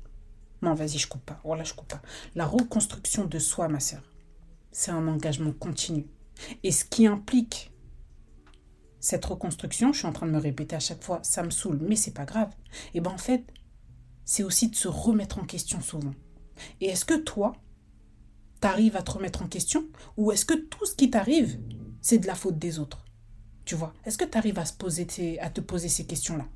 Non, 0.62 0.75
vas-y, 0.75 0.98
je 0.98 1.09
coupe 1.09 1.25
pas. 1.25 1.40
Voilà, 1.44 1.64
je 1.64 1.75
coupe 1.75 1.88
pas. 1.88 2.01
La 2.35 2.46
reconstruction 2.46 3.25
de 3.25 3.38
soi, 3.38 3.68
ma 3.68 3.81
sœur, 3.81 4.03
c'est 4.70 4.92
un 4.92 5.07
engagement 5.09 5.53
continu. 5.53 6.07
Et 6.62 6.70
ce 6.70 6.85
qui 6.85 7.07
implique 7.07 7.72
cette 9.01 9.25
reconstruction, 9.25 9.92
je 9.92 9.98
suis 9.98 10.07
en 10.07 10.12
train 10.12 10.27
de 10.27 10.33
me 10.33 10.38
répéter 10.38 10.77
à 10.77 10.81
chaque 10.81 11.03
fois, 11.03 11.18
ça 11.25 11.42
me 11.42 11.51
saoule, 11.51 11.81
mais 11.83 11.96
c'est 11.96 12.14
pas 12.14 12.25
grave. 12.25 12.55
Et 12.94 13.01
ben 13.01 13.11
en 13.11 13.18
fait, 13.18 13.44
c'est 14.25 14.44
aussi 14.44 14.68
de 14.68 14.77
se 14.77 14.87
remettre 14.87 15.40
en 15.40 15.44
question 15.44 15.81
souvent. 15.81 16.14
Et 16.81 16.87
est-ce 16.87 17.05
que 17.05 17.18
toi, 17.18 17.55
t'arrives 18.61 18.96
à 18.96 19.03
te 19.03 19.11
remettre 19.11 19.42
en 19.42 19.48
question? 19.48 19.88
Ou 20.16 20.31
est-ce 20.31 20.44
que 20.44 20.55
tout 20.55 20.87
ce 20.87 20.94
qui 20.94 21.11
t'arrive, 21.11 21.61
c'est 22.01 22.18
de 22.18 22.29
la 22.29 22.37
faute 22.37 22.59
des 22.59 22.79
autres? 22.79 23.05
Tu 23.64 23.75
vois? 23.75 23.92
Est-ce 24.05 24.18
que 24.18 24.25
tu 24.25 24.38
arrives 24.38 24.61
à, 24.61 24.62
à 24.62 25.51
te 25.51 25.61
poser 25.61 25.88
ces 25.88 26.07
questions-là? 26.07 26.46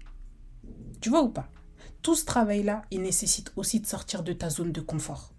Tu 1.00 1.10
vois 1.10 1.22
ou 1.22 1.30
pas? 1.30 1.50
Tout 2.06 2.14
ce 2.14 2.24
travail-là, 2.24 2.82
il 2.92 3.02
nécessite 3.02 3.52
aussi 3.56 3.80
de 3.80 3.86
sortir 3.88 4.22
de 4.22 4.32
ta 4.32 4.48
zone 4.48 4.70
de 4.70 4.80
confort. 4.80 5.34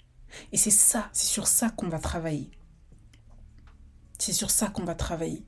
Et 0.52 0.58
c'est 0.58 0.70
ça, 0.70 1.08
c'est 1.14 1.28
sur 1.28 1.48
ça 1.48 1.70
qu'on 1.70 1.88
va 1.88 1.98
travailler. 1.98 2.52
C'est 4.20 4.34
sur 4.34 4.52
ça 4.52 4.68
qu'on 4.68 4.84
va 4.84 4.94
travailler. 4.94 5.46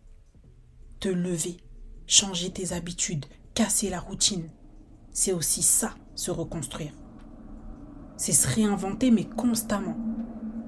Te 1.01 1.09
lever, 1.09 1.57
changer 2.07 2.53
tes 2.53 2.71
habitudes, 2.71 3.25
casser 3.53 3.89
la 3.89 3.99
routine. 3.99 4.49
C'est 5.11 5.33
aussi 5.33 5.61
ça, 5.61 5.93
se 6.15 6.31
reconstruire. 6.31 6.93
C'est 8.15 8.31
se 8.31 8.47
réinventer, 8.47 9.11
mais 9.11 9.25
constamment. 9.25 9.97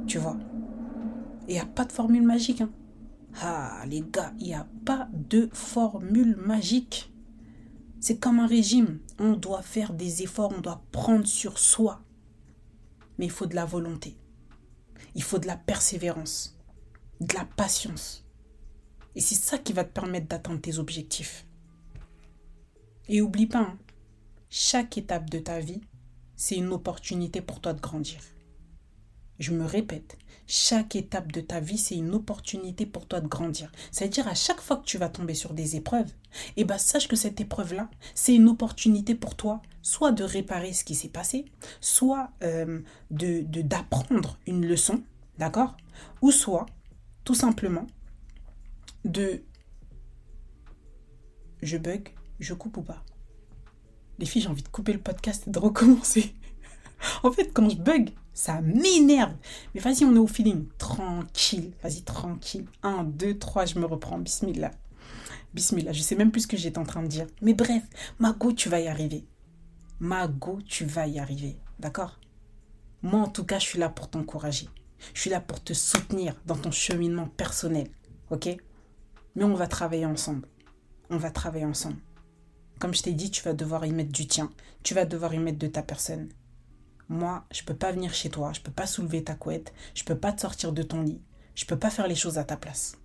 Tu 0.06 0.18
vois. 0.18 0.36
Et 1.48 1.52
il 1.52 1.54
n'y 1.54 1.62
a 1.62 1.66
pas 1.66 1.86
de 1.86 1.94
formule 1.94 2.24
magique. 2.24 2.60
Hein. 2.60 2.72
Ah, 3.42 3.86
les 3.88 4.02
gars, 4.02 4.34
il 4.38 4.48
n'y 4.48 4.54
a 4.54 4.68
pas 4.84 5.08
de 5.14 5.50
formule 5.54 6.36
magique. 6.36 7.11
C'est 8.02 8.20
comme 8.20 8.40
un 8.40 8.48
régime. 8.48 9.00
On 9.20 9.34
doit 9.34 9.62
faire 9.62 9.94
des 9.94 10.24
efforts, 10.24 10.52
on 10.58 10.60
doit 10.60 10.84
prendre 10.92 11.28
sur 11.28 11.60
soi. 11.60 12.02
Mais 13.20 13.26
il 13.26 13.32
faut 13.32 13.46
de 13.46 13.54
la 13.54 13.64
volonté. 13.64 14.18
Il 15.14 15.22
faut 15.22 15.38
de 15.38 15.46
la 15.46 15.56
persévérance, 15.56 16.58
de 17.20 17.36
la 17.36 17.46
patience. 17.46 18.26
Et 19.14 19.22
c'est 19.22 19.36
ça 19.36 19.60
qui 19.60 19.72
va 19.72 19.84
te 19.84 19.92
permettre 19.92 20.28
d'atteindre 20.28 20.62
tes 20.62 20.80
objectifs. 20.80 21.46
Et 23.08 23.22
oublie 23.22 23.46
pas, 23.46 23.60
hein, 23.60 23.78
chaque 24.50 24.98
étape 24.98 25.30
de 25.30 25.38
ta 25.38 25.60
vie, 25.60 25.82
c'est 26.36 26.56
une 26.56 26.74
opportunité 26.74 27.40
pour 27.40 27.62
toi 27.62 27.74
de 27.74 27.82
grandir. 27.82 28.20
Je 29.42 29.52
me 29.52 29.66
répète, 29.66 30.20
chaque 30.46 30.96
étape 30.96 31.32
de 31.32 31.42
ta 31.42 31.60
vie, 31.60 31.80
c'est 31.80 31.96
une 31.96 32.14
opportunité 32.14 32.86
pour 32.86 33.08
toi 33.08 33.22
de 33.22 33.28
grandir. 33.28 33.72
C'est-à-dire 33.92 34.28
à 34.28 34.36
chaque 34.36 34.62
fois 34.62 34.78
que 34.78 34.86
tu 34.86 35.00
vas 35.00 35.10
tomber 35.10 35.34
sur 35.34 35.54
des 35.56 35.76
épreuves, 35.76 36.12
eh 36.58 36.64
ben 36.64 36.78
sache 36.78 37.08
que 37.08 37.16
cette 37.16 37.42
épreuve-là, 37.42 37.90
c'est 38.14 38.36
une 38.36 38.48
opportunité 38.48 39.16
pour 39.16 39.36
toi, 39.36 39.62
soit 39.82 40.12
de 40.12 40.24
réparer 40.24 40.74
ce 40.74 40.84
qui 40.84 40.94
s'est 40.94 41.10
passé, 41.10 41.46
soit 41.80 42.30
euh, 42.44 42.82
de 43.10 43.42
d'apprendre 43.64 44.38
une 44.46 44.64
leçon, 44.64 45.02
D'accord? 45.42 45.76
Ou 46.22 46.30
soit, 46.30 46.68
tout 47.24 47.34
simplement, 47.34 47.88
de 49.06 49.42
je 51.64 51.78
bug, 51.78 52.10
je 52.40 52.54
coupe 52.54 52.78
ou 52.78 52.84
pas? 52.84 53.04
Les 54.20 54.28
filles, 54.28 54.44
j'ai 54.44 54.50
envie 54.50 54.62
de 54.62 54.68
couper 54.68 54.94
le 54.94 55.00
podcast 55.00 55.48
et 55.48 55.50
de 55.50 55.58
recommencer. 55.58 56.36
en 57.24 57.32
fait, 57.32 57.52
quand 57.54 57.70
je 57.70 57.78
bug, 57.78 58.12
ça 58.34 58.62
m'énerve. 58.62 59.36
Mais 59.74 59.82
vas-y, 59.82 60.06
on 60.06 60.16
est 60.16 60.20
au 60.20 60.28
feeling. 60.28 60.68
Tranquille. 60.78 61.74
Vas-y, 61.84 62.04
tranquille. 62.04 62.66
Un, 62.84 63.04
deux, 63.04 63.38
trois, 63.38 63.66
je 63.66 63.78
me 63.80 63.86
reprends. 63.86 64.18
Bismillah. 64.18 64.72
Bismillah. 65.54 65.92
Je 65.92 66.02
sais 66.02 66.16
même 66.16 66.32
plus 66.32 66.42
ce 66.42 66.48
que 66.48 66.58
j'étais 66.58 66.78
en 66.78 66.86
train 66.86 67.04
de 67.04 67.08
dire. 67.08 67.28
Mais 67.42 67.54
bref, 67.54 67.84
Mago, 68.20 68.54
tu 68.54 68.70
vas 68.70 68.80
y 68.80 68.88
arriver. 68.88 69.26
Mago, 70.00 70.60
tu 70.66 70.86
vas 70.86 71.08
y 71.08 71.20
arriver. 71.20 71.58
D'accord? 71.80 72.20
Moi, 73.02 73.20
en 73.20 73.28
tout 73.28 73.44
cas, 73.44 73.60
je 73.60 73.66
suis 73.66 73.80
là 73.80 73.90
pour 73.90 74.10
t'encourager. 74.10 74.70
Je 75.14 75.22
suis 75.22 75.30
là 75.30 75.42
pour 75.42 75.64
te 75.64 75.74
soutenir 75.74 76.36
dans 76.46 76.56
ton 76.56 76.72
cheminement 76.72 77.28
personnel. 77.28 77.88
Ok? 78.30 78.48
Mais 79.36 79.44
on 79.44 79.56
va 79.56 79.68
travailler 79.68 80.06
ensemble. 80.06 80.48
On 81.10 81.18
va 81.18 81.32
travailler 81.32 81.66
ensemble. 81.66 81.98
Comme 82.80 82.94
je 82.94 83.02
t'ai 83.02 83.14
dit, 83.14 83.30
tu 83.30 83.44
vas 83.44 83.54
devoir 83.54 83.86
y 83.86 83.92
mettre 83.92 84.12
du 84.12 84.28
tien. 84.28 84.50
Tu 84.84 84.94
vas 84.94 85.06
devoir 85.06 85.34
y 85.34 85.40
mettre 85.40 85.60
de 85.60 85.68
ta 85.68 85.84
personne. 85.84 86.30
Moi, 87.12 87.44
je 87.52 87.64
peux 87.64 87.76
pas 87.76 87.92
venir 87.92 88.14
chez 88.14 88.30
toi, 88.30 88.54
je 88.54 88.62
peux 88.62 88.72
pas 88.72 88.88
soulever 88.88 89.22
ta 89.22 89.36
couette, 89.36 89.74
je 89.96 90.06
peux 90.06 90.16
pas 90.18 90.32
te 90.32 90.40
sortir 90.40 90.72
de 90.72 90.82
ton 90.82 91.02
lit, 91.02 91.20
je 91.56 91.66
peux 91.66 91.78
pas 91.78 91.90
faire 91.90 92.08
les 92.08 92.16
choses 92.16 92.38
à 92.38 92.46
ta 92.46 92.56
place. 92.56 92.98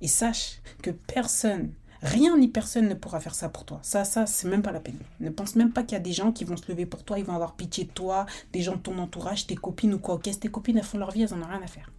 Et 0.00 0.08
sache 0.08 0.60
que 0.82 0.90
personne, 0.90 1.72
rien 2.02 2.36
ni 2.36 2.48
personne 2.48 2.88
ne 2.88 2.94
pourra 2.94 3.20
faire 3.20 3.36
ça 3.36 3.50
pour 3.50 3.64
toi. 3.64 3.78
Ça, 3.84 4.04
ça, 4.04 4.26
c'est 4.26 4.48
même 4.48 4.62
pas 4.62 4.72
la 4.72 4.80
peine. 4.80 4.98
Ne 5.20 5.30
pense 5.30 5.54
même 5.54 5.72
pas 5.72 5.84
qu'il 5.84 5.92
y 5.92 6.00
a 6.00 6.02
des 6.02 6.12
gens 6.12 6.32
qui 6.32 6.42
vont 6.42 6.56
se 6.56 6.66
lever 6.66 6.86
pour 6.86 7.04
toi, 7.04 7.20
ils 7.20 7.24
vont 7.24 7.36
avoir 7.36 7.54
pitié 7.54 7.84
de 7.84 7.92
toi, 7.92 8.26
des 8.52 8.62
gens 8.62 8.74
de 8.74 8.80
ton 8.80 8.98
entourage, 8.98 9.46
tes 9.46 9.54
copines 9.54 9.94
ou 9.94 10.00
quoi. 10.00 10.18
Qu'est-ce 10.18 10.40
tes 10.40 10.50
copines, 10.50 10.76
elles 10.76 10.82
font 10.82 10.98
leur 10.98 11.12
vie, 11.12 11.22
elles 11.22 11.34
en 11.34 11.42
ont 11.42 11.46
rien 11.46 11.62
à 11.62 11.68
faire. 11.68 11.92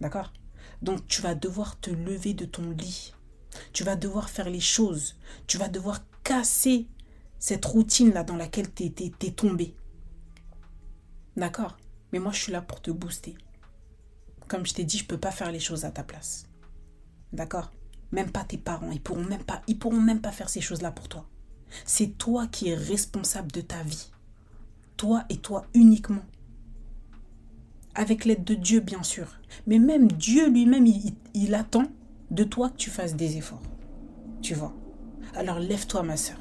D'accord? 0.00 0.32
Donc 0.82 1.04
tu 1.08 1.20
vas 1.20 1.34
devoir 1.34 1.80
te 1.80 1.90
lever 1.90 2.34
de 2.34 2.44
ton 2.44 2.70
lit. 2.70 3.12
Tu 3.72 3.82
vas 3.82 3.96
devoir 3.96 4.30
faire 4.30 4.48
les 4.48 4.60
choses. 4.60 5.16
Tu 5.48 5.58
vas 5.58 5.68
devoir 5.68 5.98
casser 6.22 6.86
cette 7.42 7.64
routine-là 7.64 8.22
dans 8.22 8.36
laquelle 8.36 8.72
tu 8.72 8.84
es, 8.84 9.30
tombé. 9.32 9.74
D'accord? 11.36 11.76
Mais 12.12 12.20
moi, 12.20 12.30
je 12.30 12.40
suis 12.40 12.52
là 12.52 12.62
pour 12.62 12.80
te 12.80 12.92
booster. 12.92 13.34
Comme 14.46 14.64
je 14.64 14.74
t'ai 14.74 14.84
dit, 14.84 14.98
je 14.98 15.02
ne 15.02 15.08
peux 15.08 15.18
pas 15.18 15.32
faire 15.32 15.50
les 15.50 15.58
choses 15.58 15.84
à 15.84 15.90
ta 15.90 16.04
place. 16.04 16.46
D'accord? 17.32 17.72
Même 18.12 18.30
pas 18.30 18.44
tes 18.44 18.58
parents, 18.58 18.92
ils 18.92 19.00
pourront 19.00 19.24
même 19.24 19.42
pas, 19.42 19.60
pourront 19.80 20.00
même 20.00 20.20
pas 20.20 20.30
faire 20.30 20.48
ces 20.48 20.60
choses-là 20.60 20.92
pour 20.92 21.08
toi. 21.08 21.26
C'est 21.84 22.16
toi 22.16 22.46
qui 22.46 22.68
es 22.68 22.76
responsable 22.76 23.50
de 23.50 23.60
ta 23.60 23.82
vie. 23.82 24.12
Toi 24.96 25.24
et 25.28 25.38
toi 25.38 25.66
uniquement. 25.74 26.22
Avec 27.96 28.24
l'aide 28.24 28.44
de 28.44 28.54
Dieu, 28.54 28.78
bien 28.78 29.02
sûr. 29.02 29.26
Mais 29.66 29.80
même 29.80 30.12
Dieu 30.12 30.48
lui-même, 30.48 30.86
il, 30.86 31.16
il 31.34 31.56
attend 31.56 31.90
de 32.30 32.44
toi 32.44 32.70
que 32.70 32.76
tu 32.76 32.88
fasses 32.88 33.16
des 33.16 33.36
efforts. 33.36 33.62
Tu 34.42 34.54
vois? 34.54 34.76
Alors 35.34 35.58
lève-toi, 35.58 36.04
ma 36.04 36.16
soeur. 36.16 36.38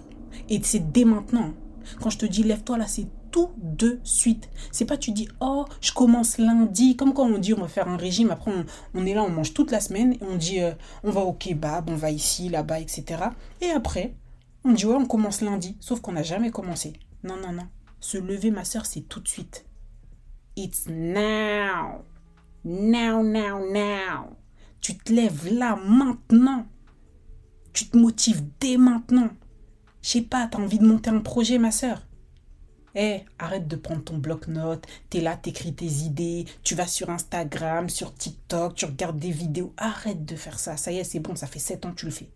Et 0.49 0.61
c'est 0.63 0.91
dès 0.91 1.05
maintenant. 1.05 1.53
Quand 2.01 2.09
je 2.09 2.17
te 2.17 2.25
dis 2.25 2.43
lève-toi 2.43 2.77
là, 2.77 2.87
c'est 2.87 3.07
tout 3.31 3.49
de 3.57 3.99
suite. 4.03 4.49
C'est 4.71 4.85
pas 4.85 4.97
tu 4.97 5.11
dis 5.11 5.27
oh 5.39 5.65
je 5.79 5.91
commence 5.93 6.37
lundi 6.37 6.95
comme 6.95 7.13
quand 7.13 7.25
on 7.25 7.37
dit 7.37 7.53
on 7.53 7.61
va 7.61 7.67
faire 7.67 7.87
un 7.87 7.97
régime 7.97 8.29
après 8.29 8.51
on, 8.93 9.05
est 9.05 9.13
là 9.13 9.23
on 9.23 9.29
mange 9.29 9.53
toute 9.53 9.71
la 9.71 9.79
semaine 9.79 10.13
et 10.13 10.19
on 10.21 10.35
dit 10.35 10.61
euh, 10.61 10.73
on 11.03 11.11
va 11.11 11.21
au 11.21 11.33
kebab 11.33 11.89
on 11.89 11.95
va 11.95 12.11
ici 12.11 12.49
là-bas 12.49 12.79
etc. 12.81 13.23
Et 13.61 13.69
après 13.69 14.15
on 14.65 14.73
dit 14.73 14.85
ouais 14.85 14.95
on 14.95 15.05
commence 15.05 15.41
lundi 15.41 15.77
sauf 15.79 16.01
qu'on 16.01 16.11
n'a 16.11 16.23
jamais 16.23 16.51
commencé. 16.51 16.93
Non 17.23 17.37
non 17.37 17.53
non 17.53 17.67
se 17.99 18.17
lever 18.17 18.51
ma 18.51 18.65
soeur 18.65 18.85
c'est 18.85 19.01
tout 19.01 19.21
de 19.21 19.27
suite. 19.27 19.65
It's 20.57 20.87
now 20.87 22.03
now 22.65 23.23
now 23.23 23.59
now. 23.71 24.35
Tu 24.81 24.97
te 24.97 25.13
lèves 25.13 25.53
là 25.53 25.77
maintenant. 25.77 26.65
Tu 27.71 27.87
te 27.87 27.97
motives 27.97 28.43
dès 28.59 28.77
maintenant. 28.77 29.29
Je 30.01 30.09
sais 30.09 30.21
pas, 30.21 30.47
t'as 30.47 30.57
envie 30.59 30.79
de 30.79 30.85
monter 30.87 31.09
un 31.09 31.19
projet, 31.19 31.57
ma 31.57 31.71
sœur 31.71 32.01
Eh, 32.95 33.21
arrête 33.39 33.67
de 33.67 33.75
prendre 33.75 34.03
ton 34.03 34.17
bloc-notes, 34.17 34.85
t'es 35.09 35.21
là, 35.21 35.35
t'écris 35.37 35.73
tes 35.73 35.85
idées, 35.85 36.45
tu 36.63 36.75
vas 36.75 36.87
sur 36.87 37.09
Instagram, 37.09 37.87
sur 37.89 38.13
TikTok, 38.13 38.75
tu 38.75 38.85
regardes 38.85 39.19
des 39.19 39.31
vidéos. 39.31 39.73
Arrête 39.77 40.25
de 40.25 40.35
faire 40.35 40.59
ça. 40.59 40.77
Ça 40.77 40.91
y 40.91 40.97
est, 40.97 41.03
c'est 41.03 41.19
bon, 41.19 41.35
ça 41.35 41.47
fait 41.47 41.59
7 41.59 41.85
ans 41.85 41.91
que 41.91 41.99
tu 41.99 42.05
le 42.05 42.11
fais. 42.11 42.29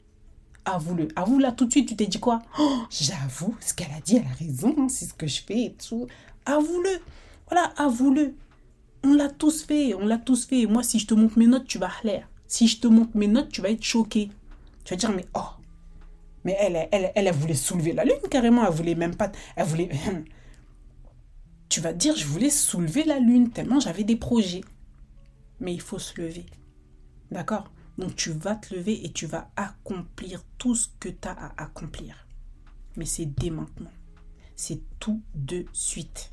Avoue-le. 0.65 1.07
Avoue 1.15 1.39
là 1.39 1.51
tout 1.51 1.65
de 1.65 1.71
suite, 1.71 1.89
tu 1.89 1.95
t'es 1.95 2.07
dit 2.07 2.19
quoi? 2.19 2.41
Oh, 2.59 2.83
J'avoue, 2.89 3.55
ce 3.59 3.73
qu'elle 3.73 3.91
a 3.95 4.01
dit, 4.01 4.17
elle 4.17 4.25
a 4.25 4.35
raison, 4.35 4.75
hein, 4.79 4.87
c'est 4.89 5.05
ce 5.05 5.13
que 5.13 5.27
je 5.27 5.41
fais 5.41 5.65
et 5.65 5.73
tout. 5.73 6.07
Avoue-le. 6.45 6.99
Voilà, 7.49 7.73
avoue-le. 7.77 8.35
On 9.03 9.13
l'a 9.13 9.29
tous 9.29 9.63
fait, 9.63 9.93
on 9.93 10.05
l'a 10.05 10.17
tous 10.17 10.45
fait. 10.45 10.65
Moi, 10.65 10.81
si 10.83 10.97
je 10.99 11.05
te 11.07 11.13
montre 11.13 11.37
mes 11.37 11.45
notes, 11.47 11.67
tu 11.67 11.77
vas 11.77 11.91
l'air. 12.03 12.27
Si 12.47 12.67
je 12.67 12.79
te 12.79 12.87
montre 12.87 13.15
mes 13.15 13.27
notes, 13.27 13.49
tu 13.49 13.61
vas 13.61 13.69
être 13.69 13.83
choqué. 13.83 14.31
Tu 14.83 14.93
vas 14.93 14.97
dire, 14.97 15.11
mais 15.15 15.25
oh, 15.35 15.49
mais 16.45 16.55
elle, 16.59 16.87
elle, 16.91 17.11
elle, 17.15 17.33
voulait 17.33 17.55
soulever 17.55 17.91
la 17.91 18.05
lune 18.05 18.21
carrément. 18.29 18.65
Elle 18.65 18.73
voulait 18.73 18.95
même 18.95 19.15
pas. 19.15 19.31
Elle 19.57 19.65
voulait. 19.65 19.89
Tu 21.67 21.81
vas 21.81 21.93
dire, 21.93 22.15
je 22.15 22.27
voulais 22.27 22.51
soulever 22.51 23.03
la 23.03 23.19
lune 23.19 23.49
tellement 23.49 23.79
j'avais 23.79 24.03
des 24.03 24.15
projets. 24.15 24.61
Mais 25.59 25.73
il 25.73 25.81
faut 25.81 25.99
se 25.99 26.21
lever. 26.21 26.45
D'accord? 27.31 27.71
Donc 27.97 28.15
tu 28.15 28.31
vas 28.31 28.55
te 28.55 28.73
lever 28.75 29.03
et 29.03 29.11
tu 29.11 29.25
vas 29.25 29.49
accomplir 29.55 30.43
tout 30.59 30.75
ce 30.75 30.87
que 30.99 31.09
tu 31.09 31.27
as 31.27 31.31
à 31.31 31.63
accomplir. 31.63 32.27
Mais 32.95 33.05
c'est 33.05 33.25
dès 33.25 33.49
maintenant. 33.49 33.91
C'est 34.55 34.81
tout 34.99 35.21
de 35.33 35.65
suite. 35.73 36.31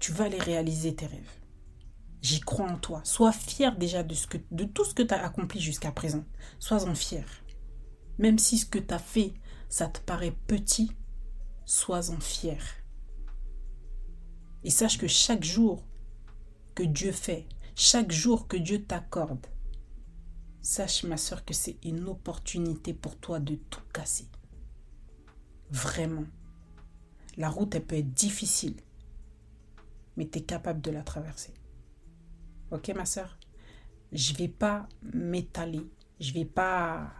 Tu 0.00 0.12
vas 0.12 0.24
aller 0.24 0.40
réaliser 0.40 0.94
tes 0.94 1.06
rêves. 1.06 1.38
J'y 2.20 2.40
crois 2.40 2.68
en 2.68 2.76
toi. 2.76 3.00
Sois 3.04 3.32
fier 3.32 3.76
déjà 3.76 4.02
de, 4.02 4.14
ce 4.14 4.26
que, 4.26 4.38
de 4.50 4.64
tout 4.64 4.84
ce 4.84 4.92
que 4.92 5.04
tu 5.04 5.14
as 5.14 5.24
accompli 5.24 5.60
jusqu'à 5.60 5.92
présent. 5.92 6.24
Sois-en 6.58 6.94
fier. 6.94 7.24
Même 8.18 8.38
si 8.38 8.58
ce 8.58 8.66
que 8.66 8.78
tu 8.78 8.94
as 8.94 8.98
fait, 8.98 9.34
ça 9.68 9.88
te 9.88 10.00
paraît 10.00 10.36
petit, 10.46 10.92
sois-en 11.64 12.20
fier. 12.20 12.62
Et 14.64 14.70
sache 14.70 14.98
que 14.98 15.06
chaque 15.06 15.44
jour 15.44 15.84
que 16.74 16.82
Dieu 16.82 17.12
fait, 17.12 17.46
chaque 17.74 18.12
jour 18.12 18.48
que 18.48 18.56
Dieu 18.56 18.84
t'accorde, 18.84 19.46
sache 20.62 21.04
ma 21.04 21.16
soeur 21.16 21.44
que 21.44 21.54
c'est 21.54 21.76
une 21.84 22.08
opportunité 22.08 22.94
pour 22.94 23.16
toi 23.18 23.38
de 23.38 23.54
tout 23.54 23.84
casser. 23.92 24.28
Vraiment. 25.70 26.24
La 27.36 27.50
route, 27.50 27.74
elle 27.74 27.84
peut 27.84 27.96
être 27.96 28.14
difficile, 28.14 28.76
mais 30.16 30.26
tu 30.26 30.38
es 30.38 30.42
capable 30.42 30.80
de 30.80 30.90
la 30.90 31.02
traverser. 31.02 31.52
Ok, 32.70 32.88
ma 32.96 33.04
soeur 33.04 33.38
Je 34.12 34.32
ne 34.32 34.38
vais 34.38 34.48
pas 34.48 34.88
m'étaler, 35.02 35.86
je 36.18 36.30
ne 36.30 36.34
vais 36.34 36.44
pas 36.44 37.12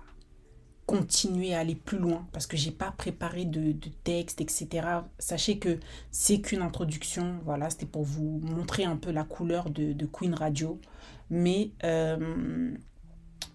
continuer 0.87 1.53
à 1.53 1.59
aller 1.61 1.75
plus 1.75 1.99
loin 1.99 2.27
parce 2.33 2.47
que 2.47 2.57
j'ai 2.57 2.71
pas 2.71 2.93
préparé 2.93 3.45
de, 3.45 3.75
texte, 4.05 4.41
etc. 4.41 4.87
Sachez 5.19 5.59
que 5.59 5.79
c'est 6.11 6.41
qu'une 6.41 6.63
introduction. 6.63 7.41
Voilà, 7.45 7.71
c'était 7.71 7.87
pour 7.87 8.05
vous 8.05 8.41
montrer 8.43 8.85
un 8.85 8.97
peu 8.97 9.11
la 9.11 9.25
couleur 9.25 9.69
de, 9.71 10.07
Queen 10.07 10.33
Radio. 10.35 10.81
Mais 11.29 11.73
euh, 11.83 12.71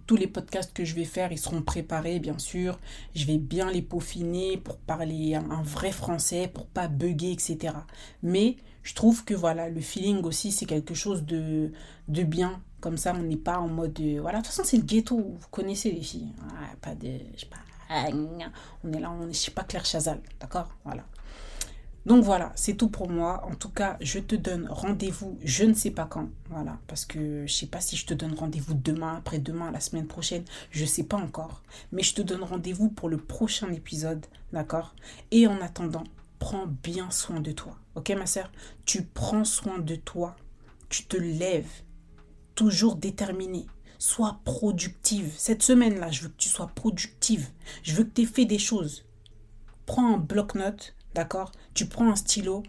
tous 0.07 0.17
les 0.17 0.27
podcasts 0.27 0.73
que 0.73 0.83
je 0.83 0.93
vais 0.93 1.05
faire, 1.05 1.31
ils 1.31 1.39
seront 1.39 1.61
préparés, 1.61 2.19
bien 2.19 2.37
sûr. 2.37 2.77
Je 3.15 3.25
vais 3.25 3.37
bien 3.37 3.71
les 3.71 3.81
peaufiner 3.81 4.57
pour 4.57 4.77
parler 4.77 5.35
un, 5.35 5.63
vrai 5.63 5.93
français, 5.93 6.49
pour 6.53 6.67
pas 6.67 6.89
bugger, 6.89 7.31
etc. 7.31 7.75
Mais 8.23 8.57
je 8.83 8.93
trouve 8.93 9.23
que 9.23 9.33
voilà, 9.33 9.69
le 9.69 9.79
feeling 9.79 10.21
aussi, 10.23 10.51
c'est 10.51 10.65
quelque 10.65 10.93
chose 10.93 11.23
de, 11.23 11.71
de 12.09 12.23
bien 12.23 12.61
comme 12.81 12.97
ça, 12.97 13.13
on 13.15 13.23
n'est 13.23 13.37
pas 13.37 13.59
en 13.59 13.67
mode. 13.67 13.97
Euh, 14.01 14.19
voilà, 14.19 14.39
de 14.39 14.43
toute 14.43 14.53
façon, 14.53 14.67
c'est 14.67 14.77
le 14.77 14.83
ghetto. 14.83 15.17
Vous 15.17 15.47
connaissez 15.49 15.91
les 15.91 16.01
filles. 16.01 16.33
pas 16.81 16.95
de. 16.95 17.07
Je 17.35 17.39
sais 17.39 17.45
pas. 17.45 17.57
On 18.83 18.93
est 18.93 18.99
là, 18.99 19.11
on 19.11 19.27
est, 19.27 19.33
je 19.33 19.39
sais 19.39 19.51
pas, 19.51 19.63
Claire 19.63 19.85
Chazal. 19.85 20.21
D'accord? 20.39 20.69
Voilà. 20.83 21.05
Donc 22.05 22.23
voilà, 22.23 22.51
c'est 22.55 22.75
tout 22.75 22.89
pour 22.89 23.09
moi. 23.09 23.45
En 23.45 23.53
tout 23.53 23.69
cas, 23.69 23.97
je 24.01 24.19
te 24.19 24.35
donne 24.35 24.67
rendez-vous, 24.67 25.37
je 25.43 25.65
ne 25.65 25.73
sais 25.73 25.91
pas 25.91 26.05
quand. 26.05 26.29
Voilà, 26.49 26.79
parce 26.87 27.05
que 27.05 27.45
je 27.45 27.53
sais 27.53 27.67
pas 27.67 27.79
si 27.79 27.95
je 27.95 28.07
te 28.07 28.13
donne 28.13 28.33
rendez-vous 28.33 28.73
demain, 28.73 29.17
après-demain, 29.17 29.71
la 29.71 29.79
semaine 29.79 30.07
prochaine. 30.07 30.43
Je 30.71 30.85
sais 30.85 31.03
pas 31.03 31.17
encore. 31.17 31.61
Mais 31.91 32.01
je 32.01 32.15
te 32.15 32.21
donne 32.21 32.43
rendez-vous 32.43 32.89
pour 32.89 33.07
le 33.07 33.17
prochain 33.17 33.71
épisode. 33.71 34.25
D'accord? 34.51 34.95
Et 35.29 35.45
en 35.45 35.61
attendant, 35.61 36.03
prends 36.39 36.65
bien 36.65 37.11
soin 37.11 37.39
de 37.39 37.51
toi. 37.51 37.77
Ok, 37.93 38.09
ma 38.17 38.25
soeur 38.25 38.51
Tu 38.85 39.03
prends 39.03 39.43
soin 39.43 39.77
de 39.77 39.95
toi. 39.95 40.35
Tu 40.89 41.05
te 41.05 41.17
lèves 41.17 41.83
toujours 42.61 42.95
déterminée. 42.95 43.65
Sois 43.97 44.39
productive. 44.45 45.33
Cette 45.35 45.63
semaine-là, 45.63 46.11
je 46.11 46.21
veux 46.21 46.29
que 46.29 46.37
tu 46.37 46.47
sois 46.47 46.67
productive. 46.67 47.49
Je 47.81 47.95
veux 47.95 48.03
que 48.03 48.11
tu 48.11 48.21
aies 48.21 48.25
fait 48.25 48.45
des 48.45 48.59
choses. 48.59 49.03
Prends 49.87 50.13
un 50.13 50.17
bloc-notes, 50.17 50.93
d'accord? 51.15 51.51
Tu 51.73 51.87
prends 51.87 52.11
un 52.11 52.15
stylo. 52.15 52.61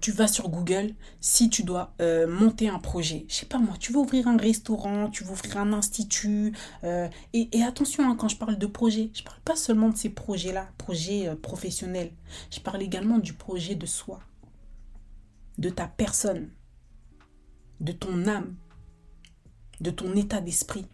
Tu 0.00 0.10
vas 0.10 0.26
sur 0.26 0.48
Google 0.48 0.94
si 1.20 1.48
tu 1.48 1.62
dois 1.62 1.94
euh, 2.00 2.26
monter 2.26 2.68
un 2.68 2.80
projet. 2.80 3.24
Je 3.28 3.34
sais 3.34 3.46
pas 3.46 3.58
moi, 3.58 3.76
tu 3.78 3.92
veux 3.92 4.00
ouvrir 4.00 4.26
un 4.26 4.36
restaurant, 4.36 5.10
tu 5.10 5.22
veux 5.22 5.30
ouvrir 5.30 5.58
un 5.58 5.72
institut. 5.72 6.52
Euh, 6.82 7.08
et, 7.34 7.62
attention, 7.62 8.02
hein, 8.02 8.16
quand 8.18 8.28
je 8.28 8.36
parle 8.36 8.58
de 8.58 8.66
projet, 8.66 9.10
je 9.14 9.22
parle 9.22 9.40
pas 9.44 9.56
seulement 9.56 9.90
de 9.90 9.96
ces 9.96 10.10
projets-là, 10.10 10.68
projets 10.76 11.28
euh, 11.28 11.36
professionnels. 11.36 12.10
Je 12.50 12.58
parle 12.58 12.82
également 12.82 13.18
du 13.18 13.32
projet 13.32 13.76
de 13.76 13.86
soi, 13.86 14.18
de 15.56 15.70
ta 15.70 15.86
personne 15.86 16.50
de 17.80 17.92
ton 17.92 18.26
âme, 18.26 18.54
de 19.80 19.90
ton 19.90 20.14
état 20.14 20.40
d'esprit. 20.40 20.86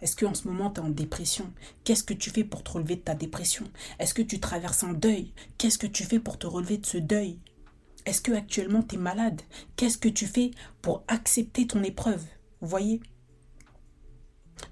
Est-ce 0.00 0.16
qu'en 0.16 0.34
ce 0.34 0.48
moment 0.48 0.70
tu 0.70 0.80
es 0.80 0.84
en 0.84 0.90
dépression? 0.90 1.50
Qu'est-ce 1.84 2.04
que 2.04 2.14
tu 2.14 2.30
fais 2.30 2.44
pour 2.44 2.62
te 2.62 2.72
relever 2.72 2.96
de 2.96 3.00
ta 3.00 3.14
dépression? 3.14 3.64
Est-ce 3.98 4.14
que 4.14 4.22
tu 4.22 4.40
traverses 4.40 4.84
un 4.84 4.92
deuil? 4.92 5.32
Qu'est-ce 5.56 5.78
que 5.78 5.86
tu 5.86 6.04
fais 6.04 6.18
pour 6.20 6.38
te 6.38 6.46
relever 6.46 6.78
de 6.78 6.86
ce 6.86 6.98
deuil? 6.98 7.38
Est-ce 8.04 8.20
que 8.20 8.32
actuellement 8.32 8.82
tu 8.82 8.96
es 8.96 8.98
malade? 8.98 9.40
Qu'est-ce 9.76 9.98
que 9.98 10.08
tu 10.08 10.26
fais 10.26 10.50
pour 10.82 11.04
accepter 11.08 11.66
ton 11.66 11.82
épreuve? 11.82 12.22
Vous 12.60 12.68
voyez? 12.68 13.00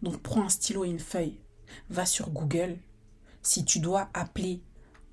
Donc 0.02 0.20
prends 0.22 0.44
un 0.44 0.48
stylo 0.48 0.84
et 0.84 0.90
une 0.90 0.98
feuille. 0.98 1.40
Va 1.88 2.04
sur 2.04 2.30
Google. 2.30 2.76
Si 3.42 3.64
tu 3.64 3.80
dois 3.80 4.10
appeler 4.12 4.62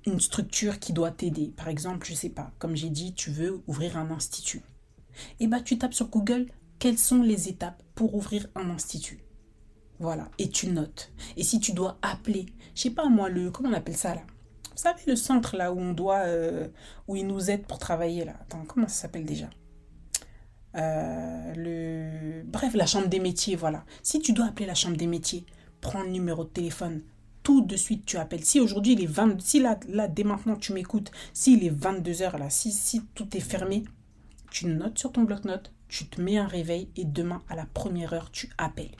une 0.06 0.20
structure 0.20 0.78
qui 0.78 0.92
doit 0.92 1.10
t'aider, 1.10 1.52
par 1.56 1.68
exemple, 1.68 2.06
je 2.06 2.14
sais 2.14 2.28
pas, 2.28 2.52
comme 2.58 2.76
j'ai 2.76 2.90
dit, 2.90 3.14
tu 3.14 3.30
veux 3.30 3.62
ouvrir 3.66 3.96
un 3.96 4.10
institut. 4.10 4.62
Et 5.40 5.44
eh 5.44 5.46
bah 5.46 5.60
tu 5.60 5.78
tapes 5.78 5.94
sur 5.94 6.08
Google 6.08 6.46
quelles 6.80 6.98
sont 6.98 7.22
les 7.22 7.48
étapes 7.48 7.82
pour 7.94 8.14
ouvrir 8.16 8.48
un 8.56 8.70
institut? 8.70 9.20
Voilà, 10.00 10.28
et 10.38 10.48
tu 10.48 10.68
notes. 10.68 11.12
Et 11.36 11.44
si 11.44 11.60
tu 11.60 11.72
dois 11.72 11.98
appeler, 12.00 12.46
je 12.74 12.82
sais 12.82 12.90
pas 12.90 13.08
moi, 13.08 13.28
le. 13.28 13.50
Comment 13.50 13.68
on 13.68 13.74
appelle 13.74 13.96
ça 13.96 14.14
là? 14.14 14.22
Vous 14.72 14.78
savez, 14.82 15.02
le 15.06 15.14
centre 15.14 15.56
là 15.56 15.72
où 15.72 15.78
on 15.78 15.92
doit. 15.92 16.20
Euh, 16.20 16.68
où 17.06 17.16
ils 17.16 17.26
nous 17.26 17.50
aident 17.50 17.66
pour 17.66 17.78
travailler 17.78 18.24
là. 18.24 18.32
Attends, 18.40 18.64
comment 18.66 18.88
ça 18.88 19.02
s'appelle 19.02 19.26
déjà? 19.26 19.50
Euh, 20.76 21.52
le... 21.54 22.42
Bref, 22.44 22.74
la 22.74 22.86
chambre 22.86 23.08
des 23.08 23.20
métiers, 23.20 23.56
voilà. 23.56 23.84
Si 24.02 24.20
tu 24.20 24.32
dois 24.32 24.46
appeler 24.46 24.66
la 24.66 24.74
chambre 24.74 24.96
des 24.96 25.06
métiers, 25.06 25.44
prends 25.82 26.02
le 26.02 26.08
numéro 26.08 26.44
de 26.44 26.48
téléphone. 26.48 27.02
Tout 27.42 27.60
de 27.60 27.76
suite, 27.76 28.06
tu 28.06 28.16
appelles. 28.16 28.44
Si 28.44 28.58
aujourd'hui, 28.58 28.94
il 28.94 29.02
est 29.02 29.06
20... 29.06 29.38
Si 29.42 29.60
là, 29.60 29.78
là 29.88 30.08
dès 30.08 30.24
maintenant, 30.24 30.56
tu 30.56 30.72
m'écoutes, 30.72 31.10
s'il 31.34 31.62
est 31.62 31.70
22h, 31.70 32.38
là, 32.38 32.48
si, 32.48 32.72
si 32.72 33.02
tout 33.14 33.36
est 33.36 33.40
fermé, 33.40 33.84
tu 34.50 34.66
notes 34.66 34.98
sur 34.98 35.12
ton 35.12 35.24
bloc-notes, 35.24 35.72
tu 35.90 36.06
te 36.06 36.20
mets 36.20 36.38
un 36.38 36.46
réveil 36.46 36.88
et 36.96 37.04
demain, 37.04 37.42
à 37.48 37.56
la 37.56 37.66
première 37.66 38.12
heure, 38.12 38.30
tu 38.30 38.48
appelles. 38.56 38.96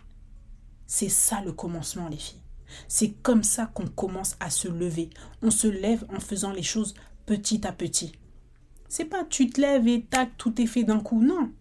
C'est 0.86 1.08
ça 1.08 1.40
le 1.40 1.52
commencement, 1.52 2.08
les 2.08 2.16
filles. 2.16 2.42
C'est 2.88 3.10
comme 3.22 3.44
ça 3.44 3.66
qu'on 3.66 3.86
commence 3.86 4.36
à 4.40 4.50
se 4.50 4.66
lever. 4.66 5.10
On 5.40 5.50
se 5.52 5.68
lève 5.68 6.04
en 6.14 6.18
faisant 6.18 6.52
les 6.52 6.64
choses 6.64 6.94
petit 7.26 7.64
à 7.64 7.72
petit. 7.72 8.12
C'est 8.88 9.04
pas 9.04 9.24
tu 9.24 9.48
te 9.48 9.60
lèves 9.60 9.86
et 9.86 10.02
tac, 10.02 10.36
tout 10.36 10.60
est 10.60 10.66
fait 10.66 10.82
d'un 10.82 10.98
coup. 10.98 11.22
Non. 11.22 11.52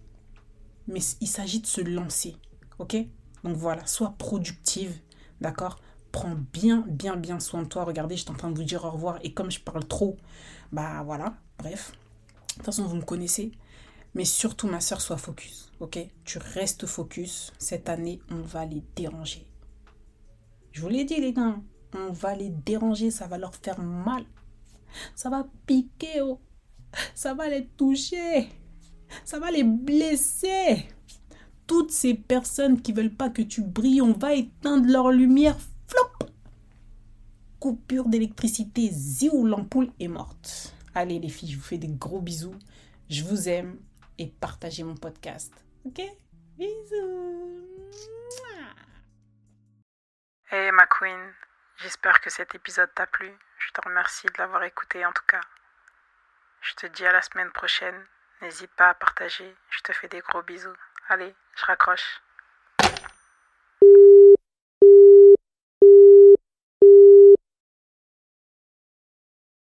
Mais 0.87 0.99
il 1.21 1.27
s'agit 1.27 1.59
de 1.59 1.67
se 1.67 1.81
lancer. 1.81 2.35
Ok? 2.79 2.97
Donc 3.43 3.55
voilà, 3.55 3.85
sois 3.85 4.15
productive. 4.17 4.97
D'accord? 5.41 5.79
Prends 6.11 6.35
bien, 6.53 6.83
bien, 6.87 7.15
bien 7.15 7.39
soin 7.39 7.61
de 7.61 7.67
toi. 7.67 7.83
Regardez, 7.83 8.17
je 8.17 8.23
suis 8.23 8.31
en 8.31 8.35
train 8.35 8.49
de 8.49 8.57
vous 8.57 8.63
dire 8.63 8.83
au 8.83 8.89
revoir. 8.89 9.19
Et 9.21 9.31
comme 9.31 9.51
je 9.51 9.59
parle 9.59 9.85
trop, 9.85 10.17
bah 10.71 11.03
voilà, 11.03 11.37
bref. 11.59 11.91
De 11.91 12.53
toute 12.55 12.65
façon, 12.65 12.85
vous 12.85 12.95
me 12.95 13.03
connaissez. 13.03 13.51
Mais 14.13 14.25
surtout, 14.25 14.67
ma 14.67 14.81
soeur, 14.81 15.01
sois 15.01 15.17
focus. 15.17 15.71
Ok? 15.79 15.99
Tu 16.25 16.37
restes 16.37 16.85
focus. 16.85 17.53
Cette 17.57 17.89
année, 17.89 18.19
on 18.31 18.41
va 18.41 18.65
les 18.65 18.83
déranger. 18.95 19.47
Je 20.71 20.81
vous 20.81 20.89
l'ai 20.89 21.05
dit, 21.05 21.19
les 21.19 21.33
gars. 21.33 21.59
On 21.93 22.11
va 22.11 22.35
les 22.35 22.49
déranger. 22.49 23.11
Ça 23.11 23.27
va 23.27 23.37
leur 23.37 23.55
faire 23.55 23.79
mal. 23.79 24.25
Ça 25.15 25.29
va 25.29 25.47
piquer. 25.65 26.21
Oh. 26.21 26.39
Ça 27.13 27.33
va 27.33 27.49
les 27.49 27.67
toucher. 27.67 28.49
Ça 29.23 29.39
va 29.39 29.51
les 29.51 29.63
blesser. 29.63 30.85
Toutes 31.67 31.91
ces 31.91 32.15
personnes 32.15 32.81
qui 32.81 32.93
veulent 32.93 33.15
pas 33.15 33.29
que 33.29 33.43
tu 33.43 33.61
brilles, 33.61 34.01
on 34.01 34.13
va 34.13 34.33
éteindre 34.33 34.87
leur 34.87 35.11
lumière. 35.11 35.57
Flop 35.87 36.29
Coupure 37.59 38.07
d'électricité. 38.07 38.89
Ziou, 38.91 39.45
l'ampoule 39.45 39.91
est 39.99 40.07
morte. 40.07 40.73
Allez 40.95 41.19
les 41.19 41.29
filles, 41.29 41.51
je 41.51 41.57
vous 41.57 41.63
fais 41.63 41.77
des 41.77 41.87
gros 41.87 42.21
bisous. 42.21 42.55
Je 43.09 43.23
vous 43.23 43.49
aime 43.49 43.77
et 44.19 44.27
partagez 44.27 44.83
mon 44.83 44.95
podcast. 44.95 45.53
Ok? 45.85 46.01
Bisous 46.57 47.65
Hey 50.51 50.71
ma 50.71 50.87
queen, 50.87 51.33
j'espère 51.77 52.19
que 52.19 52.29
cet 52.29 52.53
épisode 52.53 52.93
t'a 52.93 53.07
plu. 53.07 53.31
Je 53.59 53.71
te 53.71 53.81
remercie 53.81 54.27
de 54.27 54.33
l'avoir 54.37 54.63
écouté 54.63 55.05
en 55.05 55.13
tout 55.13 55.25
cas. 55.27 55.41
Je 56.61 56.73
te 56.73 56.87
dis 56.87 57.05
à 57.05 57.13
la 57.13 57.21
semaine 57.21 57.51
prochaine. 57.51 58.05
N'hésite 58.41 58.71
pas 58.71 58.89
à 58.89 58.93
partager. 58.93 59.55
Je 59.69 59.79
te 59.81 59.93
fais 59.93 60.07
des 60.07 60.21
gros 60.21 60.41
bisous. 60.41 60.75
Allez, 61.07 61.33
je 61.55 61.65
raccroche. 61.65 62.21